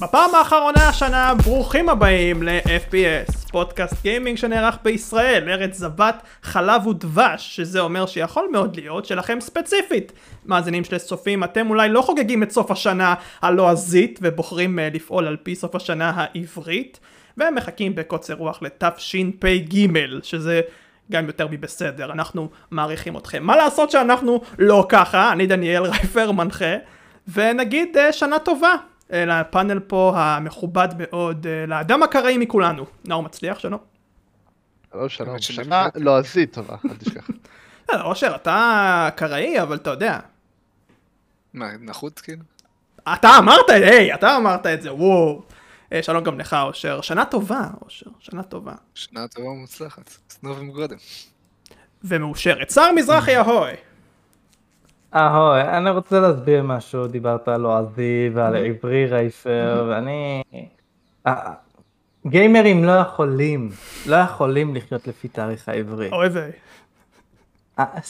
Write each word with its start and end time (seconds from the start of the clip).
בפעם 0.00 0.34
האחרונה 0.34 0.88
השנה, 0.88 1.34
ברוכים 1.44 1.88
הבאים 1.88 2.42
ל-FPS, 2.42 3.50
פודקאסט 3.50 4.02
גיימינג 4.02 4.38
שנערך 4.38 4.78
בישראל, 4.82 5.48
ארץ 5.48 5.76
זבת 5.76 6.22
חלב 6.42 6.86
ודבש, 6.86 7.56
שזה 7.56 7.80
אומר 7.80 8.06
שיכול 8.06 8.48
מאוד 8.52 8.76
להיות 8.76 9.06
שלכם 9.06 9.40
ספציפית. 9.40 10.12
מאזינים 10.46 10.84
של 10.84 10.98
צופים, 10.98 11.44
אתם 11.44 11.70
אולי 11.70 11.88
לא 11.88 12.02
חוגגים 12.02 12.42
את 12.42 12.50
סוף 12.50 12.70
השנה 12.70 13.14
הלועזית 13.42 14.18
ובוחרים 14.22 14.78
uh, 14.78 14.94
לפעול 14.94 15.26
על 15.26 15.36
פי 15.42 15.54
סוף 15.54 15.74
השנה 15.74 16.12
העברית, 16.16 17.00
ומחכים 17.38 17.94
בקוצר 17.94 18.34
רוח 18.34 18.62
לתשפ"ג, 18.62 19.86
שזה 20.22 20.60
גם 21.12 21.26
יותר 21.26 21.46
מבסדר, 21.50 22.12
אנחנו 22.12 22.48
מעריכים 22.70 23.16
אתכם. 23.16 23.42
מה 23.42 23.56
לעשות 23.56 23.90
שאנחנו 23.90 24.40
לא 24.58 24.86
ככה, 24.88 25.32
אני 25.32 25.46
דניאל 25.46 25.82
רייפר 25.82 26.32
מנחה, 26.32 26.74
ונגיד 27.34 27.96
uh, 27.96 28.12
שנה 28.12 28.38
טובה. 28.38 28.74
לפאנל 29.10 29.80
פה 29.80 30.12
המכובד 30.16 30.88
מאוד, 30.98 31.46
לאדם 31.66 32.02
הקראי 32.02 32.38
מכולנו. 32.38 32.86
נאור 33.04 33.22
מצליח, 33.22 33.58
שלום. 33.58 33.80
שלום, 34.92 35.08
שלום. 35.08 35.38
שנה 35.38 35.88
לועזית 35.94 36.52
טובה, 36.52 36.76
אל 36.90 36.96
תשכח. 36.96 37.30
אושר, 38.04 38.34
אתה 38.34 39.08
קראי, 39.16 39.62
אבל 39.62 39.76
אתה 39.76 39.90
יודע. 39.90 40.18
מה, 41.54 41.68
נחות 41.80 42.20
כאילו? 42.20 42.42
אתה 43.12 43.30
אמרת, 43.38 43.70
היי, 43.70 44.14
אתה 44.14 44.36
אמרת 44.36 44.66
את 44.66 44.82
זה, 44.82 44.94
וואו. 44.94 45.42
שלום 46.02 46.24
גם 46.24 46.40
לך, 46.40 46.56
אושר. 46.62 47.00
שנה 47.00 47.24
טובה, 47.24 47.68
אושר, 47.82 48.10
שנה 48.20 48.42
טובה. 48.42 48.74
שנה 48.94 49.28
טובה 49.28 49.48
ומוצלחת. 49.48 50.10
סנוב 50.30 50.58
ומגודם. 50.58 50.96
ומאושרת. 52.04 52.70
שר 52.70 52.92
מזרחי 52.92 53.36
אהוי. 53.36 53.72
אהוי, 55.14 55.60
אני 55.62 55.90
רוצה 55.90 56.20
להסביר 56.20 56.62
משהו, 56.62 57.06
דיברת 57.06 57.48
על 57.48 57.60
לועזי 57.60 58.30
ועל 58.34 58.56
עברי 58.56 59.06
רייפר, 59.06 59.86
ואני... 59.88 60.42
גיימרים 62.26 62.84
לא 62.84 62.92
יכולים, 62.92 63.70
לא 64.06 64.16
יכולים 64.16 64.74
לחיות 64.74 65.06
לפי 65.06 65.28
תאריך 65.28 65.68
העברי. 65.68 66.10
אוי 66.12 66.28
ויי. 66.28 66.50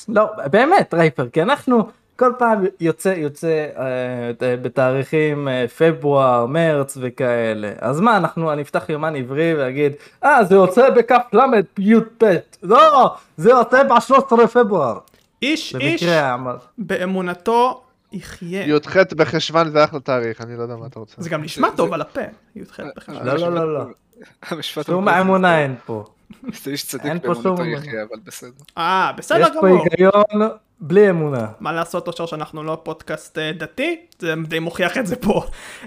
לא, 0.08 0.26
באמת 0.50 0.94
רייפר, 0.94 1.28
כי 1.28 1.42
אנחנו 1.42 1.88
כל 2.19 2.32
פעם 2.38 2.64
יוצא, 2.80 3.08
יוצא 3.08 3.66
אה, 3.76 4.56
בתאריכים 4.62 5.48
אה, 5.48 5.64
פברואר, 5.78 6.46
מרץ 6.46 6.98
וכאלה. 7.00 7.72
אז 7.80 8.00
מה, 8.00 8.16
אנחנו, 8.16 8.52
אני 8.52 8.62
אפתח 8.62 8.88
יומן 8.88 9.16
עברי 9.16 9.54
ואגיד, 9.54 9.92
אה, 10.24 10.44
זה 10.44 10.54
יוצא 10.54 10.91
בכף 10.91 11.22
ל' 11.32 11.38
י"ב. 11.78 12.36
לא, 12.62 13.14
זה 13.36 13.50
יוצא 13.50 13.82
ב-13 13.82 14.46
פברואר. 14.46 14.98
איש 15.42 15.77
איש 15.81 16.05
באמונתו 16.78 17.83
יחיה. 18.12 18.67
י"ח 18.67 18.97
בחשוון 19.17 19.70
זה 19.70 19.84
אחלה 19.84 20.00
תאריך, 20.00 20.41
אני 20.41 20.56
לא 20.56 20.62
יודע 20.62 20.77
מה 20.77 20.86
אתה 20.86 20.98
רוצה. 20.98 21.14
זה 21.19 21.31
גם 21.31 21.42
נשמע 21.42 21.69
טוב 21.77 21.92
על 21.92 22.00
הפה, 22.00 22.20
י"ח 22.56 22.81
בחשוון. 22.97 23.27
לא, 23.27 23.34
לא, 23.34 23.55
לא, 23.55 23.75
לא. 23.75 23.84
שום 24.86 25.09
אמונה 25.09 25.62
אין 25.62 25.77
פה. 25.86 26.05
זה 26.62 26.70
איש 26.70 26.86
צדיק 26.86 27.12
באמונתו 27.22 27.64
יחיה, 27.64 28.03
אבל 28.03 28.20
בסדר. 28.25 28.50
אה, 28.78 29.12
בסדר 29.16 29.48
גמור. 29.48 29.69
יש 29.69 29.83
פה 29.83 29.91
היגיון 29.91 30.50
בלי 30.80 31.10
אמונה. 31.10 31.46
מה 31.60 31.72
לעשות, 31.72 32.08
אושר, 32.08 32.26
שאנחנו 32.26 32.62
לא 32.62 32.80
פודקאסט 32.82 33.38
דתי? 33.38 33.96
זה 34.18 34.34
די 34.48 34.58
מוכיח 34.58 34.98
את 34.98 35.06
זה 35.06 35.16
פה. 35.16 35.42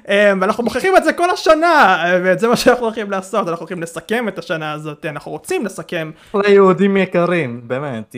ואנחנו 0.08 0.64
מוכיחים 0.64 0.98
את 0.98 1.04
זה 1.04 1.14
כל 1.14 1.30
השנה, 1.30 2.04
ואת 2.24 2.40
זה 2.40 2.48
מה 2.48 2.58
שאנחנו 2.58 2.86
הולכים 2.86 3.12
לעשות, 3.12 3.48
אנחנו 3.48 3.64
הולכים 3.64 3.82
לסכם 3.82 4.28
את 4.28 4.40
השנה 4.40 4.72
הזאת, 4.72 5.06
אנחנו 5.06 5.32
רוצים 5.32 5.66
לסכם. 5.66 6.12
ליהודים 6.34 6.98
יקרים, 6.98 7.62
באמת, 7.64 8.16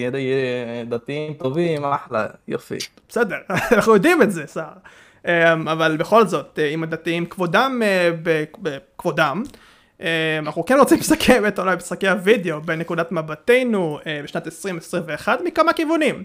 דתיים 0.89 1.33
טובים, 1.33 1.85
אחלה, 1.85 2.25
יופי. 2.47 2.77
בסדר, 3.09 3.37
אנחנו 3.71 3.93
יודעים 3.93 4.21
את 4.21 4.31
זה, 4.31 4.47
שר. 4.47 4.63
אבל 5.71 5.97
בכל 5.97 6.27
זאת, 6.27 6.59
אם 6.73 6.83
הדתיים 6.83 7.25
כבודם 7.25 7.81
בכבודם, 8.61 9.43
אנחנו 10.39 10.65
כן 10.65 10.79
רוצים 10.79 10.99
לסכם 10.99 11.43
את 11.47 11.59
אולי 11.59 11.75
משחקי 11.75 12.09
הוידאו 12.09 12.61
בנקודת 12.61 13.11
מבטנו 13.11 13.99
בשנת 14.23 14.45
2021 14.45 15.39
מכמה 15.45 15.73
כיוונים. 15.73 16.23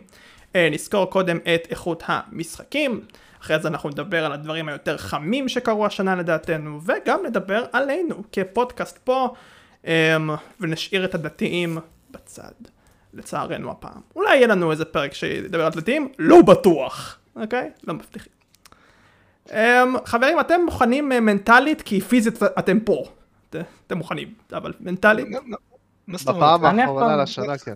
נזכור 0.57 1.11
קודם 1.11 1.37
את 1.37 1.67
איכות 1.71 2.03
המשחקים, 2.07 3.01
אחרי 3.43 3.59
זה 3.59 3.69
אנחנו 3.69 3.89
נדבר 3.89 4.25
על 4.25 4.33
הדברים 4.33 4.69
היותר 4.69 4.99
חמים 4.99 5.49
שקרו 5.49 5.87
השנה 5.87 6.17
לדעתנו, 6.17 6.81
וגם 6.85 7.21
נדבר 7.27 7.65
עלינו 7.73 8.23
כפודקאסט 8.33 8.99
פה, 8.99 9.35
ונשאיר 10.61 11.05
את 11.05 11.15
הדתיים 11.15 11.79
בצד, 12.11 12.53
לצערנו 13.15 13.71
הפעם. 13.71 14.01
אולי 14.17 14.37
יהיה 14.37 14.47
לנו 14.47 14.71
איזה 14.71 14.85
פרק 14.85 15.15
שידבר 15.15 15.67
על 15.67 15.73
דתיים, 15.73 16.09
לא 16.19 16.43
בטוח, 16.43 17.19
אוקיי? 17.37 17.71
לא 17.85 17.95
מבטיחים. 17.95 18.33
חברים, 20.05 20.41
אתם 20.41 20.61
מוכנים 20.65 21.09
מנטלית 21.09 21.83
כי 21.83 22.01
פיזית 22.01 22.43
אתם 22.43 22.81
פה. 22.81 23.05
אתם 23.87 23.99
מוכנים, 23.99 24.35
אבל 24.53 24.73
מנטלית. 24.81 25.27
בפעם 26.09 26.65
האחרונה 26.65 27.17
לשנה, 27.17 27.59
כן. 27.59 27.75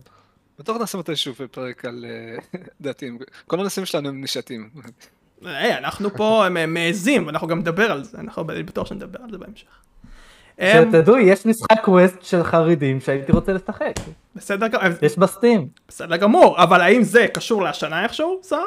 בטוח 0.63 0.77
נעשה 0.77 0.99
מתישהו 0.99 1.35
פרק 1.51 1.85
על 1.85 2.05
דתיים, 2.81 3.19
כל 3.47 3.61
הנושאים 3.61 3.87
שלנו 3.87 4.09
הם 4.09 4.25
נשתים. 4.25 4.71
היי, 5.45 5.79
אנחנו 5.79 6.17
פה 6.17 6.45
מעזים, 6.69 7.29
אנחנו 7.29 7.49
גם 7.49 7.59
נדבר 7.59 7.93
על 7.93 8.05
זה, 8.05 8.19
אנחנו 8.19 8.45
בטוח 8.45 8.87
שנדבר 8.87 9.19
על 9.23 9.31
זה 9.31 9.39
בהמשך. 9.39 9.67
שתדעו, 10.61 11.19
יש 11.19 11.47
משחק 11.47 11.85
קווסט 11.85 12.23
של 12.23 12.45
חרדים 12.45 13.01
שהייתי 13.01 13.33
רוצה 13.33 13.53
לשחק. 13.53 13.93
בסדר 14.37 14.69
גמור. 14.69 14.89
יש 15.03 15.19
בסטים. 15.19 15.69
בסדר 15.89 16.17
גמור, 16.17 16.63
אבל 16.63 16.81
האם 16.81 17.03
זה 17.03 17.27
קשור 17.35 17.63
לשנה 17.63 18.05
איכשהו, 18.05 18.41
שר? 18.49 18.65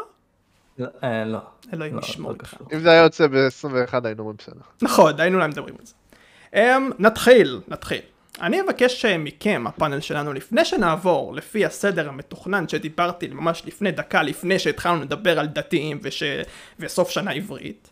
לא. 1.25 1.39
אלוהים 1.73 1.99
ישמור 1.99 2.31
לא 2.31 2.35
אותך. 2.35 2.53
אם 2.73 2.79
זה 2.79 2.91
היה 2.91 3.03
יוצא 3.03 3.27
ב-21 3.27 3.93
היינו 4.03 4.19
אומרים 4.19 4.37
בסדר. 4.37 4.61
נכון, 4.81 5.19
היינו 5.19 5.37
אולי 5.37 5.47
מדברים 5.47 5.75
על 5.79 5.85
זה. 5.85 5.93
Um, 6.53 6.93
נתחיל, 6.99 7.61
נתחיל. 7.67 8.01
אני 8.41 8.61
אבקש 8.61 9.05
מכם, 9.05 9.63
הפאנל 9.67 9.99
שלנו, 9.99 10.33
לפני 10.33 10.65
שנעבור 10.65 11.35
לפי 11.35 11.65
הסדר 11.65 12.09
המתוכנן 12.09 12.67
שדיברתי 12.67 13.27
ממש 13.27 13.63
לפני 13.65 13.91
דקה 13.91 14.23
לפני 14.23 14.59
שהתחלנו 14.59 15.01
לדבר 15.01 15.39
על 15.39 15.47
דתיים 15.47 15.99
וש... 16.01 16.23
וסוף 16.79 17.09
שנה 17.09 17.31
עברית, 17.31 17.89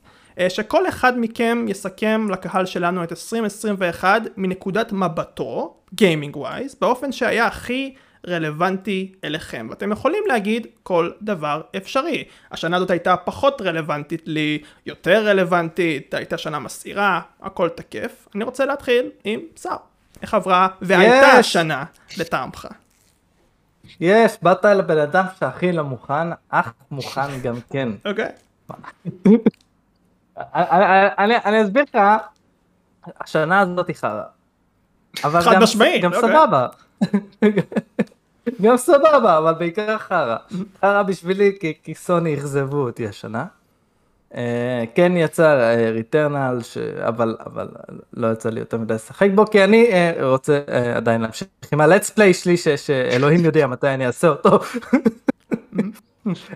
שכל 0.49 0.87
אחד 0.87 1.19
מכם 1.19 1.65
יסכם 1.69 2.27
לקהל 2.31 2.65
שלנו 2.65 3.03
את 3.03 3.11
2021 3.11 4.21
מנקודת 4.37 4.91
מבטו, 4.91 5.75
גיימינג 5.93 6.37
ווייז, 6.37 6.75
באופן 6.81 7.11
שהיה 7.11 7.45
הכי 7.45 7.95
רלוונטי 8.27 9.11
אליכם. 9.23 9.67
ואתם 9.69 9.91
יכולים 9.91 10.23
להגיד 10.27 10.67
כל 10.83 11.11
דבר 11.21 11.61
אפשרי. 11.77 12.23
השנה 12.51 12.77
הזאת 12.77 12.91
הייתה 12.91 13.17
פחות 13.17 13.61
רלוונטית 13.61 14.21
לי, 14.25 14.61
יותר 14.85 15.27
רלוונטית, 15.27 16.13
הייתה 16.13 16.37
שנה 16.37 16.59
מסעירה, 16.59 17.21
הכל 17.41 17.69
תקף. 17.69 18.27
אני 18.35 18.43
רוצה 18.43 18.65
להתחיל 18.65 19.09
עם 19.23 19.39
שר. 19.61 19.75
איך 20.23 20.33
עברה 20.33 20.67
והייתה 20.81 21.27
Yes. 21.33 21.39
השנה 21.39 21.83
לטעמך. 22.17 22.67
יש, 23.99 24.31
באת 24.41 24.65
אל 24.65 24.79
הבן 24.79 24.97
אדם 24.97 25.25
שהכי 25.39 25.71
לא 25.71 25.83
מוכן, 25.83 26.27
אך 26.49 26.73
מוכן 26.91 27.39
גם 27.43 27.55
כן. 27.69 27.89
אוקיי? 28.09 28.29
אני- 31.17 31.63
אסביר 31.63 31.83
לך, 31.93 31.99
השנה 33.21 33.59
הזאת 33.59 33.87
היא 33.87 33.95
חרא. 33.95 34.23
אבל 35.23 35.41
חד 35.41 35.57
משמעית, 35.59 36.03
גם 36.03 36.13
אוקיי. 36.13 36.29
סבבה. 36.29 36.67
גם 38.63 38.77
סבבה, 38.77 39.37
אבל 39.37 39.53
בעיקר 39.53 39.97
חרא. 39.97 40.37
חרא 40.81 41.03
בשבילי 41.03 41.57
כי 41.83 41.95
סוני 41.95 42.35
אכזבו 42.35 42.77
אותי 42.77 43.07
השנה. 43.07 43.45
אה, 44.35 44.83
כן 44.95 45.17
יצא 45.17 45.75
ריטרנל, 45.93 46.59
אבל 46.99 47.37
אבל 47.45 47.67
לא 48.13 48.31
יצא 48.31 48.49
לי 48.49 48.59
יותר 48.59 48.77
מדי 48.77 48.93
לשחק 48.93 49.29
בו, 49.35 49.45
כי 49.45 49.63
אני 49.63 49.91
אה, 49.91 50.13
רוצה 50.21 50.59
אה, 50.69 50.97
עדיין 50.97 51.21
להמשיך 51.21 51.47
עם 51.71 51.81
הלטס 51.81 52.09
פליי 52.09 52.33
שלי, 52.33 52.57
ש- 52.57 52.67
שאלוהים 52.67 53.45
יודע 53.45 53.67
מתי 53.67 53.87
אני 53.87 54.07
אעשה 54.07 54.27
אותו. 54.27 54.59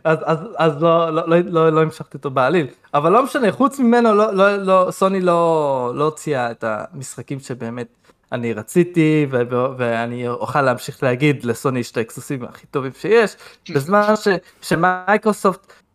אז, 0.03 0.19
אז, 0.25 0.37
אז 0.57 0.81
לא, 0.81 1.09
לא, 1.09 1.29
לא, 1.29 1.37
לא, 1.39 1.69
לא 1.69 1.81
המשכתי 1.81 2.17
אותו 2.17 2.31
בעליל, 2.31 2.67
אבל 2.93 3.11
לא 3.11 3.23
משנה, 3.23 3.51
חוץ 3.51 3.79
ממנו, 3.79 4.15
לא, 4.15 4.33
לא, 4.33 4.55
לא, 4.57 4.91
סוני 4.91 5.21
לא, 5.21 5.91
לא 5.95 6.03
הוציאה 6.03 6.51
את 6.51 6.63
המשחקים 6.67 7.39
שבאמת 7.39 7.87
אני 8.31 8.53
רציתי, 8.53 9.27
ו- 9.31 9.41
ו- 9.49 9.77
ואני 9.77 10.27
אוכל 10.27 10.61
להמשיך 10.61 11.03
להגיד 11.03 11.43
לסוני 11.45 11.79
יש 11.79 11.91
את 11.91 11.97
האקסקלוסיבים 11.97 12.47
הכי 12.49 12.67
טובים 12.67 12.91
שיש, 12.93 13.35
בזמן 13.75 14.15
ש, 14.15 14.27
שמייקרוסופט 14.61 15.71
אה, 15.71 15.73
אה, 15.73 15.81
אה, 15.81 15.86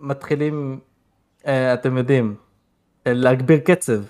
מתחילים, 0.00 0.80
אה, 1.46 1.74
אתם 1.74 1.96
יודעים, 1.96 2.34
אה, 3.06 3.12
להגביר 3.14 3.58
קצב. 3.58 4.02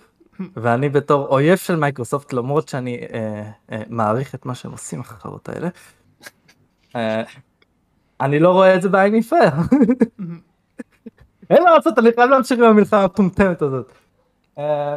ואני 0.57 0.89
בתור 0.89 1.27
אויב 1.27 1.57
של 1.57 1.77
מייקרוסופט, 1.77 2.33
למרות 2.33 2.69
שאני 2.69 2.99
אה, 3.13 3.51
אה, 3.73 3.83
מעריך 3.89 4.35
את 4.35 4.47
מה 4.47 4.55
שהם 4.55 4.73
עושים 4.73 5.01
החברות 5.01 5.49
האלה, 5.49 5.69
אה, 6.97 7.23
אני 8.21 8.39
לא 8.39 8.53
רואה 8.53 8.75
את 8.75 8.83
זה 8.83 8.89
בעין 8.89 9.15
יפה. 9.15 9.37
אין 11.51 11.63
מה 11.63 11.71
לעשות, 11.77 11.99
אני 11.99 12.11
חייב 12.15 12.31
להמשיך 12.31 12.59
עם 12.59 12.65
המלחמה 12.65 13.03
המטומטמת 13.03 13.63
הזאת. 13.63 13.93
אה, 14.59 14.97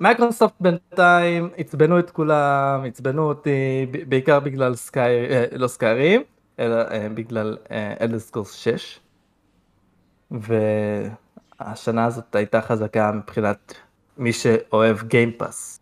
מייקרוסופט 0.00 0.54
בינתיים 0.60 1.50
עצבנו 1.56 1.98
את 1.98 2.10
כולם, 2.10 2.84
עצבנו 2.86 3.22
אותי, 3.28 3.86
בעיקר 4.08 4.40
בגלל 4.40 4.74
Sky, 4.74 5.26
אה, 5.30 5.44
לא 5.52 5.68
Skyrim, 5.68 6.22
אלא 6.58 6.74
אה, 6.90 7.08
בגלל 7.14 7.56
Elder 8.00 8.22
Scrolls 8.22 8.52
6. 8.52 9.00
השנה 11.60 12.04
הזאת 12.04 12.34
הייתה 12.34 12.60
חזקה 12.60 13.12
מבחינת 13.12 13.74
מי 14.18 14.32
שאוהב 14.32 15.02
Game 15.02 15.37
Pass. 15.37 15.80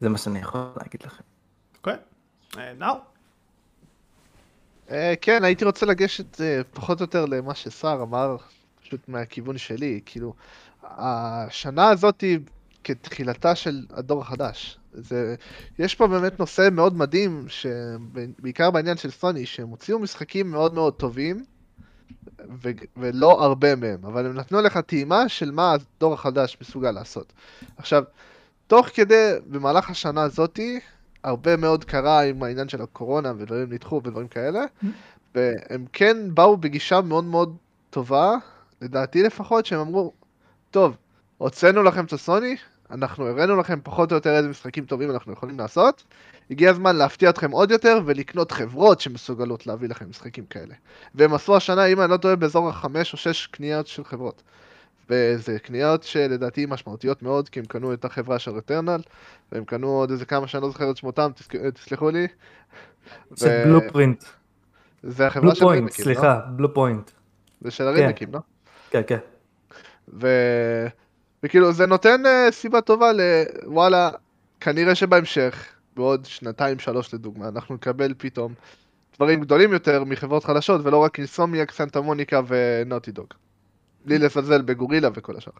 זה 0.00 0.08
מה 0.08 0.18
שאני 0.18 0.38
יכול 0.38 0.60
להגיד 0.76 1.00
לכם. 1.04 1.22
אוקיי, 1.78 1.96
אה, 2.58 2.72
נאור. 2.72 2.98
אה, 4.90 5.14
כן, 5.20 5.44
הייתי 5.44 5.64
רוצה 5.64 5.86
לגשת 5.86 6.40
אה, 6.40 6.60
פחות 6.72 7.00
או 7.00 7.04
יותר 7.04 7.24
למה 7.26 7.54
שסער 7.54 8.02
אמר, 8.02 8.36
פשוט 8.82 9.08
מהכיוון 9.08 9.58
שלי, 9.58 10.00
כאילו, 10.06 10.34
השנה 10.82 11.88
הזאת 11.88 12.20
היא 12.20 12.38
כתחילתה 12.84 13.54
של 13.54 13.86
הדור 13.90 14.20
החדש. 14.22 14.78
זה, 14.92 15.34
יש 15.78 15.94
פה 15.94 16.06
באמת 16.06 16.40
נושא 16.40 16.68
מאוד 16.72 16.96
מדהים, 16.96 17.46
בעיקר 18.38 18.70
בעניין 18.70 18.96
של 18.96 19.10
סוני, 19.10 19.46
שהם 19.46 19.68
הוציאו 19.68 19.98
משחקים 19.98 20.50
מאוד 20.50 20.74
מאוד 20.74 20.94
טובים, 20.94 21.44
ו- 22.62 22.70
ולא 22.96 23.44
הרבה 23.44 23.76
מהם, 23.76 24.04
אבל 24.04 24.26
הם 24.26 24.34
נתנו 24.34 24.60
לך 24.60 24.78
טעימה 24.78 25.28
של 25.28 25.50
מה 25.50 25.72
הדור 25.72 26.14
החדש 26.14 26.56
מסוגל 26.60 26.90
לעשות. 26.90 27.32
עכשיו, 27.76 28.04
תוך 28.66 28.88
כדי, 28.94 29.32
במהלך 29.46 29.90
השנה 29.90 30.22
הזאתי, 30.22 30.80
הרבה 31.24 31.56
מאוד 31.56 31.84
קרה 31.84 32.20
עם 32.20 32.42
העניין 32.42 32.68
של 32.68 32.82
הקורונה, 32.82 33.32
ודברים 33.38 33.72
נדחו 33.72 33.96
ודברים 34.04 34.28
כאלה. 34.28 34.60
והם 35.34 35.86
כן 35.92 36.16
באו 36.34 36.56
בגישה 36.56 37.00
מאוד 37.00 37.24
מאוד 37.24 37.56
טובה, 37.90 38.34
לדעתי 38.80 39.22
לפחות, 39.22 39.66
שהם 39.66 39.80
אמרו, 39.80 40.12
טוב, 40.70 40.96
הוצאנו 41.40 41.82
לכם 41.82 42.04
את 42.04 42.12
הסוני, 42.12 42.56
אנחנו 42.90 43.26
הראינו 43.26 43.56
לכם 43.56 43.78
פחות 43.82 44.12
או 44.12 44.16
יותר 44.16 44.36
איזה 44.36 44.48
משחקים 44.48 44.84
טובים 44.84 45.10
אנחנו 45.10 45.32
יכולים 45.32 45.58
לעשות, 45.58 46.04
הגיע 46.50 46.70
הזמן 46.70 46.96
להפתיע 46.96 47.30
אתכם 47.30 47.50
עוד 47.50 47.70
יותר 47.70 48.00
ולקנות 48.04 48.52
חברות 48.52 49.00
שמסוגלות 49.00 49.66
להביא 49.66 49.88
לכם 49.88 50.10
משחקים 50.10 50.44
כאלה. 50.44 50.74
והם 51.14 51.34
עשו 51.34 51.56
השנה, 51.56 51.86
אם 51.86 52.00
אני 52.00 52.10
לא 52.10 52.16
טועה, 52.16 52.36
באזור 52.36 52.68
החמש 52.68 53.12
או 53.12 53.18
שש 53.18 53.46
קניות 53.46 53.86
של 53.86 54.04
חברות. 54.04 54.42
וזה 55.10 55.58
קניות 55.58 56.02
שלדעתי 56.02 56.66
משמעותיות 56.66 57.22
מאוד, 57.22 57.48
כי 57.48 57.60
הם 57.60 57.66
קנו 57.66 57.92
את 57.92 58.04
החברה 58.04 58.38
של 58.38 58.50
Returnal, 58.50 59.00
והם 59.52 59.64
קנו 59.64 59.88
עוד 59.88 60.10
איזה 60.10 60.24
כמה 60.24 60.48
שאני 60.48 60.62
לא 60.62 60.68
זוכר 60.68 60.90
את 60.90 60.96
שמותם, 60.96 61.30
תסלחו 61.74 62.10
לי. 62.10 62.26
זה 63.30 63.62
Blueprint. 63.66 64.24
זה 65.02 65.26
החברה 65.26 65.54
של 65.54 65.66
רימקים, 65.66 66.04
לא? 66.04 66.04
סליחה, 66.04 66.40
Bluepoint. 66.46 67.10
זה 67.60 67.70
של 67.70 67.88
הרימקים, 67.88 68.28
לא? 68.32 68.40
כן, 68.90 69.02
כן. 69.06 69.18
ו... 70.08 70.28
וכאילו 71.42 71.72
זה 71.72 71.86
נותן 71.86 72.22
אה, 72.26 72.52
סיבה 72.52 72.80
טובה 72.80 73.10
לוואלה, 73.12 74.10
כנראה 74.60 74.94
שבהמשך, 74.94 75.66
בעוד 75.96 76.24
שנתיים 76.26 76.78
שלוש 76.78 77.14
לדוגמה, 77.14 77.48
אנחנו 77.48 77.74
נקבל 77.74 78.14
פתאום 78.18 78.54
דברים 79.16 79.40
גדולים 79.40 79.72
יותר 79.72 80.04
מחברות 80.04 80.44
חדשות, 80.44 80.80
ולא 80.84 80.96
רק 80.96 81.18
Insomniac, 81.18 81.70
Santa 81.70 82.00
Monica 82.00 82.40
ו 82.46 82.54
Naughty 82.54 83.10
Dog. 83.10 83.26
בלי 84.04 84.18
לזלזל 84.18 84.62
בגורילה 84.62 85.08
וכל 85.14 85.36
השאר. 85.36 85.52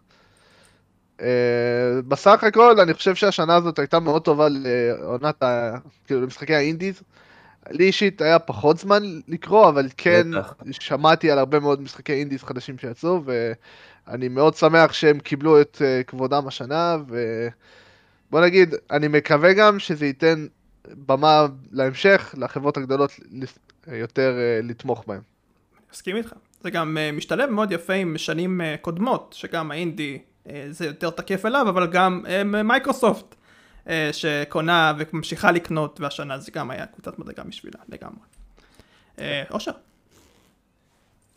Uh, 1.18 1.22
בסך 2.08 2.44
הכל 2.44 2.80
אני 2.80 2.94
חושב 2.94 3.14
שהשנה 3.14 3.56
הזאת 3.56 3.78
הייתה 3.78 4.00
מאוד 4.00 4.22
טובה 4.22 4.48
לעונת 4.50 5.42
ה... 5.42 5.74
כאילו 6.06 6.20
למשחקי 6.20 6.54
האינדיז. 6.54 7.02
לי 7.70 7.84
אישית 7.84 8.22
היה 8.22 8.38
פחות 8.38 8.78
זמן 8.78 9.02
לקרוא, 9.28 9.68
אבל 9.68 9.88
כן 9.96 10.26
שמעתי 10.70 11.30
על 11.30 11.38
הרבה 11.38 11.60
מאוד 11.60 11.82
משחקי 11.82 12.12
אינדיז 12.12 12.42
חדשים 12.42 12.78
שיצאו, 12.78 13.22
ואני 13.24 14.28
מאוד 14.28 14.54
שמח 14.54 14.92
שהם 14.92 15.18
קיבלו 15.18 15.60
את 15.60 15.76
uh, 15.76 16.04
כבודם 16.04 16.48
השנה, 16.48 16.96
ובוא 17.06 18.40
נגיד, 18.40 18.74
אני 18.90 19.08
מקווה 19.08 19.52
גם 19.52 19.78
שזה 19.78 20.06
ייתן 20.06 20.46
במה 21.06 21.46
להמשך, 21.72 22.34
לחברות 22.38 22.76
הגדולות 22.76 23.10
יותר 23.92 24.34
uh, 24.36 24.66
לתמוך 24.66 25.04
בהם. 25.06 25.20
מסכים 25.92 26.16
איתך. 26.16 26.32
זה 26.60 26.70
גם 26.70 26.96
uh, 26.96 27.16
משתלב 27.16 27.50
מאוד 27.50 27.72
יפה 27.72 27.92
עם 27.92 28.18
שנים 28.18 28.60
uh, 28.60 28.80
קודמות, 28.80 29.34
שגם 29.38 29.70
האינדי 29.70 30.18
uh, 30.46 30.50
זה 30.70 30.86
יותר 30.86 31.10
תקף 31.10 31.46
אליו, 31.46 31.66
אבל 31.68 31.86
גם 31.86 32.24
מייקרוסופט. 32.64 33.34
אה, 33.88 34.10
שקונה 34.12 34.92
וממשיכה 34.98 35.52
לקנות, 35.52 36.00
והשנה 36.00 36.38
זה 36.38 36.50
גם 36.50 36.70
היה 36.70 36.86
קבוצת 36.86 37.18
מדרגה 37.18 37.44
בשבילה 37.44 37.78
לגמרי. 37.88 38.24
אה, 39.18 39.42
אושר. 39.50 39.72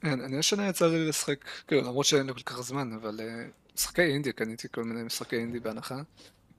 כן, 0.01 0.21
אני 0.21 0.37
השנה 0.37 0.67
יצא 0.67 0.87
לי 0.87 1.07
לשחק, 1.07 1.45
כאילו 1.67 1.81
למרות 1.81 2.05
שאין 2.05 2.27
לי 2.27 2.33
כל 2.33 2.39
כך 2.45 2.61
זמן, 2.61 2.93
אבל 2.93 3.19
אה, 3.19 3.45
משחקי 3.75 4.01
אינדי, 4.01 4.33
קניתי 4.33 4.67
כל 4.71 4.83
מיני 4.83 5.03
משחקי 5.03 5.35
אינדי 5.35 5.59
בהנחה, 5.59 6.01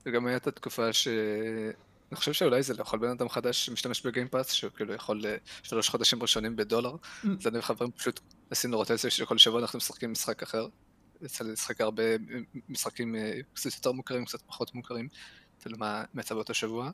וגם 0.05 0.27
הייתה 0.27 0.51
תקופה 0.51 0.93
ש... 0.93 1.07
אני 2.11 2.17
חושב 2.17 2.33
שאולי 2.33 2.63
זה 2.63 2.73
לכל 2.73 2.97
בן 2.97 3.09
אדם 3.09 3.29
חדש 3.29 3.65
שמשתמש 3.65 4.05
בגיימפאס, 4.05 4.51
שהוא 4.51 4.71
כאילו 4.75 4.93
יכול 4.93 5.21
שלוש 5.63 5.89
חודשים 5.89 6.21
ראשונים 6.21 6.55
בדולר, 6.55 6.95
mm. 6.95 7.27
אז 7.39 7.47
אני 7.47 7.59
וחברים 7.59 7.91
פשוט 7.91 8.19
עשינו 8.49 8.77
רוטציה 8.77 9.09
שכל 9.09 9.37
שבוע 9.37 9.61
אנחנו 9.61 9.77
משחקים 9.77 10.11
משחק 10.11 10.43
אחר. 10.43 10.67
יצא 11.21 11.43
לי 11.43 11.51
לשחק 11.51 11.81
הרבה 11.81 12.03
משחקים 12.69 13.15
קצת 13.53 13.75
יותר 13.75 13.91
מוכרים, 13.91 14.25
קצת 14.25 14.41
פחות 14.41 14.75
מוכרים. 14.75 15.07
כאילו 15.65 15.77
מה 15.77 16.03
יצא 16.19 16.35
באותו 16.35 16.53
שבוע. 16.53 16.89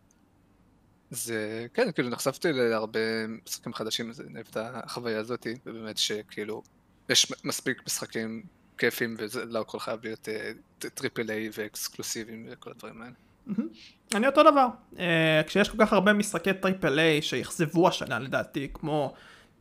זה, 1.10 1.68
כן, 1.74 1.92
כאילו 1.92 2.10
נחשפתי 2.10 2.54
להרבה 2.54 3.00
משחקים 3.46 3.74
חדשים, 3.74 4.10
אז 4.10 4.22
אני 4.22 4.36
אוהב 4.36 4.48
את 4.52 4.58
החוויה 4.58 5.20
הזאתי, 5.20 5.56
ובאמת 5.66 5.98
שכאילו, 5.98 6.64
יש 7.10 7.34
מספיק 7.44 7.82
משחקים 7.86 8.44
כיפים, 8.78 9.16
וזה 9.18 9.46
לא 9.46 9.60
הכל 9.60 9.80
חייב 9.80 10.00
להיות 10.04 10.28
triple 10.78 11.30
אה, 11.30 11.32
A 11.32 11.50
ואקסקלוסיביים 11.54 12.48
וכל 12.52 12.72
הדברים 12.72 13.02
האלה. 13.02 13.14
אני 14.16 14.28
אותו 14.28 14.44
דבר, 14.44 14.68
אה, 14.94 14.98
כשיש 15.48 15.70
כל 15.70 15.78
כך 15.80 15.94
הרבה 15.94 16.14
משחקי 16.14 16.54
triple 16.54 17.00
A 17.00 17.22
שאכזבו 17.22 17.88
השנה 17.88 18.20
לדעתי, 18.20 18.68
כמו 18.74 19.14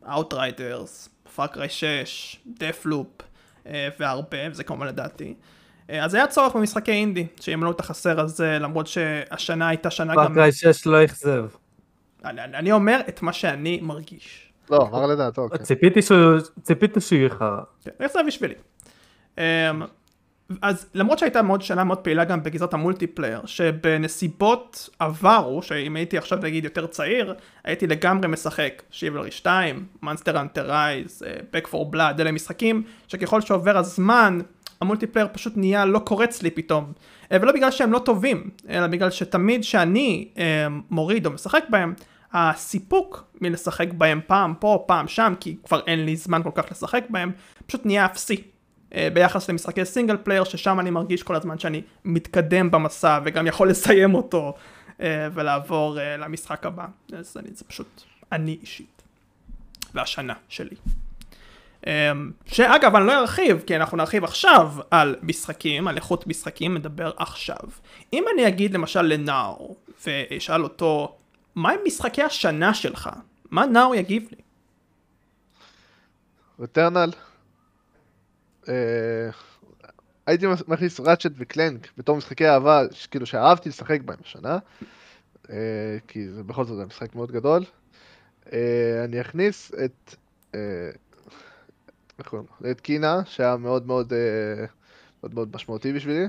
Outriders, 0.03 1.29
Far 1.35 1.52
Cry 1.52 1.69
6, 1.69 2.41
Deathloop 2.47 3.23
אה, 3.65 3.69
והרבה, 3.99 4.39
וזה 4.51 4.65
כמובן 4.65 4.87
לדעתי. 4.87 5.35
אה, 5.91 6.05
אז 6.05 6.15
היה 6.15 6.27
צורך 6.27 6.57
במשחקי 6.57 6.93
אינדי, 6.93 7.27
שימלאו 7.41 7.71
את 7.71 7.81
החסר 7.81 8.21
הזה, 8.21 8.59
למרות 8.61 8.87
שהשנה 8.87 9.69
הייתה 9.69 9.91
שנה 9.91 10.15
גם... 10.15 10.27
Far 10.27 10.40
Cry 10.40 10.53
6 10.53 10.87
לא 10.87 11.05
אכזב. 11.05 11.47
אני, 12.25 12.45
אני 12.45 12.73
אומר 12.73 13.01
את 13.09 13.23
מה 13.23 13.33
שאני 13.33 13.81
מרגיש. 13.83 14.53
לא, 14.71 14.89
אמר 14.93 15.07
לדעתו. 15.07 15.49
כן. 15.49 15.65
ציפיתי 15.65 16.03
שהוא, 16.03 16.39
ציפיתי 16.63 17.01
שהוא 17.01 17.29
חרא. 17.29 17.61
כן, 17.85 18.07
זה 18.13 18.21
בשבילי. 18.27 18.55
אמ, 19.39 19.43
אז 20.63 20.87
למרות 20.95 21.19
שהייתה 21.19 21.43
מאוד 21.43 21.63
שנה 21.63 21.85
מאוד 21.85 21.99
פעילה 21.99 22.25
גם 22.25 22.43
בגזרת 22.43 22.75
ה 22.75 22.80
multiplayer, 22.80 23.47
שבנסיבות 23.47 24.89
עברו, 24.99 25.63
שאם 25.63 25.97
הייתי 25.97 26.19
עכשיו 26.19 26.39
נגיד 26.43 26.65
יותר 26.65 26.87
צעיר, 26.87 27.35
הייתי 27.65 27.87
לגמרי 27.87 28.29
משחק 28.29 28.83
Chivalry 28.91 29.31
2, 29.31 29.87
Monster 30.03 30.41
Hunter 30.41 30.86
Rise, 30.86 31.23
Back 31.53 31.67
for 31.67 31.95
Blood, 31.95 32.21
אלה 32.21 32.33
משחקים 32.33 32.83
שככל 33.09 33.41
שעובר 33.41 33.77
הזמן, 33.77 34.41
ה 34.81 34.85
multiplayer 34.85 35.29
פשוט 35.33 35.57
נהיה 35.57 35.85
לא 35.85 35.99
קורץ 35.99 36.43
לי 36.43 36.51
פתאום. 36.51 36.93
אה, 37.33 37.39
ולא 37.43 37.53
בגלל 37.53 37.71
שהם 37.71 37.93
לא 37.93 37.99
טובים, 37.99 38.51
אלא 38.69 38.87
בגלל 38.87 39.11
שתמיד 39.11 39.65
שאני 39.65 40.29
אה, 40.39 40.67
מוריד 40.91 41.27
או 41.27 41.31
משחק 41.31 41.65
בהם, 41.69 41.95
הסיפוק 42.33 43.25
מלשחק 43.41 43.93
בהם 43.93 44.21
פעם 44.27 44.55
פה, 44.59 44.85
פעם 44.87 45.09
שם, 45.09 45.35
כי 45.41 45.57
כבר 45.65 45.81
אין 45.87 46.05
לי 46.05 46.17
זמן 46.17 46.43
כל 46.43 46.51
כך 46.55 46.65
לשחק 46.71 47.05
בהם, 47.09 47.33
פשוט 47.67 47.87
נהיה 47.87 48.05
אפסי. 48.05 48.43
אה, 48.95 49.09
ביחס 49.13 49.51
למשחקי 49.51 49.85
single 49.85 50.17
player, 50.17 50.45
ששם 50.45 50.81
אני 50.81 50.91
מרגיש 50.91 51.23
כל 51.23 51.35
הזמן 51.37 51.59
שאני 51.59 51.83
מתקדם 52.05 52.71
במסע 52.71 53.21
וגם 53.25 53.47
יכול 53.47 53.71
לסיים 53.71 54.15
אותו 54.15 54.55
ולעבור 55.33 55.99
למשחק 56.19 56.67
הבא. 56.67 56.87
אז 57.13 57.37
אני, 57.37 57.49
זה 57.55 57.65
פשוט 57.65 58.03
אני 58.33 58.59
אישית. 58.61 59.03
והשנה 59.95 60.35
שלי. 60.49 60.77
אמ, 61.87 62.31
שאגב 62.47 62.97
אני 62.97 63.07
לא 63.07 63.21
ארחיב 63.21 63.63
כי 63.67 63.77
אנחנו 63.77 63.97
נרחיב 63.97 64.25
עכשיו 64.25 64.73
על 64.91 65.17
משחקים, 65.23 65.89
על 65.89 65.97
איכות 65.97 66.27
משחקים, 66.27 66.77
נדבר 66.77 67.11
עכשיו. 67.17 67.69
אם 68.13 68.25
אני 68.35 68.49
אגיד 68.49 68.75
למשל 68.75 69.03
לנאור 69.03 69.77
ואשאל 70.07 70.65
אותו 70.65 71.17
מה 71.55 71.71
הם 71.71 71.81
משחקי 71.87 72.23
השנה 72.23 72.75
שלך, 72.75 73.11
מה 73.51 73.67
נאור 73.67 73.95
יגיב 73.95 74.29
לי? 74.31 74.37
רטרנל. 76.59 77.11
אה, 78.69 79.31
הייתי 80.27 80.47
מכניס 80.69 81.01
ראצ'ט 81.01 81.33
וקלנק 81.37 81.89
בתור 81.99 82.17
משחקי 82.17 82.49
אהבה, 82.49 82.83
כאילו 83.11 83.27
שאהבתי 83.27 83.69
לשחק 83.69 84.01
בהם 84.01 84.19
השנה, 84.25 84.59
אה, 85.51 85.57
כי 86.09 86.29
זה 86.29 86.43
בכל 86.43 86.65
זאת 86.65 86.87
משחק 86.87 87.15
מאוד 87.15 87.33
גדול. 87.33 87.65
אה, 88.53 89.05
אני 89.05 89.21
אכניס 89.21 89.73
את 89.85 90.15
לו? 92.33 92.71
את 92.71 92.81
קינה, 92.81 93.25
שהיה 93.25 93.57
מאוד 93.57 93.87
מאוד, 93.87 94.13
אה, 94.13 94.65
מאוד 95.23 95.35
מאוד 95.35 95.55
משמעותי 95.55 95.93
בשבילי. 95.93 96.27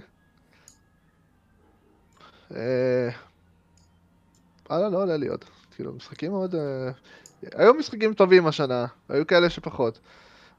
אה, 2.56 3.10
וואלה, 4.70 4.90
לא 4.90 5.02
עולה 5.02 5.18
לי 5.18 5.28
עוד. 5.28 5.46
כאילו, 5.76 5.94
משחקים 5.94 6.32
מאוד... 6.32 6.56
אה, 6.56 6.92
היו 7.56 7.74
משחקים 7.74 8.14
טובים 8.14 8.48
השנה, 8.48 8.86
היו 9.10 9.28
כאלה 9.28 9.50
שפחות. 9.50 10.00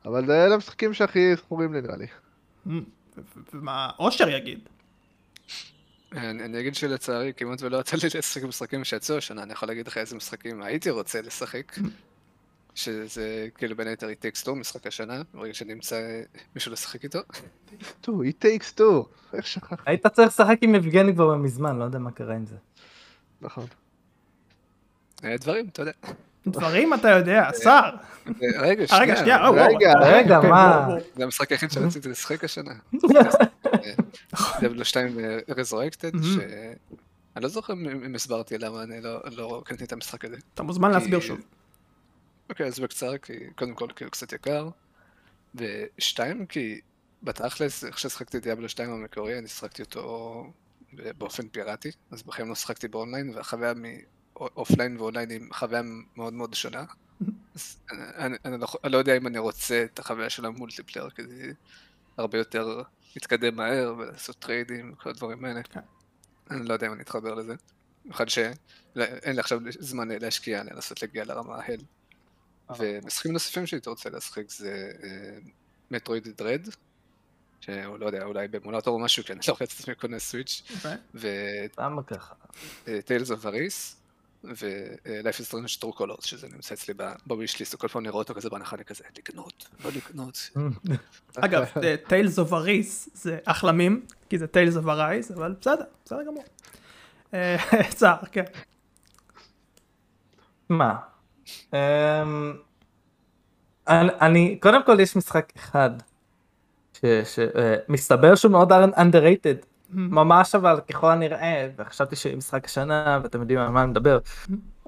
אבל 0.04 0.30
אלה 0.30 0.54
המשחקים 0.54 0.94
שהכי 0.94 1.36
זכורים 1.36 1.72
לי 1.72 1.80
נראה 1.80 1.96
לי. 1.96 2.06
ומה 3.52 3.90
אושר 3.98 4.28
יגיד? 4.28 4.68
אני, 6.12 6.44
אני 6.44 6.60
אגיד 6.60 6.74
שלצערי 6.74 7.32
כמעט 7.36 7.62
ולא 7.62 7.78
יצא 7.78 7.96
לי 7.96 8.18
לשחק 8.18 8.42
משחקים 8.42 8.84
שיצאו 8.84 9.16
השנה, 9.16 9.42
אני 9.42 9.52
יכול 9.52 9.68
להגיד 9.68 9.86
לך 9.86 9.98
איזה 9.98 10.16
משחקים 10.16 10.62
הייתי 10.62 10.90
רוצה 10.90 11.22
לשחק. 11.22 11.72
שזה 12.74 13.48
כאילו 13.54 13.76
בין 13.76 13.88
היתר 13.88 14.08
It 14.08 14.40
Takes 14.40 14.46
Two, 14.46 14.50
משחק 14.54 14.86
השנה, 14.86 15.22
ברגע 15.34 15.54
שנמצא 15.54 16.20
מישהו 16.54 16.72
לשחק 16.72 17.04
איתו. 17.04 17.18
two, 18.04 18.08
it 18.10 18.44
takes 18.44 18.78
two. 18.78 19.08
איך 19.32 19.46
שכחתי? 19.46 19.82
היית 19.86 20.06
צריך 20.06 20.28
לשחק 20.28 20.58
עם 20.62 20.74
יבגני 20.74 21.14
כבר 21.14 21.36
מזמן, 21.36 21.78
לא 21.78 21.84
יודע 21.84 21.98
מה 21.98 22.10
קרה 22.10 22.34
עם 22.34 22.46
זה. 22.46 22.56
נכון. 23.40 23.66
אה, 25.24 25.36
דברים, 25.40 25.68
אתה 25.68 25.82
יודע. 25.82 25.92
דברים 26.46 26.94
אתה 26.94 27.08
יודע, 27.10 27.48
שר. 27.62 27.90
רגע, 28.60 28.86
שנייה, 28.86 29.48
רגע, 29.50 29.92
רגע, 30.02 30.40
מה? 30.40 30.88
זה 31.16 31.24
המשחק 31.24 31.52
היחיד 31.52 31.70
שרציתי 31.70 32.08
לשחק 32.08 32.44
השנה. 32.44 32.72
דבלו 34.62 34.84
2 34.84 35.18
רזורקטד. 35.56 36.10
שאני 36.22 37.42
לא 37.42 37.48
זוכר 37.48 37.72
אם 37.72 38.04
אם 38.06 38.14
הסברתי 38.14 38.58
למה 38.58 38.82
אני 38.82 39.00
לא- 39.00 39.20
לא 39.36 39.62
קניתי 39.64 39.84
את 39.84 39.92
המשחק 39.92 40.24
הזה. 40.24 40.36
אתה 40.54 40.62
מוזמן 40.62 40.90
להסביר 40.90 41.20
שוב. 41.20 41.40
אוקיי, 42.52 42.66
אז 42.66 42.80
בקצרה, 42.80 43.18
כי 43.18 43.32
קודם 43.56 43.74
כל 43.74 43.88
כי 43.96 44.04
הוא 44.04 44.10
קצת 44.10 44.32
יקר, 44.32 44.68
ושתיים, 45.54 46.46
כי 46.46 46.80
בתכלס, 47.22 47.84
איך 47.84 47.98
ששחקתי 47.98 48.40
Diablo 48.40 48.68
2 48.68 48.90
המקורי, 48.90 49.38
אני 49.38 49.48
שחקתי 49.48 49.82
אותו 49.82 50.46
באופן 50.92 51.48
פיראטי, 51.48 51.90
אז 52.10 52.22
בחיים 52.22 52.48
לא 52.48 52.54
שחקתי 52.54 52.88
באונליין, 52.88 53.34
והחוויה 53.34 53.72
מ 53.74 53.89
offline 53.89 54.96
ו 54.96 55.01
online 55.01 55.30
היא 55.30 55.40
חוויה 55.52 55.82
מאוד 56.16 56.32
מאוד 56.32 56.54
שונה. 56.54 56.84
אז 57.54 57.76
אני, 57.90 58.36
אני, 58.44 58.58
לא, 58.58 58.66
אני 58.84 58.92
לא 58.92 58.98
יודע 58.98 59.16
אם 59.16 59.26
אני 59.26 59.38
רוצה 59.38 59.84
את 59.84 59.98
החוויה 59.98 60.30
של 60.30 60.46
ה 60.46 60.51
multiplayer, 60.51 61.10
כי 61.10 61.22
זה 61.26 61.52
הרבה 62.16 62.38
יותר 62.38 62.82
להתקדם 63.14 63.56
מהר 63.56 63.94
ולעשות 63.98 64.36
טריידים 64.38 64.92
וכל 64.92 65.10
הדברים 65.10 65.44
האלה. 65.44 65.62
כן. 65.62 65.80
אני 66.50 66.68
לא 66.68 66.72
יודע 66.72 66.86
אם 66.86 66.92
אני 66.92 67.02
אתחבר 67.02 67.34
לזה. 67.34 67.54
במיוחד 68.04 68.28
שאין 68.28 68.54
לי 69.26 69.40
עכשיו 69.40 69.60
זמן 69.78 70.08
להשקיע, 70.08 70.62
לנסות 70.62 71.02
להגיע 71.02 71.24
לרמה 71.24 71.56
ה 71.56 71.60
Hell. 71.60 71.80
ומשחקים 72.78 73.32
נוספים 73.32 73.66
שהייתי 73.66 73.90
רוצה 73.90 74.10
לשחק 74.10 74.50
זה 74.50 74.92
Metroid 75.90 76.28
Dread, 76.28 76.68
שהוא 77.60 77.98
לא 77.98 78.06
יודע, 78.06 78.24
אולי 78.24 78.48
באמולטור 78.48 78.94
או 78.94 78.98
משהו, 78.98 79.24
כי 79.24 79.32
אני 79.32 79.40
לא 79.48 79.52
רואה 79.52 79.64
את 79.64 79.70
עצמי 79.70 79.94
קונה 79.94 80.18
Switch, 80.18 80.62
אוקיי. 80.76 81.68
למה 81.78 82.02
ככה? 82.02 82.34
ו 82.86 82.93
Tales 82.93 83.30
of 83.30 83.46
Arise, 83.46 83.96
ו-Life 84.44 85.40
is 85.40 85.50
Strange 85.50 85.82
True 85.82 85.98
Colors, 85.98 86.26
שזה 86.26 86.48
נמצא 86.48 86.74
אצלי 86.74 86.94
ב 87.26 87.31
wishlist, 87.31 87.74
וכל 87.74 87.88
פעם 87.88 88.02
נראה 88.02 88.14
אותו 88.14 88.34
כזה 88.34 88.50
בהנחה, 88.50 88.76
אני 88.76 88.84
כזה, 88.84 89.04
לקנות, 89.18 89.68
לא 89.84 89.90
לקנות. 89.96 90.50
אגב, 91.36 91.64
Tales 92.08 92.38
of 92.38 92.52
Arise 92.52 93.08
זה 93.14 93.38
אחלה 93.44 93.72
מים, 93.72 94.06
כי 94.30 94.38
זה 94.38 94.46
Tales 94.46 94.76
of 94.76 94.86
Arise, 94.86 95.30
אבל 95.30 95.54
בסדר, 95.60 95.84
בסדר 96.04 96.22
גמור. 96.26 96.44
אה, 97.34 97.56
צער, 97.98 98.18
כן. 98.32 98.44
מה? 100.68 101.11
אמ, 101.72 101.78
אני, 103.88 104.58
קודם 104.60 104.82
כל 104.82 105.00
יש 105.00 105.16
משחק 105.16 105.52
אחד 105.56 105.90
שמסתבר 107.02 108.34
שהוא 108.34 108.52
מאוד 108.52 108.72
underrated, 108.72 109.66
ממש 109.90 110.54
אבל 110.54 110.80
ככל 110.90 111.10
הנראה, 111.10 111.68
וחשבתי 111.78 112.16
שמשחק 112.16 112.64
השנה, 112.64 113.20
ואתם 113.22 113.40
יודעים 113.40 113.58
על 113.58 113.68
מה 113.68 113.82
אני 113.82 113.90
מדבר, 113.90 114.18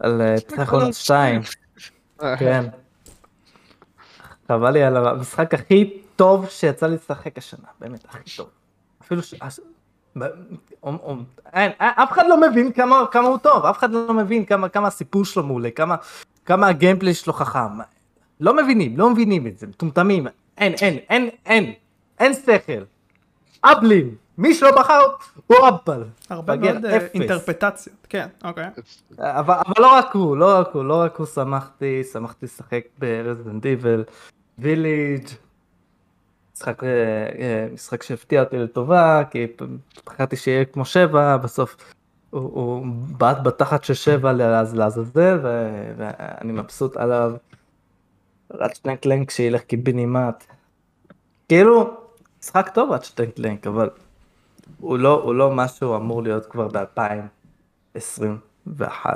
על 0.01 0.23
אה, 0.23 0.37
פסיכונוס 0.47 0.97
2, 0.97 1.41
כן. 2.39 2.65
חבל 4.49 4.71
לי 4.71 4.83
על 4.83 4.97
המשחק 4.97 5.55
הכי 5.55 6.01
טוב 6.17 6.49
שיצא 6.49 6.87
לי 6.87 6.95
לשחק 6.95 7.39
השנה, 7.39 7.69
באמת, 7.81 8.05
הכי 8.09 8.37
טוב. 8.37 8.49
אפילו 9.03 9.23
ש... 9.23 9.35
אין, 11.53 11.73
אף 11.79 12.13
אחד 12.13 12.25
לא 12.29 12.41
מבין 12.41 12.73
כמה, 12.73 13.05
כמה 13.11 13.29
הוא 13.29 13.39
טוב, 13.39 13.65
אף 13.65 13.79
אחד 13.79 13.91
לא 13.91 14.15
מבין 14.15 14.45
כמה, 14.45 14.69
כמה 14.69 14.89
הסיפור 14.89 15.25
שלו 15.25 15.43
מעולה, 15.43 15.71
כמה, 15.71 15.97
כמה 16.45 16.69
הגיימפלי 16.69 17.15
שלו 17.15 17.33
חכם. 17.33 17.79
לא 18.41 18.57
מבינים, 18.57 18.99
לא 18.99 19.11
מבינים 19.11 19.47
את 19.47 19.59
זה, 19.59 19.67
מטומטמים, 19.67 20.27
אין, 20.59 20.73
אין, 20.81 20.99
אין, 21.09 21.29
אין, 21.47 21.73
אין 22.19 22.35
שכל. 22.35 22.85
אבלים, 23.65 24.15
מי 24.39 24.55
שלא 24.55 24.81
בחר 24.81 25.01
הוא 25.47 25.57
אבל. 25.69 26.05
הרבה 26.31 26.57
מאוד 26.57 26.87
אה. 26.87 26.99
אינטרפטציות, 27.15 27.97
כן, 28.09 28.27
אוקיי. 28.45 28.69
אבל, 29.19 29.55
אבל 29.55 29.75
לא 29.79 29.93
רק 29.93 30.15
הוא, 30.15 30.37
לא 30.37 30.59
רק 30.59 30.69
הוא, 30.73 30.85
לא 30.85 31.01
רק 31.01 31.17
הוא 31.17 31.27
שמחתי, 31.27 32.03
שמחתי 32.13 32.47
לשחק 32.47 32.85
ברזידנט 32.99 33.67
איבל, 33.67 34.05
ויליג', 34.59 35.29
משחק, 36.57 36.85
אה, 36.85 36.89
אה, 37.39 37.67
משחק 37.73 38.03
שהפתיע 38.03 38.43
אותי 38.43 38.59
לטובה, 38.59 39.23
כי 39.31 39.47
פחדתי 40.05 40.37
שיהיה 40.37 40.65
כמו 40.65 40.85
שבע, 40.85 41.37
בסוף 41.37 41.77
הוא, 42.35 42.51
הוא 42.55 42.87
בעט 43.19 43.39
בתחת 43.43 43.85
של 43.85 43.95
שבע 43.95 44.33
לעז- 44.33 44.75
לעזאזל, 44.77 45.39
ואני 45.97 46.53
מבסוט 46.53 46.97
עליו. 46.97 47.33
רצ'טנק 48.53 49.01
קלנק 49.01 49.31
שילך 49.31 49.61
קיבינימט. 49.63 50.45
כאילו, 51.49 51.95
משחק 52.43 52.71
טוב 52.75 52.93
רצ'טנק 52.93 53.35
קלנק, 53.37 53.67
אבל 53.67 53.91
הוא 54.81 54.99
לא, 54.99 55.23
הוא 55.23 55.35
לא 55.35 55.51
משהו 55.51 55.97
אמור 55.97 56.23
להיות 56.23 56.47
כבר 56.47 56.69
ב-2021. 56.69 59.07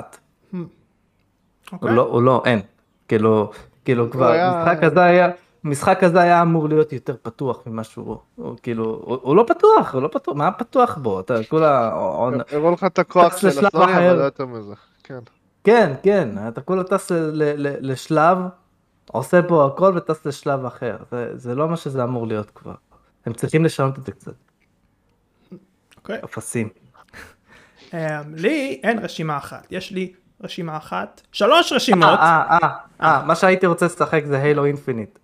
אוקיי. 1.71 1.77
הוא 1.79 1.89
לא, 1.89 2.01
הוא 2.01 2.21
לא, 2.21 2.41
אין. 2.45 2.61
כאילו, 3.07 3.51
כאילו 3.85 4.11
כבר, 4.11 4.27
היה- 4.31 4.63
משחק 4.65 4.83
הזה 4.83 5.03
היה, 5.03 5.29
משחק 5.63 6.03
הזה 6.03 6.21
היה 6.21 6.41
אמור 6.41 6.69
להיות 6.69 6.93
יותר 6.93 7.15
פתוח 7.21 7.67
ממה 7.67 7.83
שהוא, 7.83 8.17
הוא 8.35 8.55
כאילו, 8.63 8.85
הוא, 8.85 9.17
הוא 9.21 9.35
לא 9.35 9.45
פתוח, 9.47 9.93
הוא 9.93 10.01
לא 10.01 10.07
פתוח, 10.07 10.35
מה 10.35 10.51
פתוח 10.51 10.97
בו? 10.97 11.19
אתה 11.19 11.35
כולה, 11.49 11.91
עון- 11.93 12.41
הראו 12.51 12.71
לך 12.71 12.83
את 12.83 12.99
הכוח 12.99 13.37
של 13.37 13.47
אחר. 13.67 13.83
אבל 13.83 14.13
לא 14.17 14.23
יותר 14.23 14.45
מזה. 14.45 14.73
כן. 15.03 15.19
כן, 15.63 15.93
כן, 16.03 16.29
אתה 16.47 16.61
כולה 16.61 16.83
טס 16.83 17.11
ל, 17.11 17.15
ל, 17.15 17.67
ל, 17.67 17.91
לשלב, 17.91 18.37
עושה 19.11 19.41
פה 19.47 19.65
הכל 19.65 19.93
וטס 19.97 20.25
לשלב 20.25 20.65
אחר, 20.65 20.97
זה, 21.11 21.31
זה 21.37 21.55
לא 21.55 21.69
מה 21.69 21.77
שזה 21.77 22.03
אמור 22.03 22.27
להיות 22.27 22.51
כבר. 22.51 22.73
הם 23.25 23.33
צריכים 23.33 23.65
לשנות 23.65 23.97
את 23.99 24.05
זה 24.05 24.11
קצת, 24.11 24.31
אוקיי. 25.97 26.19
אפסים. 26.25 26.69
אה, 27.93 28.21
לי 28.35 28.79
אין 28.83 28.99
רשימה 28.99 29.37
אחת, 29.37 29.67
יש 29.71 29.91
לי 29.91 30.13
רשימה 30.43 30.77
אחת, 30.77 31.21
שלוש 31.31 31.71
אה, 31.71 31.75
רשימות. 31.75 32.19
אה, 32.19 32.43
אה, 32.63 32.69
אה, 33.01 33.23
מה 33.25 33.35
שהייתי 33.35 33.65
רוצה 33.67 33.85
לשחק 33.85 34.23
זה 34.25 34.39
Halo 34.41 34.65
Infinite. 34.65 35.19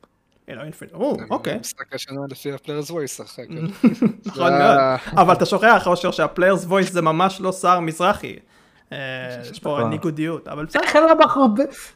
אלוהים 0.49 0.71
או, 0.93 1.17
אוקיי, 1.29 1.57
משחק 1.59 1.93
השנה 1.93 2.21
לפי 2.29 2.51
ה 2.51 2.56
Players' 2.56 2.91
Voice, 2.91 3.21
אחר 3.21 3.43
נכון 4.25 4.53
מאוד. 4.53 4.77
אבל 5.11 5.33
אתה 5.33 5.45
שוכח, 5.45 5.87
אושר, 5.87 6.11
שה 6.11 6.26
Players' 6.26 6.65
Voice 6.65 6.91
זה 6.91 7.01
ממש 7.01 7.41
לא 7.41 7.51
שר 7.51 7.79
מזרחי. 7.79 8.35
אה, 8.91 8.97
יש 9.51 9.59
פה. 9.59 9.79
ניגודיות, 9.89 10.47
אבל 10.47 10.65
בסדר. 10.65 10.81
איך 10.83 10.95
הם 10.95 11.03
לא 11.03 11.13
בחרו. 11.13 11.47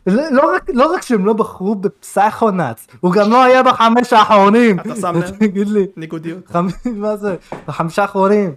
לא 0.08 0.32
לא 0.32 0.56
רק, 0.56 0.70
לא 0.74 0.94
רק 0.94 1.02
שהם 1.02 1.26
לא 1.26 1.34
בחרו 1.34 1.76
ב 1.76 1.84
Psychonauts, 1.84 2.88
הוא 3.00 3.14
גם 3.14 3.32
לא 3.32 3.44
היה 3.44 3.64
בחמש 3.64 4.14
האחרונים. 4.14 4.80
אתה 4.80 4.96
שם 4.96 5.16
לב? 5.16 5.30
תגיד 5.40 5.68
לי, 5.68 5.88
ניגודיות. 5.98 6.56
מה 6.86 7.18
זה? 7.18 7.36
בחמישה 7.68 8.02
האחרונים. 8.02 8.56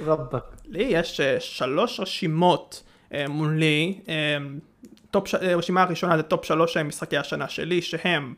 רבאק. 0.00 0.44
לי 0.68 0.82
יש 0.82 1.20
אה, 1.20 1.36
שלוש 1.40 2.00
רשימות 2.00 2.82
אה, 3.14 3.24
מולי, 3.28 4.00
top 5.10 5.34
רשימה 5.34 5.82
הראשונה 5.82 6.16
זה 6.16 6.22
top 6.22 6.44
שלוש 6.44 6.76
משחקי 6.76 7.16
השנה 7.16 7.48
שלי, 7.48 7.82
שהם 7.82 8.34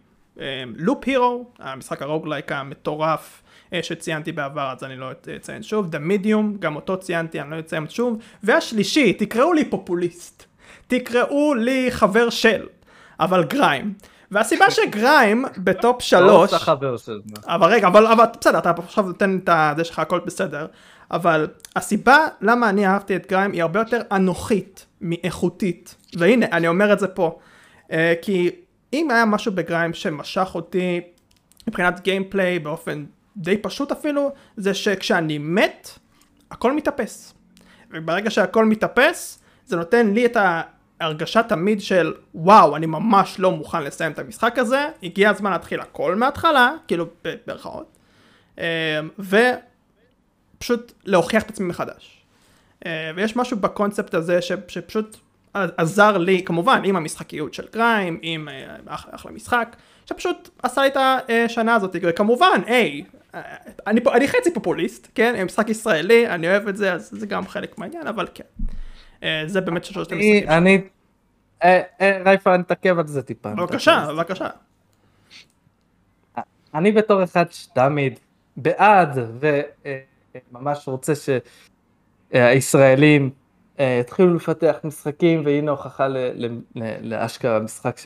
Loop 0.77 1.05
Hero, 1.07 1.47
המשחק 1.59 2.03
ה 2.03 2.08
roguelike 2.08 2.53
המטורף 2.53 3.43
אה, 3.73 3.83
שציינתי 3.83 4.33
בעבר, 4.33 4.73
אז 4.73 4.85
אני 4.85 4.97
לא 4.97 5.11
אציין 5.37 5.63
שוב, 5.63 5.95
The 5.95 5.99
Medium, 5.99 6.59
גם 6.59 6.77
אותו 6.77 6.97
ציינתי, 6.97 7.41
אני 7.41 7.51
לא 7.51 7.59
אציין 7.59 7.89
שוב, 7.89 8.19
והשלישי, 8.43 9.13
תקראו 9.13 9.53
לי 9.53 9.65
פופוליסט, 9.65 10.45
תקראו 10.87 11.55
לי 11.55 11.87
חבר 11.91 12.31
של, 12.31 12.67
אבל 13.21 13.45
GRIME. 13.45 13.95
והסיבה 14.31 14.71
ש 14.71 14.92
GRIME 14.92 15.45
ב 15.59 15.68
top 15.68 15.97
לא 15.97 16.01
שלוש. 16.01 16.51
אבל 17.47 17.69
רגע, 17.69 17.87
אבל, 17.87 18.07
אבל 18.07 18.25
בסדר, 18.41 18.59
אתה 18.59 18.73
עכשיו 18.79 19.05
נותן 19.05 19.39
את 19.49 19.77
זה 19.77 19.85
שלך 19.85 19.99
הכל 19.99 20.21
בסדר, 20.27 20.67
אבל 21.11 21.49
הסיבה 21.77 22.27
למה 22.41 22.69
אני 22.69 22.87
אהבתי 22.87 23.17
את 23.17 23.27
גריים 23.27 23.53
היא 23.53 23.63
הרבה 23.63 23.81
יותר 23.81 24.01
אנוכית 24.13 24.87
מאיכותית, 25.01 25.95
והנה, 26.17 26.47
אני 26.53 26.69
אומר 26.69 26.93
את 26.93 26.99
זה 26.99 27.09
פה, 27.09 27.39
אה, 27.93 28.15
כי 28.23 28.51
אם 28.93 29.11
היה 29.11 29.25
משהו 29.25 29.53
בגריים 29.53 29.95
שמשך 29.95 30.51
אותי 30.55 31.01
מבחינת 31.69 32.01
גיימפליי 32.01 32.59
באופן 32.59 33.05
די 33.37 33.57
פשוט 33.57 33.93
אפילו, 33.93 34.33
זה 34.57 34.75
שכשאני 34.75 35.39
מת, 35.39 35.99
הכל 36.51 36.73
מתאפס. 36.73 37.35
וברגע 37.91 38.31
שהכל 38.31 38.65
מתאפס, 38.65 39.43
זה 39.67 39.77
נותן 39.77 40.13
לי 40.13 40.27
את 40.27 40.37
ההרגשה 41.01 41.43
תמיד 41.43 41.81
של 41.81 42.15
וואו, 42.35 42.77
אני 42.77 42.87
ממש 42.87 43.37
לא 43.39 43.53
מוכן 43.53 43.83
לסיים 43.83 44.13
את 44.13 44.19
המשחק 44.19 44.59
הזה, 44.59 44.89
הגיע 45.03 45.31
הזמן 45.31 45.51
להתחיל 45.51 45.81
הכל 45.81 46.15
מההתחלה, 46.15 46.73
כאילו 46.89 47.07
ב- 47.25 47.35
במרכאות, 47.47 47.99
אה, 48.59 49.01
ופשוט 50.59 50.93
להוכיח 51.05 51.43
את 51.43 51.51
עצמי 51.51 51.67
מחדש. 51.67 52.25
אה, 52.87 53.11
ויש 53.17 53.37
משהו 53.37 53.57
בקונספט 53.57 54.15
הזה 54.15 54.43
ש, 54.43 54.53
שפשוט 54.69 55.17
עזר 55.55 56.19
לי, 56.19 56.43
כמובן, 56.45 56.81
עם 56.85 56.97
המשחקיות 56.97 57.55
של 57.55 57.67
גריים, 57.73 58.19
עם 58.23 58.49
אה, 58.49 58.77
אח- 58.87 59.07
אחלה 59.11 59.33
משחק, 59.33 59.77
שפשוט 60.07 60.49
עשה 60.63 60.83
לי 60.83 60.89
את 60.89 60.97
השנה 61.29 61.75
הזאת, 61.75 61.97
וכמובן, 62.03 62.61
היי, 62.67 63.05
אה, 63.35 63.41
אני, 63.87 64.01
אני 64.15 64.29
חצי 64.29 64.55
פופוליסט, 64.55 65.09
כן, 65.15 65.45
משחק 65.45 65.69
ישראלי, 65.69 66.29
אני 66.29 66.49
אוהב 66.49 66.69
את 66.69 66.77
זה, 66.77 66.93
אז 66.93 67.09
זה 67.13 67.27
גם 67.27 67.47
חלק 67.49 67.79
מהעניין, 67.79 68.07
אבל 68.07 68.27
כן. 68.35 68.45
אה, 69.23 69.43
זה 69.47 69.61
באמת 69.61 69.85
שלושת 69.85 70.13
אני- 70.13 70.39
המשחקים. 70.39 70.51
אני, 70.59 70.81
רייפה, 72.25 72.55
אני 72.55 72.63
אתעכב 72.63 72.99
על 72.99 73.07
זה 73.07 73.23
טיפה. 73.23 73.51
בבקשה, 73.55 74.07
בבקשה. 74.09 74.49
אני 76.75 76.93
בתור 76.93 77.25
אחד 77.25 77.53
שתמיד 77.53 78.19
בעד 78.57 79.19
וממש 80.53 80.89
רוצה 80.89 81.13
שהישראלים 82.33 83.31
התחילו 83.79 84.35
לפתח 84.35 84.77
משחקים 84.85 85.43
והנה 85.45 85.71
הוכחה 85.71 86.09
ל- 86.09 86.17
ל- 86.35 86.61
ל- 86.75 87.15
לאשכרה 87.15 87.59
משחק 87.61 87.97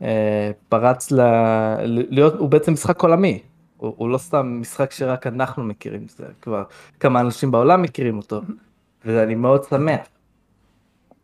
שפרץ 0.00 1.12
ל... 1.12 1.20
להיות, 1.84 2.34
הוא 2.34 2.48
בעצם 2.48 2.72
משחק 2.72 3.02
עולמי, 3.02 3.42
הוא, 3.76 3.94
הוא 3.96 4.08
לא 4.10 4.18
סתם 4.18 4.58
משחק 4.60 4.90
שרק 4.92 5.26
אנחנו 5.26 5.64
מכירים, 5.64 6.06
זה 6.08 6.24
כבר 6.42 6.62
כמה 7.00 7.20
אנשים 7.20 7.50
בעולם 7.50 7.82
מכירים 7.82 8.16
אותו, 8.16 8.40
ואני 9.04 9.34
מאוד 9.34 9.64
שמח. 9.64 10.00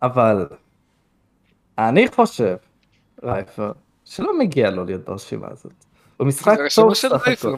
אבל 0.03 0.47
אני 1.79 2.09
חושב, 2.09 2.57
רייפר, 3.23 3.73
שלא 4.05 4.39
מגיע 4.39 4.71
לו 4.71 4.85
להיות 4.85 5.05
ברשימה 5.05 5.47
הזאת. 5.51 5.73
הוא 6.17 6.27
משחק 6.27 6.57
טוב 6.77 6.89
סך 7.11 7.29
הכל. 7.43 7.49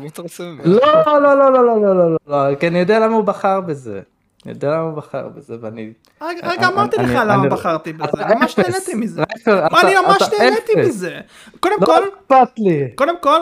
לא, 0.64 0.80
לא, 1.06 1.20
לא, 1.20 1.52
לא, 1.52 1.52
לא, 1.52 1.66
לא, 1.66 1.96
לא, 1.96 2.10
לא, 2.26 2.50
לא, 2.50 2.54
כי 2.54 2.68
אני 2.68 2.78
יודע 2.78 2.98
למה 3.00 3.14
הוא 3.14 3.24
בחר 3.24 3.60
בזה. 3.60 4.00
אני 4.46 4.52
יודע 4.54 4.70
למה 4.70 4.80
הוא 4.80 4.96
בחר 4.96 5.28
בזה, 5.28 5.54
ואני... 5.60 5.92
רגע, 6.22 6.68
אמרתי 6.68 6.96
לך 6.96 7.10
למה 7.10 7.48
בחרתי 7.48 7.92
בזה, 7.92 8.24
ממש. 8.34 8.58
נהניתי 8.58 8.94
מזה. 8.94 9.22
אני 9.46 9.94
ממש 10.06 10.22
נהניתי. 10.40 10.72
מזה. 10.88 11.20
קודם 11.60 11.74
לא 11.80 11.86
כל, 11.86 12.02
אכפת 12.08 12.58
לי. 12.58 12.88
קודם 12.94 13.20
כל, 13.20 13.40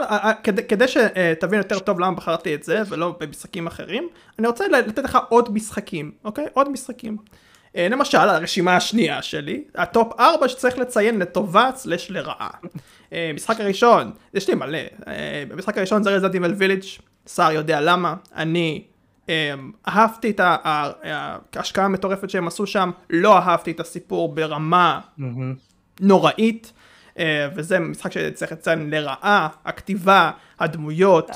כדי- 0.68 0.88
שתבין 0.88 1.58
יותר 1.58 1.78
טוב 1.78 2.00
למה 2.00 2.16
בחרתי 2.16 2.54
את 2.54 2.62
זה 2.64 2.82
ולא 2.88 3.16
במשחקים 3.20 3.66
אחרים, 3.66 4.08
אני 4.38 4.46
רוצה 4.46 4.68
לתת 4.68 5.04
לך 5.04 5.18
עוד 5.28 5.54
משחקים, 5.54 6.10
אוקיי? 6.24 6.46
עוד 6.52 6.68
משחקים. 6.68 7.16
אה, 7.76 7.88
למשל, 7.90 8.18
הרשימה 8.18 8.76
השנייה 8.76 9.22
שלי, 9.22 9.64
ה 9.74 9.86
top 9.86 10.20
4 10.20 10.48
שצריך 10.48 10.78
לציין 10.78 11.18
לטובה 11.18 11.70
slash 11.74 12.10
לרעה. 12.10 12.50
אה, 13.12 13.30
משחק 13.34 13.60
הראשון, 13.60 14.10
יש 14.34 14.48
לי 14.48 14.54
מלא, 14.54 14.78
אה, 15.06 15.44
המשחק 15.52 15.78
הראשון 15.78 16.02
זה 16.02 16.10
Resident 16.10 16.34
Evil 16.34 16.54
Village, 16.56 16.82
שר 17.34 17.50
יודע 17.52 17.80
למה, 17.80 18.14
אני 18.36 18.84
אהבתי 19.88 20.30
את 20.30 20.40
ההשקעה 21.54 21.84
המטורפת 21.84 22.30
שהם 22.30 22.46
עשו 22.46 22.66
שם, 22.66 22.90
לא 23.10 23.38
אהבתי 23.38 23.70
את 23.70 23.80
הסיפור 23.80 24.34
ברמה. 24.34 25.00
נוראית, 26.00 26.72
אה, 27.18 27.48
וזה 27.56 27.78
משחק 27.78 28.12
שצריך 28.12 28.52
לציין 28.52 28.90
לרעה, 28.90 29.48
הכתיבה, 29.64 30.30
הדמויות, 30.60 31.30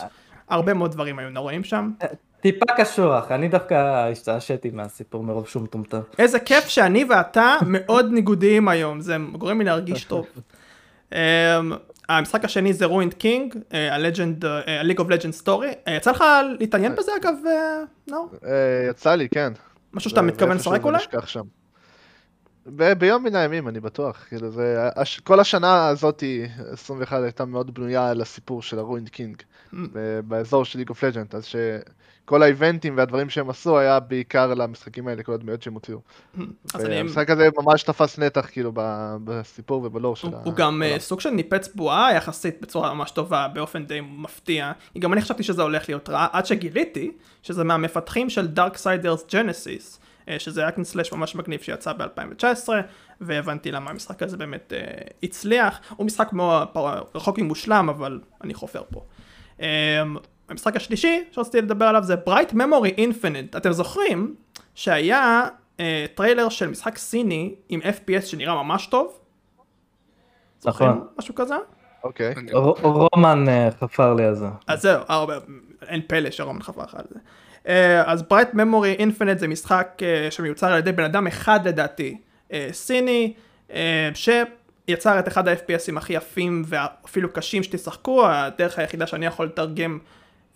הרבה 0.48 0.74
מאוד 0.74 0.92
דברים 0.92 1.18
היו 1.18 1.30
נוראים 1.30 1.64
שם. 1.64 1.90
טיפה 2.40 2.66
קשוח, 2.76 3.32
אני 3.32 3.48
דווקא 3.48 4.08
השתעשעתי 4.12 4.70
מהסיפור 4.70 5.22
מרוב 5.22 5.48
שהוא 5.48 5.62
מטומטם. 5.62 6.00
איזה 6.18 6.40
כיף 6.40 6.68
שאני 6.68 7.04
ואתה 7.04 7.56
מאוד 7.66 8.12
ניגודיים 8.12 8.68
היום, 8.68 9.00
זה 9.00 9.16
גורם 9.32 9.58
לי 9.58 9.64
להרגיש 9.64 10.04
טוב. 10.04 10.26
המשחק 12.08 12.44
השני 12.44 12.72
זה 12.72 12.84
Ruined 12.84 13.14
King, 13.14 13.54
ה 14.66 14.71
League 14.71 14.98
of 14.98 15.08
Legends 15.10 15.32
Story. 15.34 15.72
יצא 15.90 16.10
לך 16.10 16.24
להתעניין 16.58 16.94
בזה 16.96 17.12
אגב? 17.20 17.34
אה, 17.46 17.82
נאור? 18.08 18.30
יצא 18.90 19.14
לי, 19.14 19.28
כן. 19.28 19.52
משהו 19.92 20.10
שאתה 20.10 20.22
מתכוון 20.22 20.56
לשחק 20.56 20.84
אולי? 20.84 20.98
ב- 22.76 22.92
ביום 22.92 23.24
מן 23.24 23.34
הימים, 23.34 23.68
אני 23.68 23.80
בטוח. 23.80 24.24
כאילו, 24.28 24.50
זה... 24.50 24.88
הש... 24.96 25.20
כל 25.20 25.40
השנה 25.40 25.88
הזאת, 25.88 26.22
21, 26.72 27.22
הייתה 27.22 27.44
מאוד 27.44 27.74
בנויה 27.74 28.10
על 28.10 28.20
הסיפור 28.20 28.62
של 28.62 28.78
ה 28.78 28.82
Ruined 28.82 29.08
King. 29.08 29.36
Mm. 29.36 29.76
ב- 29.92 30.20
באזור 30.20 30.64
של 30.64 30.78
League 30.78 30.88
of 30.88 31.04
Legends, 31.04 31.34
אז 31.34 31.44
שכל 31.44 32.42
ה 32.42 32.49
event 32.49 32.83
ים 32.83 32.96
והדברים 32.96 33.30
שהם 33.30 33.50
עשו 33.50 33.78
היה 33.78 34.00
בעיקר 34.00 34.54
למשחקים 34.54 35.08
האלה, 35.08 35.22
כל 35.22 35.32
הדמויות 35.32 35.62
שהם 35.62 35.74
הוציאו. 35.74 35.98
אני... 36.74 36.94
המשחק 36.94 37.30
הזה 37.30 37.48
ממש 37.56 37.82
תפס 37.82 38.18
נתח 38.18 38.48
כאילו 38.52 38.72
ב- 38.74 39.16
בסיפור 39.24 39.82
ובלור 39.84 40.16
של 40.16 40.28
ה... 40.34 40.40
הוא 40.44 40.54
גם 40.54 40.82
אה, 40.82 40.86
העולם. 40.86 41.00
סוג 41.00 41.20
של 41.20 41.30
ניפץ 41.30 41.68
בועה 41.74 42.14
יחסית 42.14 42.60
בצורה 42.60 42.94
ממש 42.94 43.10
טובה 43.10 43.48
באופן 43.48 43.86
די 43.86 44.00
מפתיע. 44.00 44.72
גם 44.98 45.12
אני 45.12 45.20
חשבתי 45.20 45.42
שזה 45.42 45.62
הולך 45.62 45.88
להיות 45.88 46.08
רע 46.08 46.26
עד 46.32 46.46
שגיליתי 46.46 47.12
שזה 47.42 47.64
מהמפתחים 47.64 48.30
של 48.30 48.48
Darksiders 48.56 49.30
Genesis 49.30 49.97
אה, 49.97 49.97
שזה 50.38 50.68
אקן 50.68 50.84
סלאש 50.84 51.12
ממש 51.12 51.34
מגניב 51.34 51.60
שיצא 51.60 51.92
ב-2019 51.92 52.68
והבנתי 53.20 53.70
למה 53.72 53.90
המשחק 53.90 54.22
הזה 54.22 54.36
באמת 54.36 54.72
אה, 54.72 54.80
הצליח. 55.22 55.80
הוא 55.96 56.06
משחק 56.06 56.32
מאוד 56.32 56.68
פר- 56.68 57.02
רחוק 57.14 57.38
ממושלם 57.38 57.88
אבל 57.88 58.20
אני 58.44 58.54
חופר 58.54 58.82
פה. 58.90 59.04
אה, 59.62 60.02
המשחק 60.48 60.76
השלישי 60.76 61.24
שרציתי 61.30 61.60
לדבר 61.60 61.84
עליו 61.84 62.02
זה 62.02 62.14
Bright 62.28 62.52
Memory 62.52 62.98
Infinite. 62.98 63.56
אתם 63.56 63.72
זוכרים 63.72 64.34
שהיה 64.74 65.46
אה, 65.80 66.06
טריילר 66.14 66.48
של 66.48 66.68
משחק 66.68 66.98
סיני 66.98 67.54
עם 67.68 67.80
FPS 67.82 68.22
שנראה 68.26 68.54
ממש 68.62 68.86
טוב? 68.86 69.18
זוכרים 70.60 70.90
נכון. 70.90 71.06
משהו 71.18 71.34
כזה? 71.34 71.54
אוקיי. 72.04 72.34
ר- 72.54 72.58
רומן 73.14 73.44
אה, 73.48 73.68
חפר 73.80 74.14
לי 74.14 74.24
על 74.24 74.34
זה. 74.34 74.46
אז 74.66 74.82
זהו, 74.82 75.02
אין 75.88 76.00
פלא 76.06 76.30
שרומן 76.30 76.62
חפר 76.62 76.82
לך 76.82 76.94
על 76.94 77.04
זה. 77.10 77.18
אה, 77.68 78.12
אז 78.12 78.22
Bright 78.22 78.54
Memory 78.54 78.92
Infinite 78.92 79.38
זה 79.38 79.48
משחק 79.48 79.98
אה, 80.02 80.30
שמיוצר 80.30 80.72
על 80.72 80.78
ידי 80.78 80.92
בן 80.92 81.04
אדם 81.04 81.26
אחד 81.26 81.68
לדעתי, 81.68 82.18
אה, 82.52 82.68
סיני, 82.72 83.32
שיצר 84.14 85.18
את 85.18 85.28
אחד 85.28 85.48
ה-FPSים 85.48 85.96
הכי 85.96 86.12
יפים 86.12 86.62
ואפילו 86.66 87.32
קשים 87.32 87.62
שתשחקו, 87.62 88.26
הדרך 88.26 88.78
היחידה 88.78 89.06
שאני 89.06 89.26
יכול 89.26 89.46
לתרגם 89.46 89.98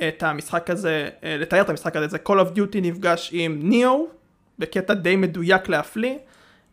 את 0.08 0.22
המשחק 0.22 0.70
הזה, 0.70 1.08
לתאר 1.22 1.60
את 1.60 1.70
המשחק 1.70 1.96
הזה 1.96 2.08
זה 2.08 2.18
Call 2.28 2.30
of 2.30 2.56
Duty 2.56 2.78
נפגש 2.82 3.30
עם 3.32 3.60
ניאו, 3.62 4.06
בקטע 4.58 4.94
די 4.94 5.16
מדויק 5.16 5.68
להפליא. 5.68 6.16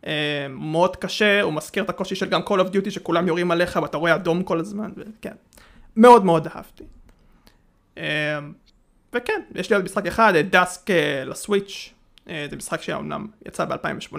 אה, 0.06 0.46
מאוד 0.50 0.96
קשה, 0.96 1.42
הוא 1.42 1.52
מזכיר 1.52 1.82
את 1.84 1.90
הקושי 1.90 2.14
של 2.14 2.28
גם 2.28 2.40
Call 2.40 2.60
of 2.60 2.74
Duty 2.74 2.90
שכולם 2.90 3.28
יורים 3.28 3.50
עליך 3.50 3.78
ואתה 3.82 3.96
רואה 3.96 4.14
אדום 4.14 4.42
כל 4.42 4.60
הזמן, 4.60 4.90
וכן. 4.96 5.34
מאוד 5.96 6.24
מאוד 6.24 6.46
אהבתי. 6.46 6.84
אה, 9.14 9.20
וכן, 9.20 9.42
יש 9.54 9.70
לי 9.70 9.76
עוד 9.76 9.84
משחק 9.84 10.06
אחד, 10.06 10.32
דאסק 10.36 10.90
לסוויץ', 11.26 11.94
אה, 12.28 12.46
זה 12.50 12.56
משחק 12.56 12.82
שאומנם 12.82 13.26
יצא 13.46 13.64
ב-2018, 13.64 14.16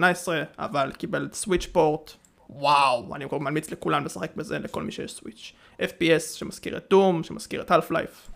אבל 0.58 0.92
קיבל 0.98 1.28
סוויץ' 1.32 1.66
פורט, 1.66 2.12
וואו, 2.50 3.16
אני 3.16 3.24
ממליץ 3.32 3.70
לכולם 3.70 4.04
לשחק 4.04 4.36
בזה, 4.36 4.58
לכל 4.58 4.82
מי 4.82 4.92
שיש 4.92 5.12
סוויץ'. 5.12 5.52
FPS 5.80 6.36
שמזכיר 6.36 6.76
את 6.76 6.84
דום, 6.90 7.24
שמזכיר 7.24 7.62
את 7.62 7.70
half 7.70 7.90
life, 7.90 8.30